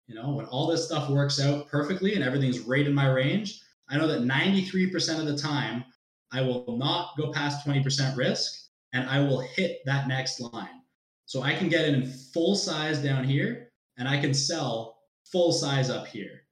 you 0.07 0.13
know, 0.13 0.31
when 0.31 0.45
all 0.45 0.67
this 0.67 0.85
stuff 0.85 1.09
works 1.09 1.41
out 1.41 1.67
perfectly 1.67 2.13
and 2.13 2.23
everything's 2.23 2.59
right 2.59 2.85
in 2.85 2.93
my 2.93 3.09
range, 3.09 3.61
I 3.89 3.97
know 3.97 4.07
that 4.07 4.21
93% 4.21 5.19
of 5.19 5.25
the 5.25 5.37
time 5.37 5.83
I 6.31 6.41
will 6.41 6.77
not 6.77 7.17
go 7.17 7.31
past 7.31 7.65
20% 7.65 8.15
risk 8.15 8.67
and 8.93 9.09
I 9.09 9.19
will 9.19 9.39
hit 9.39 9.79
that 9.85 10.07
next 10.07 10.39
line. 10.39 10.81
So 11.25 11.41
I 11.41 11.55
can 11.55 11.69
get 11.69 11.85
it 11.87 11.95
in 11.95 12.11
full 12.11 12.55
size 12.55 12.99
down 12.99 13.23
here 13.23 13.71
and 13.97 14.07
I 14.07 14.19
can 14.19 14.33
sell 14.33 14.99
full 15.23 15.51
size 15.51 15.89
up 15.89 16.05
here 16.05 16.44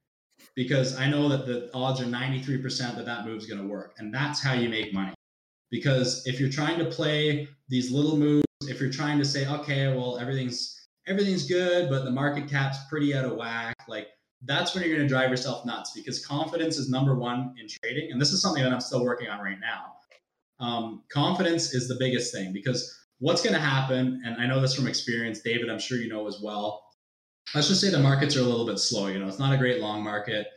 because 0.55 0.97
I 0.97 1.09
know 1.09 1.29
that 1.29 1.45
the 1.45 1.69
odds 1.73 2.01
are 2.01 2.05
93% 2.05 2.95
that 2.95 3.05
that 3.05 3.25
move 3.25 3.37
is 3.37 3.45
going 3.45 3.61
to 3.61 3.67
work. 3.67 3.95
And 3.97 4.13
that's 4.13 4.41
how 4.41 4.53
you 4.53 4.69
make 4.69 4.93
money. 4.93 5.13
Because 5.71 6.25
if 6.27 6.39
you're 6.39 6.51
trying 6.51 6.77
to 6.79 6.85
play 6.85 7.47
these 7.69 7.91
little 7.91 8.17
moves, 8.17 8.43
if 8.61 8.79
you're 8.79 8.91
trying 8.91 9.17
to 9.17 9.25
say, 9.25 9.47
okay, 9.47 9.87
well, 9.87 10.19
everything's 10.19 10.79
everything's 11.07 11.47
good, 11.47 11.89
but 11.89 12.05
the 12.05 12.11
market 12.11 12.47
cap's 12.47 12.77
pretty 12.89 13.13
out 13.13 13.25
of 13.25 13.35
whack, 13.35 13.75
like 13.89 14.07
that's 14.45 14.73
when 14.73 14.83
you're 14.83 14.95
going 14.95 15.05
to 15.05 15.11
drive 15.11 15.29
yourself 15.29 15.65
nuts 15.65 15.91
because 15.93 16.25
confidence 16.25 16.77
is 16.77 16.89
number 16.89 17.15
one 17.15 17.55
in 17.59 17.67
trading. 17.67 18.11
And 18.11 18.21
this 18.21 18.31
is 18.31 18.41
something 18.41 18.63
that 18.63 18.71
I'm 18.71 18.81
still 18.81 19.03
working 19.03 19.29
on 19.29 19.39
right 19.39 19.59
now. 19.59 20.65
Um, 20.65 21.03
confidence 21.09 21.73
is 21.73 21.87
the 21.87 21.95
biggest 21.95 22.33
thing 22.33 22.53
because 22.53 22.97
what's 23.19 23.41
going 23.41 23.53
to 23.53 23.59
happen, 23.59 24.21
and 24.25 24.41
I 24.41 24.45
know 24.45 24.61
this 24.61 24.75
from 24.75 24.87
experience, 24.87 25.41
David, 25.41 25.69
I'm 25.69 25.79
sure 25.79 25.97
you 25.97 26.09
know 26.09 26.27
as 26.27 26.39
well, 26.41 26.82
let's 27.53 27.67
just 27.67 27.81
say 27.81 27.89
the 27.89 27.99
markets 27.99 28.35
are 28.35 28.41
a 28.41 28.43
little 28.43 28.65
bit 28.65 28.79
slow. 28.79 29.07
You 29.07 29.19
know, 29.19 29.27
it's 29.27 29.39
not 29.39 29.53
a 29.53 29.57
great 29.57 29.81
long 29.81 30.03
market. 30.03 30.47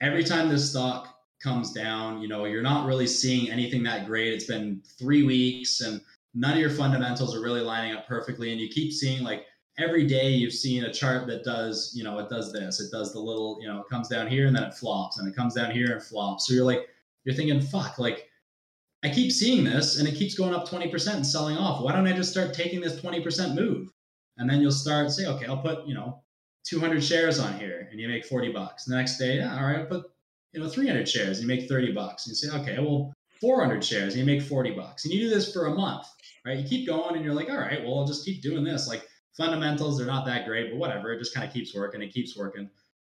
Every 0.00 0.24
time 0.24 0.48
this 0.48 0.70
stock 0.70 1.16
comes 1.42 1.72
down, 1.72 2.20
you 2.20 2.28
know, 2.28 2.44
you're 2.44 2.62
not 2.62 2.86
really 2.86 3.06
seeing 3.06 3.50
anything 3.50 3.82
that 3.84 4.06
great. 4.06 4.32
It's 4.32 4.46
been 4.46 4.82
three 4.98 5.22
weeks 5.22 5.80
and 5.80 6.00
none 6.34 6.52
of 6.52 6.58
your 6.58 6.70
fundamentals 6.70 7.34
are 7.34 7.42
really 7.42 7.60
lining 7.60 7.96
up 7.96 8.06
perfectly. 8.06 8.52
And 8.52 8.60
you 8.60 8.68
keep 8.68 8.92
seeing 8.92 9.22
like 9.22 9.46
every 9.78 10.06
day 10.06 10.30
you've 10.30 10.52
seen 10.52 10.84
a 10.84 10.92
chart 10.92 11.26
that 11.26 11.44
does, 11.44 11.92
you 11.94 12.04
know, 12.04 12.18
it 12.18 12.28
does 12.28 12.52
this, 12.52 12.80
it 12.80 12.90
does 12.90 13.12
the 13.12 13.18
little, 13.18 13.58
you 13.60 13.68
know, 13.68 13.80
it 13.80 13.88
comes 13.88 14.08
down 14.08 14.26
here 14.26 14.46
and 14.46 14.54
then 14.54 14.64
it 14.64 14.74
flops 14.74 15.18
and 15.18 15.28
it 15.28 15.36
comes 15.36 15.54
down 15.54 15.70
here 15.70 15.92
and 15.92 16.02
flops. 16.02 16.46
So 16.46 16.54
you're 16.54 16.64
like, 16.64 16.88
you're 17.24 17.34
thinking, 17.34 17.60
fuck, 17.60 17.98
like 17.98 18.28
I 19.02 19.08
keep 19.08 19.32
seeing 19.32 19.64
this 19.64 19.98
and 19.98 20.06
it 20.06 20.14
keeps 20.14 20.34
going 20.34 20.54
up 20.54 20.68
20% 20.68 21.14
and 21.14 21.26
selling 21.26 21.56
off. 21.56 21.82
Why 21.82 21.92
don't 21.92 22.06
I 22.06 22.12
just 22.12 22.30
start 22.30 22.52
taking 22.52 22.80
this 22.80 23.00
20% 23.00 23.54
move? 23.54 23.90
And 24.36 24.48
then 24.48 24.60
you'll 24.60 24.72
start 24.72 25.10
say, 25.10 25.26
okay, 25.26 25.46
I'll 25.46 25.62
put, 25.62 25.86
you 25.86 25.94
know, 25.94 26.22
200 26.64 27.02
shares 27.02 27.38
on 27.38 27.58
here 27.58 27.88
and 27.90 28.00
you 28.00 28.08
make 28.08 28.24
40 28.24 28.52
bucks. 28.52 28.84
The 28.84 28.96
next 28.96 29.18
day, 29.18 29.36
yeah, 29.36 29.56
all 29.56 29.66
right, 29.66 29.88
put, 29.88 30.04
you 30.52 30.60
know, 30.60 30.68
300 30.68 31.08
shares 31.08 31.38
and 31.38 31.48
you 31.48 31.56
make 31.56 31.68
30 31.68 31.92
bucks. 31.92 32.26
And 32.26 32.32
you 32.32 32.36
say, 32.36 32.56
okay, 32.60 32.78
well, 32.78 33.12
400 33.40 33.82
shares 33.84 34.14
and 34.14 34.20
you 34.20 34.26
make 34.26 34.42
40 34.42 34.72
bucks. 34.72 35.04
And 35.04 35.14
you 35.14 35.20
do 35.20 35.30
this 35.30 35.52
for 35.52 35.66
a 35.66 35.74
month, 35.74 36.06
right? 36.44 36.58
You 36.58 36.68
keep 36.68 36.86
going 36.86 37.16
and 37.16 37.24
you're 37.24 37.34
like, 37.34 37.50
all 37.50 37.58
right, 37.58 37.82
well, 37.82 37.98
I'll 37.98 38.06
just 38.06 38.24
keep 38.24 38.42
doing 38.42 38.64
this. 38.64 38.88
Like 38.88 39.06
fundamentals, 39.36 39.96
they're 39.98 40.06
not 40.06 40.26
that 40.26 40.46
great, 40.46 40.70
but 40.70 40.78
whatever. 40.78 41.12
It 41.12 41.18
just 41.18 41.34
kind 41.34 41.46
of 41.46 41.52
keeps 41.52 41.74
working. 41.74 42.02
It 42.02 42.12
keeps 42.12 42.36
working. 42.36 42.68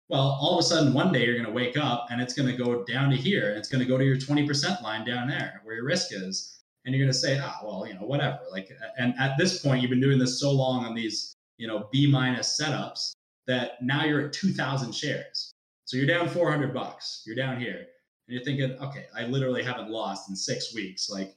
Well, 0.09 0.37
all 0.41 0.57
of 0.57 0.59
a 0.59 0.67
sudden, 0.67 0.93
one 0.93 1.11
day 1.11 1.25
you're 1.25 1.35
going 1.35 1.47
to 1.47 1.51
wake 1.51 1.77
up 1.77 2.07
and 2.09 2.21
it's 2.21 2.33
going 2.33 2.49
to 2.49 2.55
go 2.55 2.83
down 2.85 3.09
to 3.09 3.17
here 3.17 3.49
and 3.49 3.57
it's 3.57 3.69
going 3.69 3.83
to 3.83 3.87
go 3.87 3.97
to 3.97 4.05
your 4.05 4.15
20% 4.15 4.81
line 4.81 5.05
down 5.05 5.27
there 5.27 5.61
where 5.63 5.75
your 5.75 5.85
risk 5.85 6.09
is. 6.11 6.53
And 6.85 6.95
you're 6.95 7.03
going 7.03 7.11
to 7.11 7.19
say, 7.19 7.37
ah, 7.41 7.59
well, 7.65 7.85
you 7.85 7.95
know, 7.95 8.05
whatever. 8.05 8.39
Like, 8.49 8.71
and 8.97 9.13
at 9.19 9.37
this 9.37 9.59
point, 9.59 9.81
you've 9.81 9.89
been 9.89 9.99
doing 9.99 10.17
this 10.17 10.39
so 10.39 10.51
long 10.51 10.85
on 10.85 10.95
these, 10.95 11.33
you 11.57 11.67
know, 11.67 11.89
B 11.91 12.09
minus 12.09 12.57
setups 12.57 13.11
that 13.47 13.81
now 13.81 14.03
you're 14.05 14.27
at 14.27 14.33
2,000 14.33 14.93
shares. 14.93 15.53
So 15.85 15.97
you're 15.97 16.05
down 16.05 16.27
400 16.27 16.73
bucks. 16.73 17.23
You're 17.25 17.35
down 17.35 17.59
here. 17.59 17.87
And 18.27 18.35
you're 18.35 18.43
thinking, 18.43 18.77
okay, 18.81 19.05
I 19.15 19.23
literally 19.23 19.63
haven't 19.63 19.89
lost 19.89 20.29
in 20.29 20.35
six 20.35 20.75
weeks. 20.75 21.09
Like, 21.09 21.33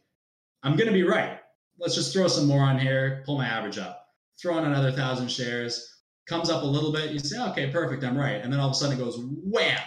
I'm 0.63 0.77
going 0.77 0.89
to 0.89 0.93
be 0.93 1.05
right. 1.05 1.39
Let's 1.79 1.95
just 1.95 2.13
throw 2.13 2.27
some 2.29 2.47
more 2.47 2.63
on 2.63 2.79
here, 2.79 3.23
pull 3.25 3.39
my 3.39 3.47
average 3.47 3.79
up, 3.79 4.09
throw 4.41 4.59
in 4.59 4.65
another 4.65 4.93
thousand 4.93 5.31
shares, 5.31 6.01
comes 6.27 6.51
up 6.51 6.63
a 6.63 6.67
little 6.67 6.93
bit. 6.93 7.13
You 7.13 7.21
say, 7.21 7.41
okay, 7.51 7.71
perfect, 7.71 8.05
I'm 8.05 8.19
right. 8.19 8.43
And 8.43 8.53
then 8.53 8.61
all 8.61 8.69
of 8.69 8.73
a 8.73 8.75
sudden 8.75 8.99
it 8.99 9.03
goes 9.03 9.19
wham, 9.45 9.81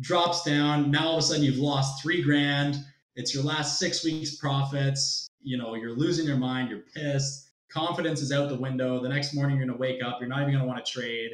drops 0.00 0.42
down. 0.42 0.90
Now 0.90 1.08
all 1.08 1.12
of 1.12 1.18
a 1.18 1.22
sudden 1.22 1.44
you've 1.44 1.58
lost 1.58 2.02
three 2.02 2.22
grand. 2.22 2.82
It's 3.14 3.34
your 3.34 3.44
last 3.44 3.78
six 3.78 4.02
weeks' 4.04 4.36
profits. 4.36 5.28
You 5.42 5.58
know, 5.58 5.74
you're 5.74 5.94
losing 5.94 6.26
your 6.26 6.36
mind. 6.38 6.70
You're 6.70 6.80
pissed. 6.94 7.50
Confidence 7.70 8.22
is 8.22 8.32
out 8.32 8.48
the 8.48 8.56
window. 8.56 9.00
The 9.02 9.08
next 9.08 9.34
morning 9.34 9.58
you're 9.58 9.66
going 9.66 9.76
to 9.76 9.80
wake 9.80 10.02
up. 10.02 10.18
You're 10.18 10.30
not 10.30 10.40
even 10.40 10.54
going 10.54 10.64
to 10.64 10.68
want 10.68 10.84
to 10.84 10.90
trade 10.90 11.32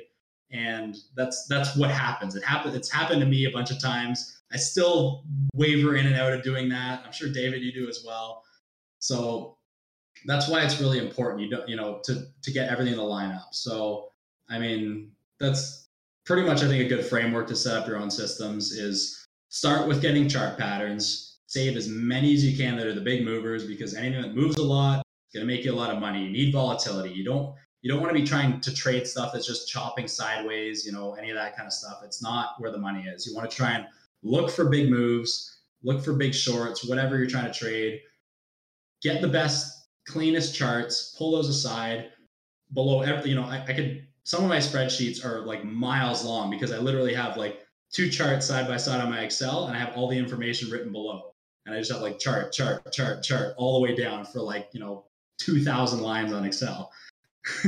and 0.55 0.97
that's 1.17 1.47
that's 1.49 1.77
what 1.77 1.91
happens. 1.91 2.37
It 2.37 2.45
happened. 2.45 2.77
It's 2.77 2.91
happened 2.91 3.21
to 3.21 3.27
me 3.27 3.45
a 3.47 3.51
bunch 3.51 3.71
of 3.71 3.81
times. 3.81 4.41
I 4.53 4.57
still 4.57 5.25
waver 5.55 5.97
in 5.97 6.07
and 6.07 6.15
out 6.15 6.33
of 6.33 6.43
doing 6.45 6.69
that. 6.69 7.03
I'm 7.05 7.13
sure 7.13 7.29
David, 7.29 7.63
you 7.63 7.73
do 7.73 7.89
as 7.89 8.05
well. 8.07 8.45
So 9.01 9.59
that's 10.27 10.49
why 10.49 10.63
it's 10.63 10.81
really 10.81 10.99
important. 10.99 11.43
You 11.43 11.51
don't, 11.51 11.69
you 11.69 11.77
know, 11.77 12.01
to 12.05 12.27
to 12.43 12.53
get 12.53 12.69
everything 12.71 12.95
to 12.95 13.03
line 13.03 13.33
up. 13.33 13.49
So 13.53 14.11
I 14.49 14.61
mean, 14.61 15.11
that's 15.41 15.89
pretty 16.25 16.47
much 16.47 16.63
I 16.63 16.69
think 16.69 16.85
a 16.85 16.89
good 16.89 17.05
framework 17.05 17.49
to 17.49 17.57
set 17.57 17.77
up 17.77 17.89
your 17.89 17.99
own 17.99 18.11
systems 18.11 18.73
is 18.73 19.27
start 19.49 19.89
with 19.89 20.01
getting 20.01 20.29
chart 20.29 20.57
patterns. 20.57 21.33
Save 21.47 21.77
as 21.77 21.89
many 21.89 22.33
as 22.35 22.45
you 22.45 22.57
can 22.57 22.77
that 22.77 22.87
are 22.87 22.95
the 22.95 23.01
big 23.01 23.25
movers 23.25 23.67
because 23.67 23.95
anything 23.95 24.23
that 24.23 24.35
moves 24.35 24.57
a 24.57 24.63
lot 24.63 24.99
is 25.01 25.39
going 25.39 25.47
to 25.47 25.53
make 25.53 25.65
you 25.65 25.73
a 25.73 25.75
lot 25.75 25.91
of 25.91 26.01
money. 26.01 26.25
You 26.25 26.31
need 26.31 26.53
volatility. 26.53 27.11
You 27.11 27.25
don't 27.25 27.55
you 27.85 27.91
don't 27.91 28.01
want 28.01 28.17
to 28.17 28.19
be 28.19 28.27
trying 28.27 28.63
to 28.63 28.75
trade 28.75 29.07
stuff 29.07 29.35
that's 29.35 29.47
just 29.47 29.69
chopping 29.69 30.09
sideways, 30.09 30.87
you 30.87 30.93
know, 30.93 31.13
any 31.17 31.29
of 31.29 31.37
that 31.37 31.55
kind 31.55 31.67
of 31.67 31.73
stuff. 31.73 32.01
It's 32.03 32.23
not 32.23 32.55
where 32.57 32.73
the 32.73 32.79
money 32.79 33.03
is. 33.03 33.27
You 33.27 33.35
want 33.35 33.49
to 33.49 33.55
try 33.55 33.73
and 33.73 33.85
look 34.23 34.51
for 34.51 34.71
big 34.71 34.89
moves, 34.89 35.59
look 35.83 36.03
for 36.03 36.15
big 36.15 36.35
shorts, 36.35 36.89
whatever 36.89 37.19
you're 37.19 37.27
trying 37.27 37.45
to 37.45 37.53
trade. 37.53 38.01
Get 39.03 39.21
the 39.21 39.29
best, 39.29 39.87
cleanest 40.09 40.55
charts, 40.55 41.15
pull 41.19 41.33
those 41.33 41.51
aside. 41.51 42.07
Below 42.73 43.03
every, 43.03 43.29
you 43.29 43.37
know, 43.37 43.45
I, 43.45 43.63
I 43.69 43.75
could, 43.75 44.07
some 44.23 44.43
of 44.43 44.49
my 44.49 44.57
spreadsheets 44.57 45.23
are 45.23 45.43
like 45.43 45.63
miles 45.63 46.25
long 46.25 46.49
because 46.49 46.73
I 46.73 46.79
literally 46.79 47.13
have 47.13 47.37
like 47.37 47.67
two 47.93 48.09
charts 48.09 48.47
side 48.47 48.67
by 48.67 48.79
side 48.79 49.03
on 49.03 49.11
my 49.11 49.21
Excel 49.21 49.67
and 49.67 49.77
I 49.77 49.79
have 49.79 49.95
all 49.95 50.09
the 50.09 50.17
information 50.17 50.71
written 50.71 50.91
below. 50.91 51.35
And 51.67 51.75
I 51.75 51.81
just 51.81 51.93
have 51.93 52.01
like 52.01 52.19
chart, 52.19 52.51
chart, 52.51 52.91
chart, 52.95 53.23
chart 53.23 53.53
all 53.59 53.75
the 53.75 53.81
way 53.81 53.95
down 53.95 54.25
for 54.25 54.41
like, 54.41 54.71
you 54.73 54.81
know, 54.81 55.05
2000 55.37 56.01
lines 56.01 56.33
on 56.33 56.47
Excel. 56.47 56.91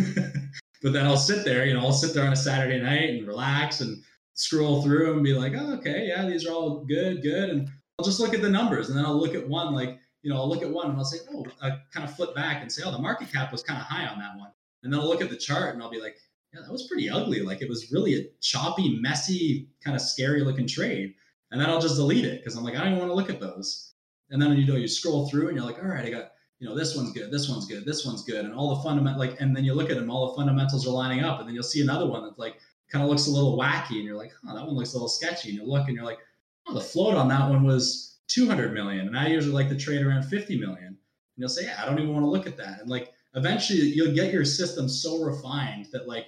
but 0.82 0.92
then 0.92 1.06
I'll 1.06 1.16
sit 1.16 1.44
there, 1.44 1.66
you 1.66 1.74
know, 1.74 1.80
I'll 1.80 1.92
sit 1.92 2.14
there 2.14 2.26
on 2.26 2.32
a 2.32 2.36
Saturday 2.36 2.80
night 2.80 3.10
and 3.10 3.26
relax 3.26 3.80
and 3.80 4.02
scroll 4.34 4.82
through 4.82 5.14
and 5.14 5.24
be 5.24 5.34
like, 5.34 5.52
oh, 5.56 5.74
okay, 5.74 6.06
yeah, 6.08 6.26
these 6.26 6.46
are 6.46 6.52
all 6.52 6.84
good, 6.84 7.22
good. 7.22 7.50
And 7.50 7.68
I'll 7.98 8.04
just 8.04 8.20
look 8.20 8.34
at 8.34 8.42
the 8.42 8.50
numbers 8.50 8.88
and 8.88 8.98
then 8.98 9.04
I'll 9.04 9.18
look 9.18 9.34
at 9.34 9.48
one, 9.48 9.74
like, 9.74 9.98
you 10.22 10.30
know, 10.30 10.36
I'll 10.36 10.48
look 10.48 10.62
at 10.62 10.70
one 10.70 10.90
and 10.90 10.98
I'll 10.98 11.04
say, 11.04 11.18
oh, 11.32 11.46
I 11.62 11.78
kind 11.92 12.04
of 12.04 12.14
flip 12.14 12.34
back 12.34 12.62
and 12.62 12.70
say, 12.70 12.82
oh, 12.84 12.90
the 12.90 12.98
market 12.98 13.32
cap 13.32 13.52
was 13.52 13.62
kind 13.62 13.80
of 13.80 13.86
high 13.86 14.06
on 14.06 14.18
that 14.18 14.36
one. 14.36 14.50
And 14.82 14.92
then 14.92 15.00
I'll 15.00 15.08
look 15.08 15.22
at 15.22 15.30
the 15.30 15.36
chart 15.36 15.74
and 15.74 15.82
I'll 15.82 15.90
be 15.90 16.00
like, 16.00 16.16
yeah, 16.52 16.60
that 16.62 16.72
was 16.72 16.86
pretty 16.86 17.08
ugly. 17.08 17.40
Like 17.40 17.62
it 17.62 17.68
was 17.68 17.90
really 17.92 18.14
a 18.14 18.24
choppy, 18.40 18.98
messy, 19.00 19.68
kind 19.84 19.96
of 19.96 20.02
scary 20.02 20.42
looking 20.42 20.66
trade. 20.66 21.14
And 21.50 21.60
then 21.60 21.70
I'll 21.70 21.80
just 21.80 21.96
delete 21.96 22.24
it 22.24 22.40
because 22.40 22.56
I'm 22.56 22.64
like, 22.64 22.74
I 22.74 22.78
don't 22.78 22.88
even 22.88 22.98
want 22.98 23.10
to 23.10 23.14
look 23.14 23.30
at 23.30 23.40
those. 23.40 23.92
And 24.30 24.42
then 24.42 24.56
you 24.56 24.66
know, 24.66 24.76
you 24.76 24.88
scroll 24.88 25.28
through 25.28 25.48
and 25.48 25.56
you're 25.56 25.66
like, 25.66 25.78
all 25.78 25.88
right, 25.88 26.04
I 26.04 26.10
got 26.10 26.32
you 26.58 26.68
know, 26.68 26.74
this 26.74 26.96
one's 26.96 27.12
good, 27.12 27.30
this 27.30 27.48
one's 27.48 27.66
good, 27.66 27.84
this 27.84 28.04
one's 28.04 28.22
good, 28.24 28.44
and 28.44 28.54
all 28.54 28.74
the 28.74 28.82
fundamental 28.82 29.18
like, 29.18 29.40
and 29.40 29.54
then 29.54 29.64
you 29.64 29.74
look 29.74 29.90
at 29.90 29.96
them, 29.96 30.10
all 30.10 30.28
the 30.28 30.36
fundamentals 30.36 30.86
are 30.86 30.90
lining 30.90 31.22
up, 31.22 31.38
and 31.38 31.48
then 31.48 31.54
you'll 31.54 31.62
see 31.62 31.82
another 31.82 32.06
one 32.06 32.22
that 32.22 32.38
like 32.38 32.58
kind 32.90 33.02
of 33.02 33.10
looks 33.10 33.26
a 33.26 33.30
little 33.30 33.58
wacky, 33.58 33.96
and 33.96 34.04
you're 34.04 34.16
like, 34.16 34.32
oh, 34.46 34.54
that 34.54 34.64
one 34.64 34.74
looks 34.74 34.92
a 34.92 34.96
little 34.96 35.08
sketchy, 35.08 35.50
and 35.50 35.58
you 35.58 35.66
look 35.66 35.86
and 35.86 35.96
you're 35.96 36.04
like, 36.04 36.18
oh, 36.66 36.74
the 36.74 36.80
float 36.80 37.14
on 37.14 37.28
that 37.28 37.48
one 37.48 37.64
was 37.64 38.18
200 38.28 38.72
million, 38.72 39.06
and 39.06 39.18
I 39.18 39.28
usually 39.28 39.54
like 39.54 39.68
to 39.68 39.76
trade 39.76 40.04
around 40.04 40.22
50 40.24 40.58
million, 40.58 40.86
and 40.86 40.96
you'll 41.36 41.48
say, 41.48 41.64
yeah, 41.64 41.80
I 41.82 41.86
don't 41.86 41.98
even 41.98 42.12
want 42.12 42.24
to 42.24 42.30
look 42.30 42.46
at 42.46 42.56
that, 42.56 42.80
and 42.80 42.88
like 42.88 43.12
eventually 43.34 43.80
you'll 43.80 44.14
get 44.14 44.32
your 44.32 44.44
system 44.44 44.88
so 44.88 45.22
refined 45.22 45.86
that 45.92 46.08
like 46.08 46.26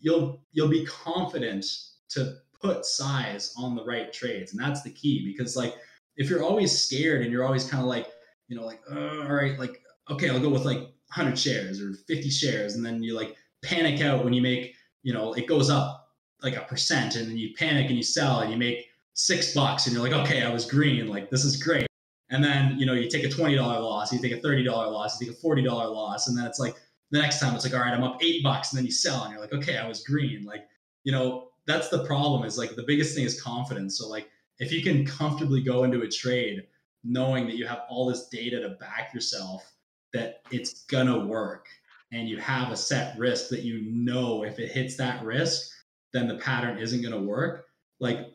you'll 0.00 0.42
you'll 0.52 0.68
be 0.68 0.86
confident 0.86 1.64
to 2.08 2.36
put 2.60 2.84
size 2.84 3.54
on 3.56 3.76
the 3.76 3.84
right 3.84 4.12
trades 4.12 4.52
and 4.52 4.60
that's 4.60 4.82
the 4.82 4.90
key 4.90 5.24
because 5.24 5.56
like 5.56 5.74
if 6.16 6.28
you're 6.28 6.42
always 6.42 6.76
scared 6.76 7.22
and 7.22 7.30
you're 7.30 7.44
always 7.44 7.64
kind 7.64 7.82
of 7.82 7.88
like 7.88 8.08
you 8.50 8.56
know 8.56 8.66
like 8.66 8.80
all 8.90 9.32
right 9.32 9.58
like 9.58 9.80
okay 10.10 10.28
i'll 10.28 10.40
go 10.40 10.50
with 10.50 10.64
like 10.64 10.78
100 10.78 11.38
shares 11.38 11.80
or 11.80 11.94
50 11.94 12.28
shares 12.28 12.74
and 12.74 12.84
then 12.84 13.02
you 13.02 13.16
like 13.16 13.34
panic 13.62 14.02
out 14.02 14.24
when 14.24 14.34
you 14.34 14.42
make 14.42 14.74
you 15.02 15.14
know 15.14 15.32
it 15.32 15.46
goes 15.46 15.70
up 15.70 16.08
like 16.42 16.56
a 16.56 16.62
percent 16.62 17.16
and 17.16 17.28
then 17.28 17.38
you 17.38 17.54
panic 17.56 17.86
and 17.86 17.96
you 17.96 18.02
sell 18.02 18.40
and 18.40 18.50
you 18.50 18.58
make 18.58 18.86
six 19.14 19.54
bucks 19.54 19.86
and 19.86 19.94
you're 19.94 20.02
like 20.02 20.12
okay 20.12 20.42
i 20.42 20.52
was 20.52 20.66
green 20.66 21.08
like 21.08 21.30
this 21.30 21.44
is 21.44 21.62
great. 21.62 21.86
And 22.32 22.44
then 22.44 22.78
you 22.78 22.86
know 22.86 22.92
you 22.92 23.08
take 23.08 23.24
a 23.24 23.28
$20 23.28 23.58
loss 23.58 24.12
you 24.12 24.20
take 24.20 24.32
a 24.32 24.40
$30 24.40 24.64
loss 24.66 25.20
you 25.20 25.26
take 25.26 25.36
a 25.36 25.40
$40 25.40 25.64
loss 25.66 26.28
and 26.28 26.38
then 26.38 26.46
it's 26.46 26.60
like 26.60 26.76
the 27.10 27.20
next 27.20 27.40
time 27.40 27.56
it's 27.56 27.64
like 27.64 27.74
all 27.74 27.80
right 27.80 27.92
i'm 27.92 28.04
up 28.04 28.22
eight 28.22 28.40
bucks 28.44 28.70
and 28.70 28.78
then 28.78 28.86
you 28.86 28.92
sell 28.92 29.24
and 29.24 29.32
you're 29.32 29.40
like 29.40 29.52
okay 29.52 29.76
i 29.78 29.88
was 29.88 30.04
green 30.04 30.44
like 30.44 30.64
you 31.02 31.10
know 31.10 31.48
that's 31.66 31.88
the 31.88 32.04
problem 32.04 32.44
is 32.44 32.56
like 32.56 32.76
the 32.76 32.84
biggest 32.84 33.16
thing 33.16 33.24
is 33.24 33.42
confidence 33.42 33.98
so 33.98 34.08
like 34.08 34.28
if 34.60 34.70
you 34.70 34.80
can 34.80 35.04
comfortably 35.04 35.60
go 35.60 35.82
into 35.82 36.02
a 36.02 36.08
trade 36.08 36.62
knowing 37.04 37.46
that 37.46 37.56
you 37.56 37.66
have 37.66 37.82
all 37.88 38.06
this 38.06 38.28
data 38.28 38.60
to 38.60 38.70
back 38.80 39.12
yourself 39.14 39.72
that 40.12 40.42
it's 40.50 40.84
gonna 40.84 41.26
work. 41.26 41.66
And 42.12 42.28
you 42.28 42.38
have 42.38 42.72
a 42.72 42.76
set 42.76 43.16
risk 43.18 43.48
that 43.50 43.62
you 43.62 43.82
know 43.90 44.42
if 44.44 44.58
it 44.58 44.72
hits 44.72 44.96
that 44.96 45.24
risk 45.24 45.70
then 46.12 46.26
the 46.26 46.38
pattern 46.38 46.78
isn't 46.78 47.02
gonna 47.02 47.20
work. 47.20 47.66
Like 48.00 48.34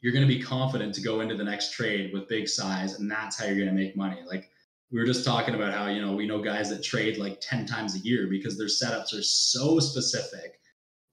you're 0.00 0.12
to 0.12 0.26
be 0.26 0.42
confident 0.42 0.94
to 0.94 1.00
go 1.00 1.20
into 1.20 1.36
the 1.36 1.44
next 1.44 1.72
trade 1.72 2.12
with 2.12 2.28
big 2.28 2.48
size 2.48 2.98
and 2.98 3.10
that's 3.10 3.38
how 3.38 3.46
you're 3.46 3.66
to 3.66 3.72
make 3.72 3.96
money. 3.96 4.20
Like 4.26 4.50
we 4.90 4.98
were 4.98 5.06
just 5.06 5.24
talking 5.24 5.54
about 5.54 5.72
how 5.72 5.86
you 5.86 6.02
know 6.02 6.12
we 6.12 6.26
know 6.26 6.42
guys 6.42 6.68
that 6.70 6.82
trade 6.82 7.16
like 7.18 7.40
10 7.40 7.66
times 7.66 7.96
a 7.96 8.00
year 8.00 8.26
because 8.28 8.58
their 8.58 8.66
setups 8.66 9.18
are 9.18 9.22
so 9.22 9.80
specific 9.80 10.60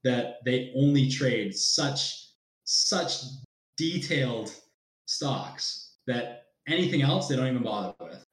that 0.03 0.37
they 0.45 0.71
only 0.75 1.09
trade 1.09 1.55
such 1.55 2.27
such 2.65 3.21
detailed 3.77 4.53
stocks 5.05 5.95
that 6.07 6.38
anything 6.69 7.01
else 7.01 7.27
they 7.27 7.35
don't 7.35 7.47
even 7.47 7.63
bother 7.63 7.93
with 7.99 8.25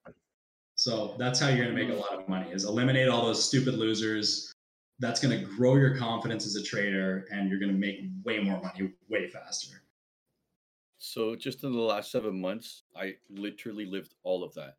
so 0.75 1.15
that's 1.19 1.41
how 1.41 1.49
you're 1.49 1.65
going 1.65 1.75
to 1.75 1.75
make 1.75 1.89
a 1.89 1.93
mm-hmm. 1.93 2.01
lot 2.01 2.21
of 2.21 2.29
money 2.29 2.51
is 2.51 2.65
eliminate 2.65 3.09
all 3.09 3.27
those 3.27 3.43
stupid 3.43 3.75
losers 3.75 4.53
that's 4.99 5.21
going 5.21 5.39
to 5.39 5.45
grow 5.57 5.77
your 5.77 5.97
confidence 5.97 6.47
as 6.47 6.57
a 6.57 6.63
trader 6.63 7.27
and 7.31 7.51
you're 7.51 7.59
going 7.59 7.73
to 7.73 7.79
make 7.79 8.01
way 8.25 8.39
more 8.39 8.61
money 8.63 8.93
way 9.09 9.29
faster 9.29 9.83
so 10.99 11.37
just 11.37 11.63
in 11.63 11.73
the 11.73 11.81
last 11.81 12.11
seven 12.11 12.41
months, 12.41 12.83
I 12.97 13.15
literally 13.31 13.87
lived 13.87 14.15
all 14.25 14.43
of 14.43 14.53
that. 14.55 14.77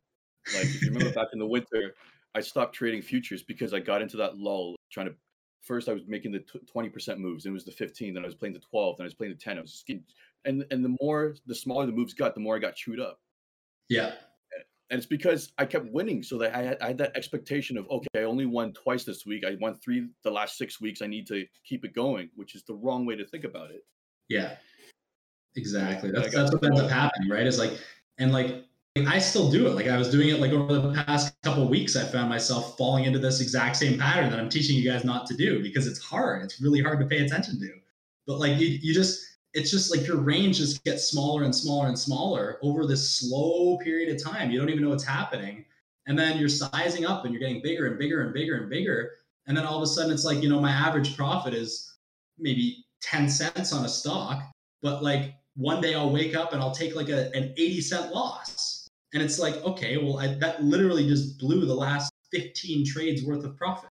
Like 0.54 0.64
if 0.64 0.82
you 0.82 0.90
remember 0.90 1.12
back 1.12 1.28
in 1.32 1.38
the 1.38 1.46
winter, 1.46 1.94
I 2.34 2.40
stopped 2.40 2.74
trading 2.74 3.02
futures 3.02 3.42
because 3.42 3.72
I 3.72 3.80
got 3.80 4.02
into 4.02 4.16
that 4.18 4.36
lull 4.36 4.76
trying 4.90 5.06
to. 5.06 5.14
First, 5.62 5.88
I 5.88 5.92
was 5.92 6.02
making 6.06 6.32
the 6.32 6.44
twenty 6.70 6.88
percent 6.88 7.18
moves, 7.18 7.44
and 7.44 7.52
it 7.52 7.54
was 7.54 7.64
the 7.64 7.72
fifteen. 7.72 8.14
Then 8.14 8.24
I 8.24 8.26
was 8.26 8.34
playing 8.34 8.54
the 8.54 8.60
twelve. 8.60 8.96
Then 8.96 9.04
I 9.04 9.08
was 9.08 9.14
playing 9.14 9.32
the 9.32 9.38
ten. 9.38 9.58
I 9.58 9.60
was 9.60 9.72
just 9.72 9.86
getting, 9.86 10.04
and 10.44 10.64
and 10.70 10.84
the 10.84 10.96
more, 11.00 11.34
the 11.46 11.54
smaller 11.54 11.86
the 11.86 11.92
moves 11.92 12.14
got, 12.14 12.34
the 12.34 12.40
more 12.40 12.56
I 12.56 12.58
got 12.58 12.76
chewed 12.76 13.00
up. 13.00 13.20
Yeah. 13.88 14.12
And 14.90 14.96
it's 14.96 15.06
because 15.06 15.52
I 15.58 15.66
kept 15.66 15.92
winning, 15.92 16.22
so 16.22 16.38
that 16.38 16.54
I 16.54 16.62
had, 16.62 16.78
I 16.80 16.86
had 16.88 16.98
that 16.98 17.14
expectation 17.14 17.76
of 17.76 17.86
okay, 17.90 18.06
I 18.16 18.22
only 18.22 18.46
won 18.46 18.72
twice 18.72 19.04
this 19.04 19.26
week. 19.26 19.44
I 19.44 19.56
won 19.60 19.74
three 19.74 20.08
the 20.24 20.30
last 20.30 20.56
six 20.56 20.80
weeks. 20.80 21.02
I 21.02 21.06
need 21.06 21.26
to 21.26 21.44
keep 21.64 21.84
it 21.84 21.94
going, 21.94 22.30
which 22.36 22.54
is 22.54 22.64
the 22.64 22.74
wrong 22.74 23.04
way 23.04 23.14
to 23.16 23.26
think 23.26 23.44
about 23.44 23.70
it. 23.70 23.84
Yeah. 24.28 24.56
Exactly. 25.56 26.10
That's 26.10 26.32
that's 26.34 26.52
what 26.52 26.64
ends 26.64 26.80
up 26.80 26.90
happening, 26.90 27.28
right? 27.28 27.46
Is 27.46 27.58
like 27.58 27.78
and 28.18 28.32
like 28.32 28.64
I 28.96 29.18
still 29.18 29.50
do 29.50 29.66
it. 29.66 29.74
Like 29.74 29.88
I 29.88 29.96
was 29.96 30.10
doing 30.10 30.28
it 30.28 30.40
like 30.40 30.52
over 30.52 30.78
the 30.78 31.04
past 31.04 31.34
couple 31.42 31.68
weeks. 31.68 31.96
I 31.96 32.04
found 32.04 32.28
myself 32.28 32.76
falling 32.76 33.04
into 33.04 33.18
this 33.18 33.40
exact 33.40 33.76
same 33.76 33.98
pattern 33.98 34.30
that 34.30 34.38
I'm 34.38 34.48
teaching 34.48 34.76
you 34.76 34.90
guys 34.90 35.04
not 35.04 35.26
to 35.26 35.36
do 35.36 35.62
because 35.62 35.86
it's 35.86 36.00
hard. 36.00 36.42
It's 36.42 36.60
really 36.60 36.82
hard 36.82 36.98
to 37.00 37.06
pay 37.06 37.24
attention 37.24 37.60
to. 37.60 37.70
But 38.26 38.38
like 38.38 38.58
you, 38.58 38.66
you 38.66 38.94
just 38.94 39.27
it's 39.54 39.70
just 39.70 39.94
like 39.94 40.06
your 40.06 40.18
range 40.18 40.58
just 40.58 40.84
gets 40.84 41.08
smaller 41.08 41.44
and 41.44 41.54
smaller 41.54 41.88
and 41.88 41.98
smaller 41.98 42.58
over 42.62 42.86
this 42.86 43.10
slow 43.10 43.78
period 43.78 44.14
of 44.14 44.22
time. 44.22 44.50
You 44.50 44.58
don't 44.58 44.68
even 44.68 44.82
know 44.82 44.90
what's 44.90 45.04
happening. 45.04 45.64
And 46.06 46.18
then 46.18 46.38
you're 46.38 46.48
sizing 46.48 47.06
up 47.06 47.24
and 47.24 47.32
you're 47.32 47.40
getting 47.40 47.62
bigger 47.62 47.86
and 47.86 47.98
bigger 47.98 48.22
and 48.22 48.32
bigger 48.32 48.56
and 48.56 48.70
bigger. 48.70 49.12
And 49.46 49.56
then 49.56 49.64
all 49.64 49.76
of 49.76 49.82
a 49.82 49.86
sudden 49.86 50.12
it's 50.12 50.24
like, 50.24 50.42
you 50.42 50.48
know, 50.48 50.60
my 50.60 50.70
average 50.70 51.16
profit 51.16 51.54
is 51.54 51.96
maybe 52.38 52.84
10 53.02 53.28
cents 53.28 53.72
on 53.72 53.84
a 53.84 53.88
stock, 53.88 54.42
but 54.82 55.02
like 55.02 55.34
one 55.56 55.80
day 55.80 55.94
I'll 55.94 56.10
wake 56.10 56.36
up 56.36 56.52
and 56.52 56.62
I'll 56.62 56.74
take 56.74 56.94
like 56.94 57.08
a, 57.08 57.30
an 57.34 57.54
80 57.56 57.80
cent 57.80 58.12
loss. 58.12 58.88
And 59.14 59.22
it's 59.22 59.38
like, 59.38 59.56
okay, 59.64 59.96
well, 59.96 60.18
I, 60.18 60.34
that 60.34 60.62
literally 60.62 61.08
just 61.08 61.38
blew 61.38 61.64
the 61.64 61.74
last 61.74 62.12
15 62.32 62.86
trades 62.86 63.24
worth 63.24 63.44
of 63.44 63.56
profit. 63.56 63.88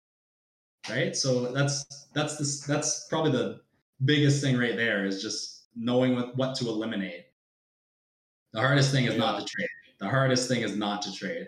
Right. 0.89 1.15
So 1.15 1.51
that's, 1.51 2.07
that's 2.13 2.37
this, 2.37 2.61
that's 2.61 3.07
probably 3.07 3.31
the 3.31 3.61
biggest 4.05 4.41
thing 4.41 4.57
right 4.57 4.75
there 4.75 5.05
is 5.05 5.21
just 5.21 5.67
knowing 5.75 6.15
what, 6.15 6.35
what 6.35 6.55
to 6.55 6.67
eliminate. 6.67 7.25
The 8.53 8.59
hardest 8.59 8.91
thing 8.91 9.05
is 9.05 9.17
not 9.17 9.39
to 9.39 9.45
trade. 9.45 9.67
The 9.99 10.07
hardest 10.07 10.47
thing 10.47 10.61
is 10.61 10.75
not 10.75 11.01
to 11.03 11.13
trade. 11.13 11.47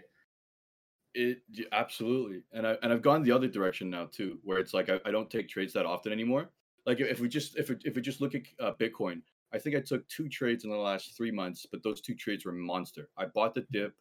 It 1.14 1.39
absolutely, 1.72 2.43
and 2.51 2.68
I 2.68 2.78
and 2.84 2.91
I've 2.91 3.01
gone 3.01 3.24
the 3.24 3.32
other 3.32 3.47
direction 3.47 3.89
now 3.89 4.10
too, 4.12 4.39
where 4.43 4.58
it's 4.58 4.74
like 4.74 4.89
I, 4.89 4.99
I 5.06 5.12
don't 5.12 5.30
take 5.30 5.47
trades 5.47 5.72
that 5.74 5.86
often 5.86 6.12
anymore. 6.12 6.49
Like 6.86 6.99
if 6.99 7.20
we 7.20 7.30
just 7.30 7.58
if 7.58 7.70
we, 7.70 7.78
if 7.86 7.95
we 7.95 8.01
just 8.01 8.20
look 8.20 8.36
at 8.36 8.41
uh, 8.60 8.74
Bitcoin, 8.80 9.22
I 9.53 9.60
think 9.60 9.76
I 9.76 9.80
took 9.80 10.06
two 10.10 10.28
trades 10.28 10.66
in 10.66 10.70
the 10.70 10.76
last 10.76 11.16
three 11.16 11.32
months, 11.32 11.66
but 11.72 11.84
those 11.84 12.01
two 12.01 12.16
trades 12.16 12.45
were 12.45 12.51
monster. 12.51 13.10
I 13.18 13.26
bought 13.26 13.56
the 13.56 13.66
dip 13.72 13.93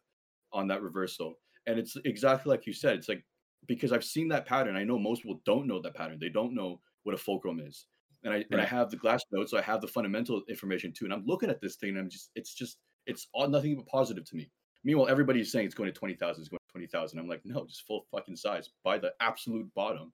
on 0.51 0.67
that 0.67 0.81
reversal, 0.81 1.39
and 1.67 1.79
it's 1.79 1.95
exactly 2.03 2.49
like 2.49 2.65
you 2.65 2.73
said. 2.73 2.97
It's 2.97 3.07
like 3.07 3.23
because 3.65 3.93
I've 3.93 4.03
seen 4.03 4.27
that 4.29 4.45
pattern. 4.45 4.75
I 4.75 4.83
know 4.83 4.99
most 4.99 5.23
people 5.23 5.41
don't 5.45 5.67
know 5.67 5.81
that 5.81 5.95
pattern. 5.95 6.17
They 6.19 6.29
don't 6.29 6.53
know 6.53 6.81
what 7.03 7.15
a 7.15 7.17
fulcrum 7.17 7.61
is, 7.61 7.85
and 8.25 8.33
I 8.33 8.37
right. 8.37 8.47
and 8.51 8.61
I 8.61 8.65
have 8.65 8.89
the 8.89 8.97
Glassnodes, 8.97 9.49
so 9.49 9.57
I 9.57 9.61
have 9.61 9.79
the 9.79 9.87
fundamental 9.87 10.41
information 10.49 10.91
too. 10.91 11.05
And 11.05 11.13
I'm 11.13 11.23
looking 11.25 11.49
at 11.49 11.61
this 11.61 11.75
thing, 11.77 11.91
and 11.91 11.99
I'm 11.99 12.09
just 12.09 12.31
it's 12.35 12.53
just 12.53 12.77
it's 13.05 13.27
all 13.33 13.47
nothing 13.47 13.75
but 13.75 13.87
positive 13.87 14.25
to 14.25 14.35
me. 14.35 14.51
Meanwhile, 14.83 15.07
everybody's 15.07 15.51
saying 15.51 15.65
it's 15.65 15.75
going 15.75 15.91
to 15.91 15.97
twenty 15.97 16.15
thousand. 16.15 16.41
It's 16.41 16.49
going 16.49 16.59
to 16.67 16.71
twenty 16.71 16.87
thousand. 16.87 17.19
I'm 17.19 17.29
like, 17.29 17.41
no, 17.45 17.65
just 17.65 17.85
full 17.87 18.05
fucking 18.11 18.35
size. 18.35 18.69
Buy 18.83 18.97
the 18.97 19.13
absolute 19.21 19.71
bottom. 19.75 20.11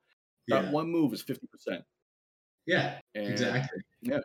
That 0.48 0.72
one 0.72 0.90
move 0.90 1.14
is 1.14 1.22
fifty 1.22 1.48
percent. 1.48 1.84
Yeah, 2.66 3.00
and 3.16 3.28
exactly. 3.28 3.80
Yeah, 4.02 4.20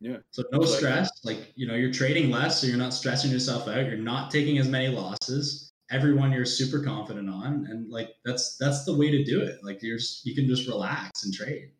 yeah. 0.00 0.16
So 0.32 0.42
no 0.52 0.64
stress. 0.64 1.08
Like, 1.24 1.52
you 1.54 1.68
know, 1.68 1.74
you're 1.74 1.92
trading 1.92 2.30
less, 2.30 2.60
so 2.60 2.66
you're 2.66 2.76
not 2.76 2.92
stressing 2.92 3.30
yourself 3.30 3.68
out. 3.68 3.86
You're 3.86 3.96
not 3.96 4.30
taking 4.30 4.58
as 4.58 4.68
many 4.68 4.88
losses. 4.88 5.72
Everyone 5.90 6.32
you're 6.32 6.44
super 6.44 6.82
confident 6.82 7.30
on. 7.30 7.66
And 7.70 7.88
like 7.90 8.10
that's 8.24 8.56
that's 8.58 8.84
the 8.84 8.96
way 8.96 9.10
to 9.10 9.22
do 9.22 9.40
it. 9.40 9.60
Like 9.62 9.80
you're 9.82 9.98
you 10.24 10.34
can 10.34 10.48
just 10.48 10.66
relax 10.66 11.24
and 11.24 11.32
trade. 11.32 11.70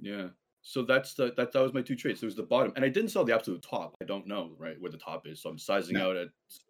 Yeah. 0.00 0.28
So 0.62 0.82
that's 0.82 1.14
the 1.14 1.32
that 1.36 1.52
that 1.52 1.62
was 1.62 1.72
my 1.72 1.82
two 1.82 1.96
trades. 1.96 2.20
There 2.20 2.26
was 2.26 2.36
the 2.36 2.42
bottom, 2.42 2.72
and 2.76 2.84
I 2.84 2.88
didn't 2.88 3.10
sell 3.10 3.24
the 3.24 3.34
absolute 3.34 3.62
top. 3.62 3.94
I 4.02 4.04
don't 4.04 4.26
know 4.26 4.52
right 4.58 4.76
where 4.78 4.90
the 4.90 4.98
top 4.98 5.26
is, 5.26 5.40
so 5.40 5.48
I'm 5.48 5.58
sizing 5.58 5.94
no. 5.94 6.10
out 6.10 6.16
at 6.16 6.28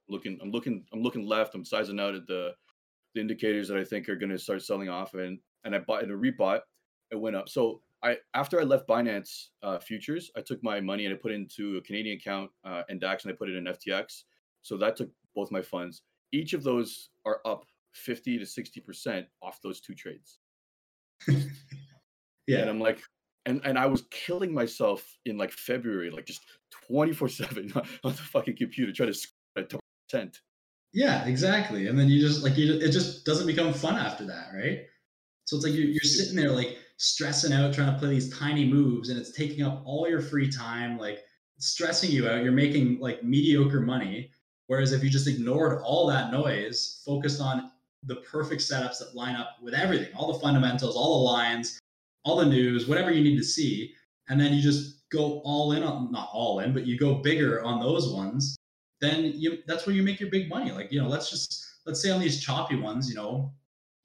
looking. 0.08 0.38
I'm 0.40 0.50
looking. 0.50 0.84
I'm 0.92 1.02
looking 1.02 1.26
left. 1.26 1.54
I'm 1.54 1.64
sizing 1.64 1.98
out 1.98 2.14
at 2.14 2.26
the 2.26 2.54
the 3.14 3.20
indicators 3.20 3.68
that 3.68 3.76
I 3.76 3.84
think 3.84 4.08
are 4.08 4.16
going 4.16 4.30
to 4.30 4.38
start 4.38 4.62
selling 4.62 4.88
off, 4.88 5.14
and 5.14 5.38
and 5.64 5.74
I 5.74 5.78
bought 5.80 6.02
and 6.02 6.12
a 6.12 6.14
rebought. 6.14 6.60
It 7.10 7.16
went 7.16 7.34
up. 7.34 7.48
So 7.48 7.82
I 8.02 8.16
after 8.34 8.60
I 8.60 8.64
left 8.64 8.88
Binance 8.88 9.48
uh, 9.62 9.78
futures, 9.78 10.30
I 10.36 10.40
took 10.40 10.62
my 10.62 10.80
money 10.80 11.04
and 11.06 11.14
I 11.14 11.18
put 11.18 11.32
it 11.32 11.36
into 11.36 11.76
a 11.76 11.80
Canadian 11.80 12.16
account 12.16 12.50
uh, 12.64 12.82
NDAX, 12.90 13.24
and 13.24 13.32
I 13.32 13.36
put 13.36 13.48
it 13.48 13.56
in 13.56 13.64
FTX. 13.64 14.24
So 14.62 14.76
that 14.76 14.96
took 14.96 15.10
both 15.34 15.50
my 15.50 15.62
funds. 15.62 16.02
Each 16.32 16.52
of 16.52 16.62
those 16.62 17.10
are 17.24 17.40
up 17.44 17.64
fifty 17.92 18.38
to 18.38 18.46
sixty 18.46 18.80
percent 18.80 19.26
off 19.42 19.60
those 19.62 19.80
two 19.80 19.94
trades. 19.94 20.38
yeah, 22.46 22.58
and 22.60 22.70
I'm 22.70 22.80
like, 22.80 23.02
and 23.46 23.60
and 23.64 23.78
I 23.78 23.86
was 23.86 24.04
killing 24.10 24.52
myself 24.52 25.04
in 25.24 25.38
like 25.38 25.52
February, 25.52 26.10
like 26.10 26.26
just 26.26 26.42
twenty 26.86 27.12
four 27.12 27.28
seven 27.28 27.72
on 28.04 28.12
the 28.12 28.12
fucking 28.12 28.56
computer 28.56 28.92
trying 28.92 29.12
to 29.12 29.80
percent. 30.10 30.40
Yeah, 30.92 31.24
exactly. 31.26 31.86
And 31.86 31.98
then 31.98 32.08
you 32.08 32.20
just 32.20 32.42
like 32.42 32.56
you, 32.56 32.74
it 32.74 32.90
just 32.90 33.24
doesn't 33.24 33.46
become 33.46 33.72
fun 33.72 33.96
after 33.96 34.26
that, 34.26 34.48
right? 34.54 34.80
So 35.44 35.56
it's 35.56 35.64
like 35.64 35.74
you're, 35.74 35.86
you're 35.86 36.00
sitting 36.00 36.36
there 36.36 36.50
like 36.50 36.76
stressing 36.96 37.52
out 37.52 37.72
trying 37.72 37.92
to 37.92 37.98
play 37.98 38.10
these 38.10 38.36
tiny 38.36 38.70
moves 38.70 39.08
and 39.08 39.18
it's 39.18 39.32
taking 39.32 39.64
up 39.64 39.82
all 39.86 40.06
your 40.06 40.20
free 40.20 40.50
time 40.50 40.98
like 40.98 41.20
stressing 41.58 42.10
you 42.10 42.28
out 42.28 42.44
you're 42.44 42.52
making 42.52 43.00
like 43.00 43.24
mediocre 43.24 43.80
money 43.80 44.30
whereas 44.66 44.92
if 44.92 45.02
you 45.02 45.08
just 45.08 45.26
ignored 45.26 45.80
all 45.82 46.06
that 46.06 46.30
noise 46.30 47.02
focused 47.06 47.40
on 47.40 47.70
the 48.04 48.16
perfect 48.16 48.60
setups 48.60 48.98
that 48.98 49.14
line 49.14 49.34
up 49.34 49.56
with 49.62 49.72
everything 49.72 50.12
all 50.14 50.30
the 50.30 50.38
fundamentals 50.40 50.94
all 50.94 51.20
the 51.20 51.24
lines 51.32 51.80
all 52.24 52.36
the 52.36 52.46
news 52.46 52.86
whatever 52.86 53.10
you 53.10 53.22
need 53.22 53.36
to 53.36 53.44
see 53.44 53.94
and 54.28 54.40
then 54.40 54.52
you 54.52 54.62
just 54.62 55.08
go 55.10 55.40
all 55.44 55.72
in 55.72 55.82
on 55.82 56.10
not 56.12 56.28
all 56.32 56.60
in 56.60 56.72
but 56.72 56.86
you 56.86 56.98
go 56.98 57.14
bigger 57.14 57.62
on 57.64 57.80
those 57.80 58.12
ones 58.12 58.56
then 59.00 59.32
you 59.34 59.58
that's 59.66 59.86
where 59.86 59.96
you 59.96 60.02
make 60.02 60.20
your 60.20 60.30
big 60.30 60.48
money. 60.48 60.70
Like 60.70 60.92
you 60.92 61.00
know 61.00 61.08
let's 61.08 61.30
just 61.30 61.64
let's 61.86 62.00
say 62.02 62.10
on 62.10 62.20
these 62.20 62.40
choppy 62.40 62.76
ones 62.76 63.08
you 63.08 63.16
know 63.16 63.52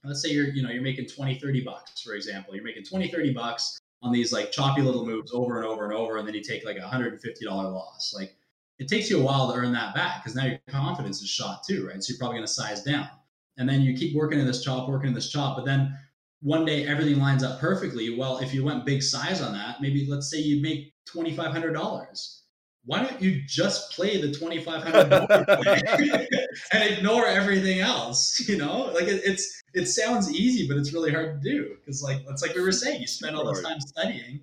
let's 0.03 0.21
say 0.21 0.29
you're 0.29 0.47
you 0.47 0.63
know 0.63 0.69
you're 0.69 0.81
making 0.81 1.07
20 1.07 1.39
30 1.39 1.63
bucks 1.63 2.01
for 2.01 2.13
example. 2.13 2.55
You're 2.55 2.63
making 2.63 2.85
20 2.85 3.09
30 3.09 3.33
bucks 3.33 3.77
on 4.01 4.11
these 4.11 4.31
like 4.31 4.51
choppy 4.51 4.81
little 4.81 5.05
moves 5.05 5.33
over 5.33 5.57
and 5.57 5.67
over 5.67 5.85
and 5.85 5.93
over 5.93 6.17
and 6.17 6.27
then 6.27 6.33
you 6.33 6.41
take 6.41 6.65
like 6.65 6.77
a 6.77 6.81
$150 6.81 7.19
loss. 7.45 8.13
Like 8.15 8.35
it 8.79 8.87
takes 8.87 9.09
you 9.09 9.19
a 9.19 9.23
while 9.23 9.51
to 9.51 9.57
earn 9.57 9.71
that 9.73 9.93
back 9.93 10.23
because 10.23 10.35
now 10.35 10.45
your 10.45 10.59
confidence 10.69 11.21
is 11.21 11.29
shot 11.29 11.63
too 11.63 11.87
right? 11.87 12.01
So 12.01 12.11
you're 12.11 12.19
probably 12.19 12.37
going 12.37 12.47
to 12.47 12.53
size 12.53 12.83
down. 12.83 13.09
And 13.57 13.67
then 13.69 13.81
you 13.81 13.97
keep 13.97 14.13
working 14.15 14.39
in 14.39 14.45
this 14.45 14.63
chop, 14.63 14.89
working 14.89 15.09
in 15.09 15.13
this 15.13 15.29
chop, 15.29 15.55
but 15.55 15.65
then 15.65 15.97
one 16.45 16.63
day 16.63 16.85
everything 16.85 17.19
lines 17.19 17.43
up 17.43 17.59
perfectly. 17.59 18.15
Well, 18.15 18.37
if 18.37 18.53
you 18.53 18.63
went 18.63 18.85
big 18.85 19.01
size 19.01 19.41
on 19.41 19.51
that, 19.53 19.81
maybe 19.81 20.05
let's 20.07 20.29
say 20.29 20.37
you 20.37 20.61
make 20.61 20.93
twenty 21.05 21.35
five 21.35 21.51
hundred 21.51 21.73
dollars. 21.73 22.43
Why 22.85 23.03
don't 23.03 23.19
you 23.19 23.41
just 23.47 23.91
play 23.93 24.21
the 24.21 24.31
twenty 24.31 24.61
five 24.61 24.83
hundred 24.83 25.11
and 26.71 26.83
ignore 26.83 27.25
everything 27.25 27.79
else? 27.79 28.47
You 28.47 28.57
know, 28.57 28.91
like 28.93 29.05
it, 29.05 29.23
it's 29.25 29.59
it 29.73 29.87
sounds 29.87 30.31
easy, 30.31 30.67
but 30.67 30.77
it's 30.77 30.93
really 30.93 31.11
hard 31.11 31.41
to 31.41 31.49
do 31.49 31.77
because 31.79 32.03
like 32.03 32.19
it's 32.29 32.43
like 32.43 32.53
we 32.53 32.61
were 32.61 32.71
saying, 32.71 33.01
you 33.01 33.07
spend 33.07 33.35
all 33.35 33.51
this 33.51 33.63
time 33.63 33.81
studying 33.81 34.41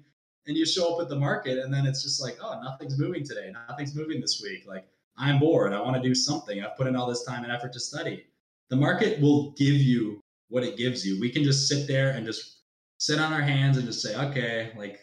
and 0.48 0.57
you 0.57 0.66
show 0.66 0.96
up 0.96 1.03
at 1.03 1.09
the 1.09 1.14
market 1.16 1.59
and 1.59 1.72
then 1.72 1.86
it's 1.86 2.03
just 2.03 2.20
like, 2.20 2.36
oh, 2.42 2.61
nothing's 2.64 2.98
moving 2.98 3.24
today, 3.24 3.53
nothing's 3.68 3.94
moving 3.94 4.20
this 4.20 4.40
week. 4.42 4.64
Like 4.66 4.88
I'm 5.16 5.38
bored, 5.38 5.72
I 5.72 5.80
want 5.80 6.03
to 6.03 6.03
do 6.03 6.16
something. 6.16 6.64
I've 6.64 6.76
put 6.76 6.88
in 6.88 6.96
all 6.96 7.09
this 7.09 7.22
time 7.22 7.44
and 7.44 7.53
effort 7.53 7.72
to 7.74 7.80
study. 7.80 8.24
The 8.70 8.76
market 8.76 9.20
will 9.20 9.53
give 9.53 9.76
you 9.76 10.22
what 10.53 10.62
it 10.62 10.76
gives 10.76 11.05
you. 11.05 11.18
We 11.18 11.30
can 11.30 11.44
just 11.44 11.66
sit 11.66 11.88
there 11.88 12.11
and 12.11 12.26
just 12.26 12.59
sit 12.98 13.18
on 13.18 13.32
our 13.32 13.40
hands 13.40 13.78
and 13.78 13.86
just 13.86 14.03
say, 14.03 14.14
okay, 14.14 14.70
like 14.76 15.00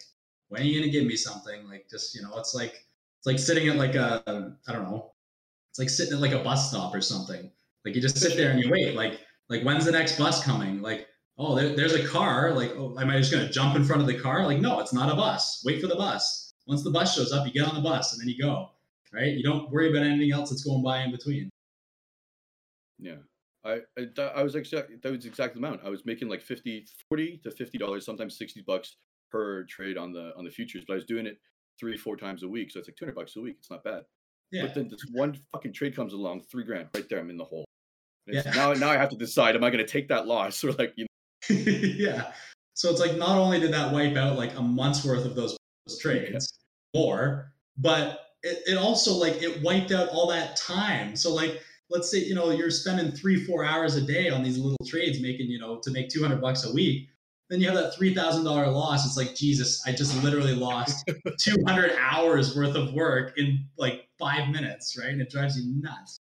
when 0.50 0.62
are 0.62 0.64
you 0.64 0.80
gonna 0.80 0.92
give 0.92 1.06
me 1.06 1.16
something? 1.16 1.68
Like 1.68 1.90
just 1.90 2.14
you 2.14 2.22
know, 2.22 2.38
it's 2.38 2.54
like 2.54 2.86
it's 3.18 3.26
like 3.26 3.40
sitting 3.40 3.68
at 3.68 3.76
like 3.76 3.96
a 3.96 4.24
I 4.68 4.72
don't 4.72 4.84
know, 4.84 5.12
it's 5.72 5.80
like 5.80 5.90
sitting 5.90 6.14
at 6.14 6.22
like 6.22 6.34
a 6.34 6.44
bus 6.44 6.70
stop 6.70 6.94
or 6.94 7.02
something. 7.02 7.50
Like 7.84 7.96
you 7.96 8.02
just 8.02 8.18
sit 8.18 8.38
there 8.38 8.52
and 8.52 8.64
you 8.64 8.70
wait. 8.70 8.96
Like 8.96 9.22
like 9.50 9.64
when's 9.64 9.86
the 9.86 9.92
next 9.92 10.20
bus 10.20 10.44
coming? 10.44 10.84
Like 10.84 11.08
oh 11.40 11.56
there, 11.56 11.76
there's 11.76 11.96
a 11.96 12.08
car. 12.08 12.54
Like 12.54 12.72
oh, 12.78 12.96
am 13.00 13.10
I 13.10 13.18
just 13.18 13.32
gonna 13.32 13.50
jump 13.50 13.76
in 13.76 13.84
front 13.84 14.02
of 14.02 14.08
the 14.08 14.20
car? 14.20 14.46
Like 14.46 14.60
no, 14.60 14.80
it's 14.80 14.94
not 14.94 15.12
a 15.12 15.16
bus. 15.16 15.64
Wait 15.66 15.82
for 15.82 15.88
the 15.88 15.96
bus. 15.96 16.54
Once 16.68 16.84
the 16.84 16.92
bus 16.92 17.16
shows 17.16 17.32
up, 17.32 17.48
you 17.48 17.52
get 17.52 17.68
on 17.68 17.74
the 17.74 17.82
bus 17.82 18.14
and 18.14 18.22
then 18.22 18.30
you 18.30 18.40
go. 18.40 18.70
Right? 19.12 19.34
You 19.34 19.42
don't 19.42 19.72
worry 19.72 19.90
about 19.90 20.04
anything 20.04 20.32
else 20.32 20.52
that's 20.52 20.64
going 20.64 20.84
by 20.84 21.02
in 21.02 21.10
between. 21.10 21.50
Yeah. 23.00 23.16
I, 23.70 24.02
I, 24.22 24.22
I 24.22 24.44
was 24.44 24.56
exactly 24.56 24.96
that 25.02 25.12
was 25.12 25.26
exact 25.26 25.56
amount. 25.56 25.82
I 25.86 25.90
was 25.90 26.06
making 26.06 26.30
like 26.30 26.42
50, 26.42 26.86
40 27.10 27.42
to 27.44 27.52
fifty 27.52 27.78
dollars, 27.78 28.06
sometimes 28.06 28.38
sixty 28.38 28.62
bucks 28.62 28.98
per 29.32 29.64
trade 29.66 29.98
on 29.98 30.12
the 30.12 30.32
on 30.38 30.44
the 30.44 30.52
futures, 30.52 30.84
but 30.88 30.94
I 30.94 30.96
was 30.96 31.06
doing 31.06 31.26
it 31.26 31.38
three, 31.80 31.98
four 31.98 32.18
times 32.18 32.44
a 32.44 32.48
week. 32.48 32.72
So 32.72 32.80
it's 32.80 32.88
like 32.88 32.96
two 32.96 33.06
hundred 33.06 33.16
bucks 33.16 33.36
a 33.36 33.42
week. 33.42 33.56
It's 33.60 33.72
not 33.72 33.84
bad. 33.84 34.04
Yeah. 34.52 34.64
But 34.64 34.76
then 34.76 34.88
this 34.90 35.06
one 35.12 35.40
fucking 35.52 35.74
trade 35.74 35.96
comes 35.96 36.14
along, 36.14 36.42
three 36.52 36.64
grand 36.64 36.90
right 36.96 37.08
there. 37.10 37.20
I'm 37.20 37.30
in 37.30 37.38
the 37.38 37.46
hole. 37.46 37.66
Yeah. 38.28 38.42
Now 38.56 38.74
now 38.74 38.90
I 38.90 38.98
have 38.98 39.10
to 39.10 39.18
decide, 39.18 39.56
am 39.56 39.64
I 39.64 39.70
gonna 39.70 39.86
take 39.86 40.08
that 40.10 40.28
loss 40.28 40.64
or 40.64 40.72
like 40.74 40.94
you 40.96 41.06
know 41.06 41.56
Yeah. 41.56 42.32
So 42.74 42.90
it's 42.90 43.00
like 43.02 43.18
not 43.18 43.38
only 43.38 43.60
did 43.60 43.74
that 43.74 43.92
wipe 43.92 44.16
out 44.16 44.38
like 44.38 44.56
a 44.58 44.62
month's 44.62 45.04
worth 45.04 45.26
of 45.26 45.36
those, 45.36 45.58
those 45.86 46.00
trades 46.00 46.58
yeah. 46.94 47.02
more, 47.02 47.54
but 47.78 48.22
it, 48.44 48.60
it 48.68 48.78
also 48.78 49.14
like 49.14 49.42
it 49.42 49.62
wiped 49.62 49.92
out 49.92 50.10
all 50.10 50.28
that 50.28 50.56
time. 50.56 51.16
So 51.16 51.34
like 51.34 51.62
let's 51.90 52.10
say 52.10 52.20
you 52.20 52.36
know 52.36 52.52
you're 52.52 52.72
spending 52.72 53.12
three 53.12 53.44
four 53.46 53.64
hours 53.64 53.96
a 53.96 54.02
day 54.02 54.30
on 54.30 54.44
these 54.44 54.58
little 54.58 54.78
trades 54.86 55.20
making 55.20 55.48
you 55.48 55.60
know 55.60 55.80
to 55.84 55.92
make 55.92 56.10
200 56.10 56.42
bucks 56.42 56.66
a 56.66 56.72
week 56.72 57.10
then 57.50 57.60
you 57.60 57.68
have 57.68 57.76
that 57.76 57.96
$3000 57.96 58.46
loss 58.46 59.06
it's 59.06 59.18
like 59.18 59.36
jesus 59.36 59.82
i 59.86 59.92
just 59.92 60.22
literally 60.24 60.56
lost 60.56 61.10
200 61.40 61.92
hours 62.00 62.56
worth 62.56 62.76
of 62.76 62.94
work 62.94 63.34
in 63.38 63.66
like 63.78 64.08
five 64.18 64.50
minutes 64.50 64.98
right 65.00 65.10
and 65.10 65.22
it 65.22 65.30
drives 65.30 65.58
you 65.58 65.74
nuts 65.82 66.20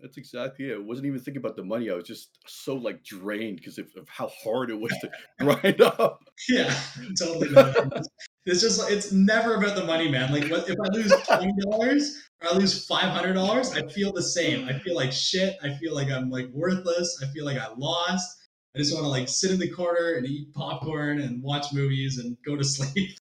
that's 0.00 0.16
exactly 0.16 0.70
it. 0.70 0.74
I 0.74 0.78
wasn't 0.80 1.06
even 1.06 1.20
thinking 1.20 1.40
about 1.40 1.54
the 1.54 1.62
money. 1.62 1.88
I 1.88 1.94
was 1.94 2.02
just 2.02 2.36
so 2.48 2.74
like 2.74 3.04
drained 3.04 3.58
because 3.58 3.78
of, 3.78 3.86
of, 3.96 4.08
how 4.08 4.32
hard 4.42 4.68
it 4.70 4.80
was 4.80 4.90
to 5.00 5.10
grind 5.38 5.80
up. 5.80 6.24
Yeah, 6.48 6.74
totally. 7.16 7.50
it's 8.44 8.60
just 8.60 8.90
it's 8.90 9.12
never 9.12 9.54
about 9.54 9.76
the 9.76 9.84
money, 9.84 10.10
man. 10.10 10.32
Like 10.32 10.48
what, 10.50 10.68
if 10.68 10.76
I 10.80 10.88
lose 10.92 11.12
twenty 11.26 11.52
dollars 11.62 12.22
or 12.42 12.50
I 12.50 12.56
lose 12.56 12.86
five 12.86 13.10
hundred 13.10 13.34
dollars, 13.34 13.72
I 13.72 13.86
feel 13.88 14.12
the 14.12 14.22
same. 14.22 14.68
I 14.68 14.78
feel 14.80 14.96
like 14.96 15.12
shit. 15.12 15.56
I 15.62 15.74
feel 15.74 15.94
like 15.94 16.10
I'm 16.10 16.30
like 16.30 16.48
worthless. 16.52 17.22
I 17.22 17.32
feel 17.32 17.44
like 17.44 17.58
I 17.58 17.68
lost. 17.76 18.38
I 18.74 18.78
just 18.78 18.92
want 18.94 19.04
to 19.04 19.10
like 19.10 19.28
sit 19.28 19.50
in 19.50 19.58
the 19.58 19.68
corner 19.68 20.14
and 20.14 20.26
eat 20.26 20.52
popcorn 20.54 21.20
and 21.20 21.42
watch 21.42 21.66
movies 21.72 22.18
and 22.18 22.36
go 22.44 22.56
to 22.56 22.64
sleep. 22.64 23.18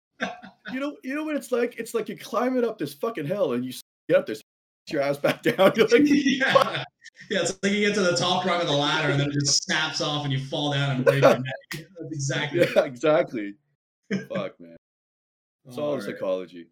you 0.71 0.79
know, 0.79 0.95
you 1.03 1.15
know 1.15 1.23
what 1.23 1.35
it's 1.35 1.51
like? 1.51 1.75
It's 1.77 1.93
like 1.93 2.07
you're 2.09 2.17
climbing 2.17 2.63
up 2.63 2.77
this 2.77 2.93
fucking 2.93 3.25
hill 3.25 3.53
and 3.53 3.65
you 3.65 3.73
get 4.07 4.19
up 4.19 4.25
there, 4.25 4.35
your 4.89 5.01
ass 5.01 5.17
back 5.17 5.41
down. 5.43 5.73
You're 5.75 5.87
like, 5.87 6.01
yeah. 6.05 6.83
yeah, 7.29 7.41
it's 7.41 7.57
like 7.61 7.73
you 7.73 7.85
get 7.85 7.95
to 7.95 8.01
the 8.01 8.15
top 8.15 8.45
rung 8.45 8.61
of 8.61 8.67
the 8.67 8.73
ladder 8.73 9.09
and 9.09 9.19
then 9.19 9.29
it 9.29 9.33
just 9.33 9.63
snaps 9.63 10.01
off 10.01 10.23
and 10.23 10.33
you 10.33 10.39
fall 10.39 10.73
down 10.73 10.95
and 10.95 11.05
break 11.05 11.21
your 11.21 11.33
neck. 11.33 11.43
That's 11.73 12.11
exactly. 12.11 12.67
Yeah, 12.75 12.83
exactly. 12.85 13.53
Fuck, 14.29 14.59
man. 14.59 14.77
It's 15.65 15.77
all, 15.77 15.89
all 15.89 15.95
right. 15.95 16.03
psychology. 16.03 16.67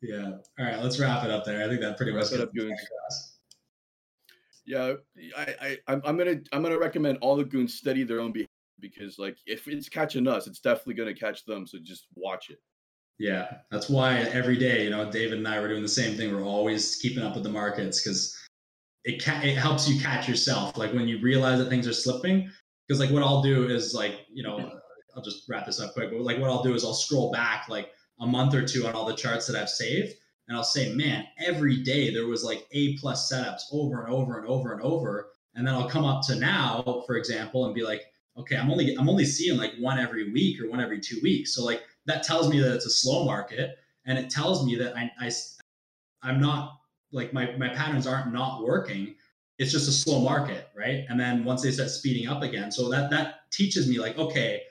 Yeah. 0.00 0.32
All 0.58 0.66
right, 0.66 0.82
let's 0.82 0.98
wrap 0.98 1.24
it 1.24 1.30
up 1.30 1.44
there. 1.44 1.64
I 1.64 1.68
think 1.68 1.80
that 1.80 1.96
pretty 1.96 2.12
much 2.12 2.32
up. 2.32 2.50
Yeah, 4.64 4.94
I, 5.36 5.54
I, 5.60 5.78
I'm, 5.88 6.02
I'm 6.04 6.16
gonna, 6.16 6.40
I'm 6.52 6.62
gonna 6.62 6.78
recommend 6.78 7.18
all 7.20 7.36
the 7.36 7.44
goons 7.44 7.74
study 7.74 8.04
their 8.04 8.20
own 8.20 8.32
behavior 8.32 8.48
because, 8.80 9.18
like, 9.18 9.36
if 9.46 9.66
it's 9.68 9.88
catching 9.88 10.26
us, 10.28 10.46
it's 10.46 10.60
definitely 10.60 10.94
gonna 10.94 11.14
catch 11.14 11.44
them. 11.44 11.66
So 11.66 11.78
just 11.82 12.06
watch 12.14 12.50
it. 12.50 12.58
Yeah, 13.18 13.58
that's 13.70 13.88
why 13.88 14.18
every 14.18 14.56
day, 14.56 14.84
you 14.84 14.90
know, 14.90 15.10
David 15.10 15.38
and 15.38 15.46
I 15.46 15.60
were 15.60 15.68
doing 15.68 15.82
the 15.82 15.88
same 15.88 16.16
thing. 16.16 16.34
We're 16.34 16.44
always 16.44 16.96
keeping 16.96 17.22
up 17.22 17.34
with 17.34 17.44
the 17.44 17.50
markets 17.50 18.02
because 18.02 18.36
it 19.04 19.22
ca- 19.22 19.42
it 19.42 19.56
helps 19.56 19.88
you 19.88 20.00
catch 20.00 20.28
yourself. 20.28 20.76
Like 20.76 20.92
when 20.92 21.08
you 21.08 21.20
realize 21.20 21.58
that 21.58 21.68
things 21.68 21.86
are 21.86 21.92
slipping, 21.92 22.50
because 22.86 23.00
like 23.00 23.10
what 23.10 23.22
I'll 23.22 23.42
do 23.42 23.68
is 23.68 23.94
like, 23.94 24.26
you 24.32 24.42
know, 24.42 24.78
I'll 25.16 25.22
just 25.22 25.48
wrap 25.48 25.66
this 25.66 25.80
up 25.80 25.92
quick. 25.92 26.10
But 26.10 26.20
like 26.20 26.38
what 26.38 26.50
I'll 26.50 26.62
do 26.62 26.74
is 26.74 26.84
I'll 26.84 26.94
scroll 26.94 27.30
back 27.30 27.68
like 27.68 27.90
a 28.22 28.26
month 28.26 28.54
or 28.54 28.64
two 28.64 28.86
on 28.86 28.94
all 28.94 29.04
the 29.04 29.14
charts 29.14 29.46
that 29.46 29.60
I've 29.60 29.68
saved, 29.68 30.14
and 30.48 30.56
I'll 30.56 30.64
say, 30.64 30.94
man, 30.94 31.26
every 31.38 31.82
day 31.82 32.12
there 32.12 32.26
was 32.26 32.44
like 32.44 32.66
A 32.72 32.96
plus 32.98 33.30
setups 33.30 33.62
over 33.72 34.04
and 34.04 34.12
over 34.12 34.38
and 34.38 34.46
over 34.46 34.72
and 34.72 34.82
over, 34.82 35.30
and 35.54 35.66
then 35.66 35.74
I'll 35.74 35.88
come 35.88 36.04
up 36.04 36.24
to 36.26 36.36
now, 36.36 37.02
for 37.06 37.16
example, 37.16 37.66
and 37.66 37.74
be 37.74 37.84
like, 37.84 38.02
okay, 38.36 38.56
I'm 38.56 38.70
only 38.70 38.94
I'm 38.96 39.08
only 39.08 39.24
seeing 39.24 39.58
like 39.58 39.72
one 39.78 39.98
every 39.98 40.32
week 40.32 40.60
or 40.60 40.70
one 40.70 40.80
every 40.80 41.00
two 41.00 41.18
weeks. 41.22 41.54
So 41.54 41.64
like 41.64 41.82
that 42.06 42.22
tells 42.22 42.48
me 42.48 42.60
that 42.60 42.74
it's 42.74 42.86
a 42.86 42.90
slow 42.90 43.24
market. 43.24 43.76
And 44.04 44.18
it 44.18 44.30
tells 44.30 44.66
me 44.66 44.74
that 44.76 44.96
I, 44.96 45.10
I 45.20 45.30
i'm 46.24 46.40
not 46.40 46.78
like 47.12 47.32
my, 47.32 47.54
my 47.56 47.68
patterns 47.68 48.06
aren't 48.06 48.32
not 48.32 48.62
working. 48.62 49.14
It's 49.58 49.70
just 49.70 49.88
a 49.88 49.92
slow 49.92 50.20
market 50.20 50.68
right? 50.76 51.04
And 51.08 51.20
then 51.20 51.44
once 51.44 51.62
they 51.62 51.70
start 51.70 51.90
speeding 51.90 52.28
up 52.28 52.42
again 52.42 52.72
so 52.72 52.88
that 52.88 53.10
that 53.10 53.50
teaches 53.50 53.88
me 53.88 53.98
like 53.98 54.18
okay 54.18 54.62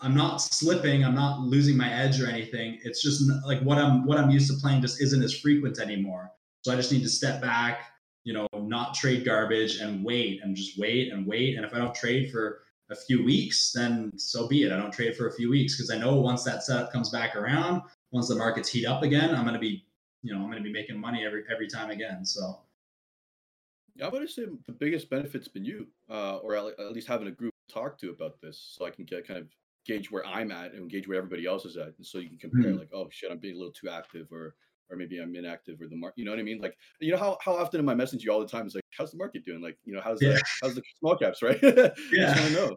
i'm 0.00 0.14
not 0.14 0.38
slipping 0.38 1.04
i'm 1.04 1.14
not 1.14 1.40
losing 1.40 1.76
my 1.76 1.92
edge 1.92 2.20
or 2.20 2.26
anything 2.26 2.78
it's 2.82 3.02
just 3.02 3.22
like 3.46 3.60
what 3.60 3.78
i'm 3.78 4.06
what 4.06 4.18
i'm 4.18 4.30
used 4.30 4.50
to 4.50 4.60
playing 4.60 4.80
just 4.80 5.00
isn't 5.00 5.22
as 5.22 5.38
frequent 5.38 5.78
anymore 5.78 6.30
so 6.62 6.72
i 6.72 6.76
just 6.76 6.92
need 6.92 7.02
to 7.02 7.08
step 7.08 7.40
back 7.40 7.92
you 8.24 8.32
know 8.32 8.46
not 8.54 8.94
trade 8.94 9.24
garbage 9.24 9.78
and 9.80 10.04
wait 10.04 10.40
and 10.42 10.56
just 10.56 10.78
wait 10.78 11.12
and 11.12 11.26
wait 11.26 11.56
and 11.56 11.64
if 11.64 11.74
i 11.74 11.78
don't 11.78 11.94
trade 11.94 12.30
for 12.30 12.62
a 12.90 12.96
few 12.96 13.24
weeks, 13.24 13.72
then 13.72 14.16
so 14.18 14.48
be 14.48 14.64
it. 14.64 14.72
I 14.72 14.76
don't 14.76 14.92
trade 14.92 15.16
for 15.16 15.28
a 15.28 15.32
few 15.32 15.48
weeks 15.48 15.76
because 15.76 15.90
I 15.90 15.98
know 15.98 16.16
once 16.16 16.42
that 16.44 16.62
setup 16.64 16.92
comes 16.92 17.08
back 17.10 17.36
around, 17.36 17.82
once 18.10 18.28
the 18.28 18.34
markets 18.34 18.68
heat 18.68 18.86
up 18.86 19.02
again, 19.02 19.34
I'm 19.34 19.44
going 19.44 19.54
to 19.54 19.60
be, 19.60 19.86
you 20.22 20.34
know, 20.34 20.40
I'm 20.40 20.50
going 20.50 20.58
to 20.58 20.64
be 20.64 20.72
making 20.72 20.98
money 20.98 21.24
every 21.24 21.44
every 21.50 21.68
time 21.68 21.90
again. 21.90 22.24
So. 22.24 22.60
Yeah, 23.96 24.06
I 24.06 24.08
would 24.08 24.28
say 24.30 24.46
the 24.66 24.72
biggest 24.72 25.10
benefit's 25.10 25.48
been 25.48 25.64
you, 25.64 25.88
uh, 26.08 26.36
or 26.38 26.54
at 26.56 26.92
least 26.92 27.08
having 27.08 27.26
a 27.26 27.32
group 27.32 27.52
talk 27.68 27.98
to 27.98 28.10
about 28.10 28.40
this, 28.40 28.74
so 28.76 28.86
I 28.86 28.90
can 28.90 29.04
get 29.04 29.26
kind 29.26 29.40
of 29.40 29.48
gauge 29.90 30.10
where 30.10 30.26
I'm 30.26 30.50
at 30.52 30.72
and 30.72 30.90
gauge 30.90 31.08
where 31.08 31.18
everybody 31.18 31.46
else 31.46 31.64
is 31.64 31.76
at, 31.76 31.92
and 31.96 32.06
so 32.06 32.18
you 32.18 32.28
can 32.28 32.38
compare, 32.38 32.70
mm-hmm. 32.70 32.78
like, 32.78 32.90
oh 32.92 33.08
shit, 33.10 33.30
I'm 33.30 33.38
being 33.38 33.54
a 33.54 33.58
little 33.58 33.72
too 33.72 33.88
active, 33.88 34.28
or 34.32 34.54
or 34.90 34.96
maybe 34.96 35.18
I'm 35.18 35.34
inactive, 35.34 35.80
or 35.80 35.88
the 35.88 35.96
market. 35.96 36.18
You 36.18 36.24
know 36.24 36.32
what 36.32 36.40
I 36.40 36.44
mean? 36.44 36.60
Like, 36.60 36.76
you 37.00 37.12
know 37.12 37.18
how 37.18 37.38
how 37.42 37.56
often 37.56 37.80
in 37.80 37.86
my 37.86 37.94
message 37.94 38.24
you 38.24 38.32
all 38.32 38.40
the 38.40 38.46
time 38.46 38.66
is 38.66 38.74
like, 38.74 38.84
how's 38.96 39.10
the 39.10 39.18
market 39.18 39.44
doing? 39.44 39.60
Like, 39.60 39.78
you 39.84 39.94
know, 39.94 40.00
how's 40.02 40.20
yeah. 40.22 40.34
the 40.34 40.42
how's 40.62 40.74
the 40.74 40.82
small 40.98 41.16
caps, 41.16 41.42
right? 41.42 41.58
yeah, 41.62 42.34
I 42.36 42.48
know. 42.50 42.76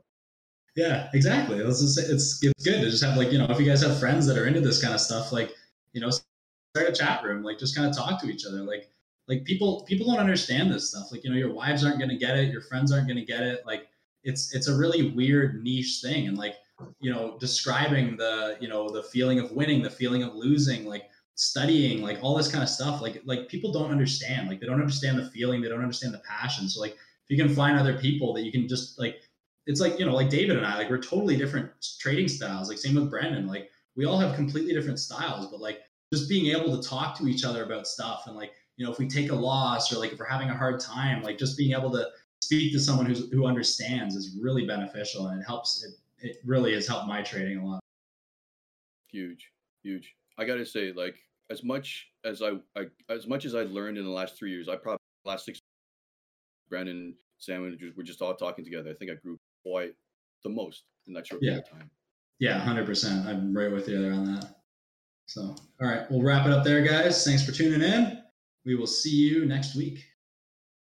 Yeah, 0.76 1.09
exactly. 1.14 1.61
Let's 1.61 1.82
just 1.82 1.99
it's 1.99 2.43
it's 2.43 2.64
good 2.64 2.82
to 2.82 2.89
just 2.89 3.03
have 3.03 3.18
like 3.18 3.32
you 3.32 3.38
know 3.38 3.45
if 3.45 3.59
you 3.59 3.66
guys 3.66 3.84
have 3.84 3.99
friends 3.99 4.26
that 4.28 4.38
are 4.38 4.47
into 4.47 4.61
this 4.61 4.82
kind 4.82 4.93
of 4.93 4.99
stuff, 4.99 5.32
like 5.32 5.51
you 5.93 6.01
know 6.01 6.09
start 6.09 6.89
a 6.89 6.91
chat 6.91 7.24
room, 7.24 7.43
like 7.43 7.59
just 7.59 7.76
kind 7.76 7.88
of 7.88 7.95
talk 7.95 8.20
to 8.22 8.28
each 8.28 8.45
other, 8.45 8.64
like 8.64 8.89
like 9.28 9.43
people 9.45 9.84
people 9.88 10.07
don't 10.07 10.20
understand 10.20 10.72
this 10.72 10.89
stuff. 10.89 11.11
Like 11.11 11.24
you 11.24 11.30
know 11.30 11.38
your 11.38 11.53
wives 11.53 11.86
aren't 11.86 11.99
going 11.99 12.09
to 12.09 12.18
get 12.18 12.38
it, 12.38 12.51
your 12.51 12.61
friends 12.61 12.91
aren't 12.91 13.07
going 13.07 13.20
to 13.20 13.26
get 13.26 13.41
it. 13.41 13.61
Like 13.68 13.88
it's 14.24 14.53
it's 14.55 14.68
a 14.68 14.76
really 14.76 15.11
weird 15.11 15.64
niche 15.64 15.99
thing, 16.01 16.28
and 16.28 16.38
like 16.38 16.55
you 17.00 17.12
know 17.12 17.38
describing 17.40 18.18
the 18.18 18.58
you 18.60 18.68
know 18.68 18.90
the 18.90 19.04
feeling 19.04 19.40
of 19.40 19.52
winning, 19.52 19.82
the 19.82 19.90
feeling 19.90 20.24
of 20.24 20.34
losing, 20.34 20.86
like 20.86 21.04
studying, 21.36 22.02
like 22.02 22.20
all 22.22 22.36
this 22.36 22.52
kind 22.52 22.64
of 22.64 22.70
stuff. 22.70 23.02
Like 23.02 23.22
like 23.26 23.48
people 23.48 23.72
don't 23.72 23.92
understand. 23.92 24.50
Like 24.50 24.60
they 24.60 24.68
don't 24.68 24.80
understand 24.80 25.18
the 25.18 25.30
feeling, 25.30 25.62
they 25.62 25.70
don't 25.70 25.82
understand 25.82 26.14
the 26.14 26.22
passion. 26.28 26.68
So 26.70 26.82
like 26.82 26.94
if 26.94 27.30
you 27.30 27.38
can 27.38 27.54
find 27.54 27.78
other 27.78 27.98
people 27.98 28.34
that 28.34 28.44
you 28.44 28.52
can 28.52 28.68
just 28.68 29.00
like 29.00 29.22
it's 29.66 29.80
like 29.80 29.98
you 30.00 30.06
know 30.06 30.14
like 30.14 30.30
david 30.30 30.58
and 30.58 30.66
i 30.66 30.78
like 30.78 30.90
we're 30.90 30.98
totally 30.98 31.38
different 31.38 31.70
trading 32.00 32.28
styles 32.28 32.70
like 32.70 32.78
same 32.78 32.96
with 32.96 33.10
brendan 33.10 33.48
like 33.48 33.70
we 33.96 34.06
all 34.06 34.20
have 34.20 34.36
completely 34.36 34.74
different 34.74 35.00
styles 35.00 35.48
but 35.48 35.60
like 35.60 35.80
just 36.12 36.30
being 36.30 36.56
able 36.56 36.76
to 36.76 36.88
talk 36.88 37.18
to 37.18 37.28
each 37.28 37.44
other 37.44 37.64
about 37.64 37.88
stuff 37.88 38.24
and 38.28 38.36
like 38.36 38.52
you 38.78 38.86
know 38.86 38.92
if 38.92 39.00
we 39.00 39.08
take 39.08 39.32
a 39.32 39.36
loss 39.36 39.94
or 39.94 40.00
like 40.00 40.12
if 40.12 40.20
we're 40.20 40.26
having 40.26 40.50
a 40.50 40.58
hard 40.58 40.80
time 40.80 41.22
like 41.24 41.38
just 41.38 41.58
being 41.58 41.72
able 41.72 41.92
to 41.92 42.08
speak 42.42 42.74
to 42.74 42.80
someone 42.80 43.06
who's 43.06 43.32
who 43.32 43.46
understands 43.46 44.16
is 44.16 44.38
really 44.42 44.66
beneficial 44.66 45.28
and 45.28 45.42
it 45.42 45.46
helps 45.46 45.84
it, 45.84 45.92
it 46.24 46.38
really 46.46 46.74
has 46.74 46.88
helped 46.88 47.08
my 47.08 47.22
trading 47.22 47.58
a 47.60 47.66
lot 47.66 47.80
huge 49.10 49.52
huge 49.84 50.16
i 50.40 50.46
gotta 50.46 50.66
say 50.66 50.92
like 50.92 51.16
as 51.52 51.64
much 51.64 52.08
as 52.26 52.42
I, 52.42 52.54
I 52.76 52.86
as 53.10 53.28
much 53.28 53.46
as 53.46 53.54
i 53.54 53.62
learned 53.62 53.98
in 54.00 54.06
the 54.06 54.10
last 54.10 54.36
three 54.36 54.50
years 54.50 54.68
i 54.68 54.76
probably 54.76 54.98
last 55.26 55.46
six 55.46 55.60
Brandon, 56.74 57.14
Sam 57.38 57.66
and 57.66 57.80
we're 57.96 58.04
just 58.04 58.22
all 58.24 58.34
talking 58.34 58.66
together. 58.66 58.90
I 58.90 58.94
think 58.94 59.12
I 59.12 59.14
grew 59.16 59.38
quite 59.64 59.94
the 60.44 60.50
most 60.50 60.86
in 61.06 61.14
that 61.14 61.28
short 61.28 61.44
Yeah. 61.44 61.52
period 61.52 61.66
of 61.66 61.70
time. 61.70 61.92
Yeah, 62.40 62.58
hundred 62.58 62.88
percent. 62.88 63.28
I'm 63.28 63.56
right 63.56 63.72
with 63.72 63.88
you 63.88 64.02
there 64.02 64.14
on 64.14 64.26
that. 64.34 64.56
So, 65.28 65.56
all 65.82 65.88
right, 65.88 66.10
we'll 66.10 66.24
wrap 66.24 66.48
it 66.48 66.52
up 66.52 66.64
there, 66.64 66.82
guys. 66.82 67.24
Thanks 67.24 67.46
for 67.46 67.52
tuning 67.52 67.82
in. 67.88 68.24
We 68.66 68.74
will 68.74 68.88
see 68.88 69.16
you 69.16 69.46
next 69.46 69.76
week. 69.76 70.04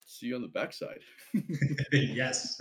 See 0.07 0.27
you 0.27 0.37
on 0.37 0.43
the 0.43 0.47
backside. 0.49 1.01
yes. 1.93 2.61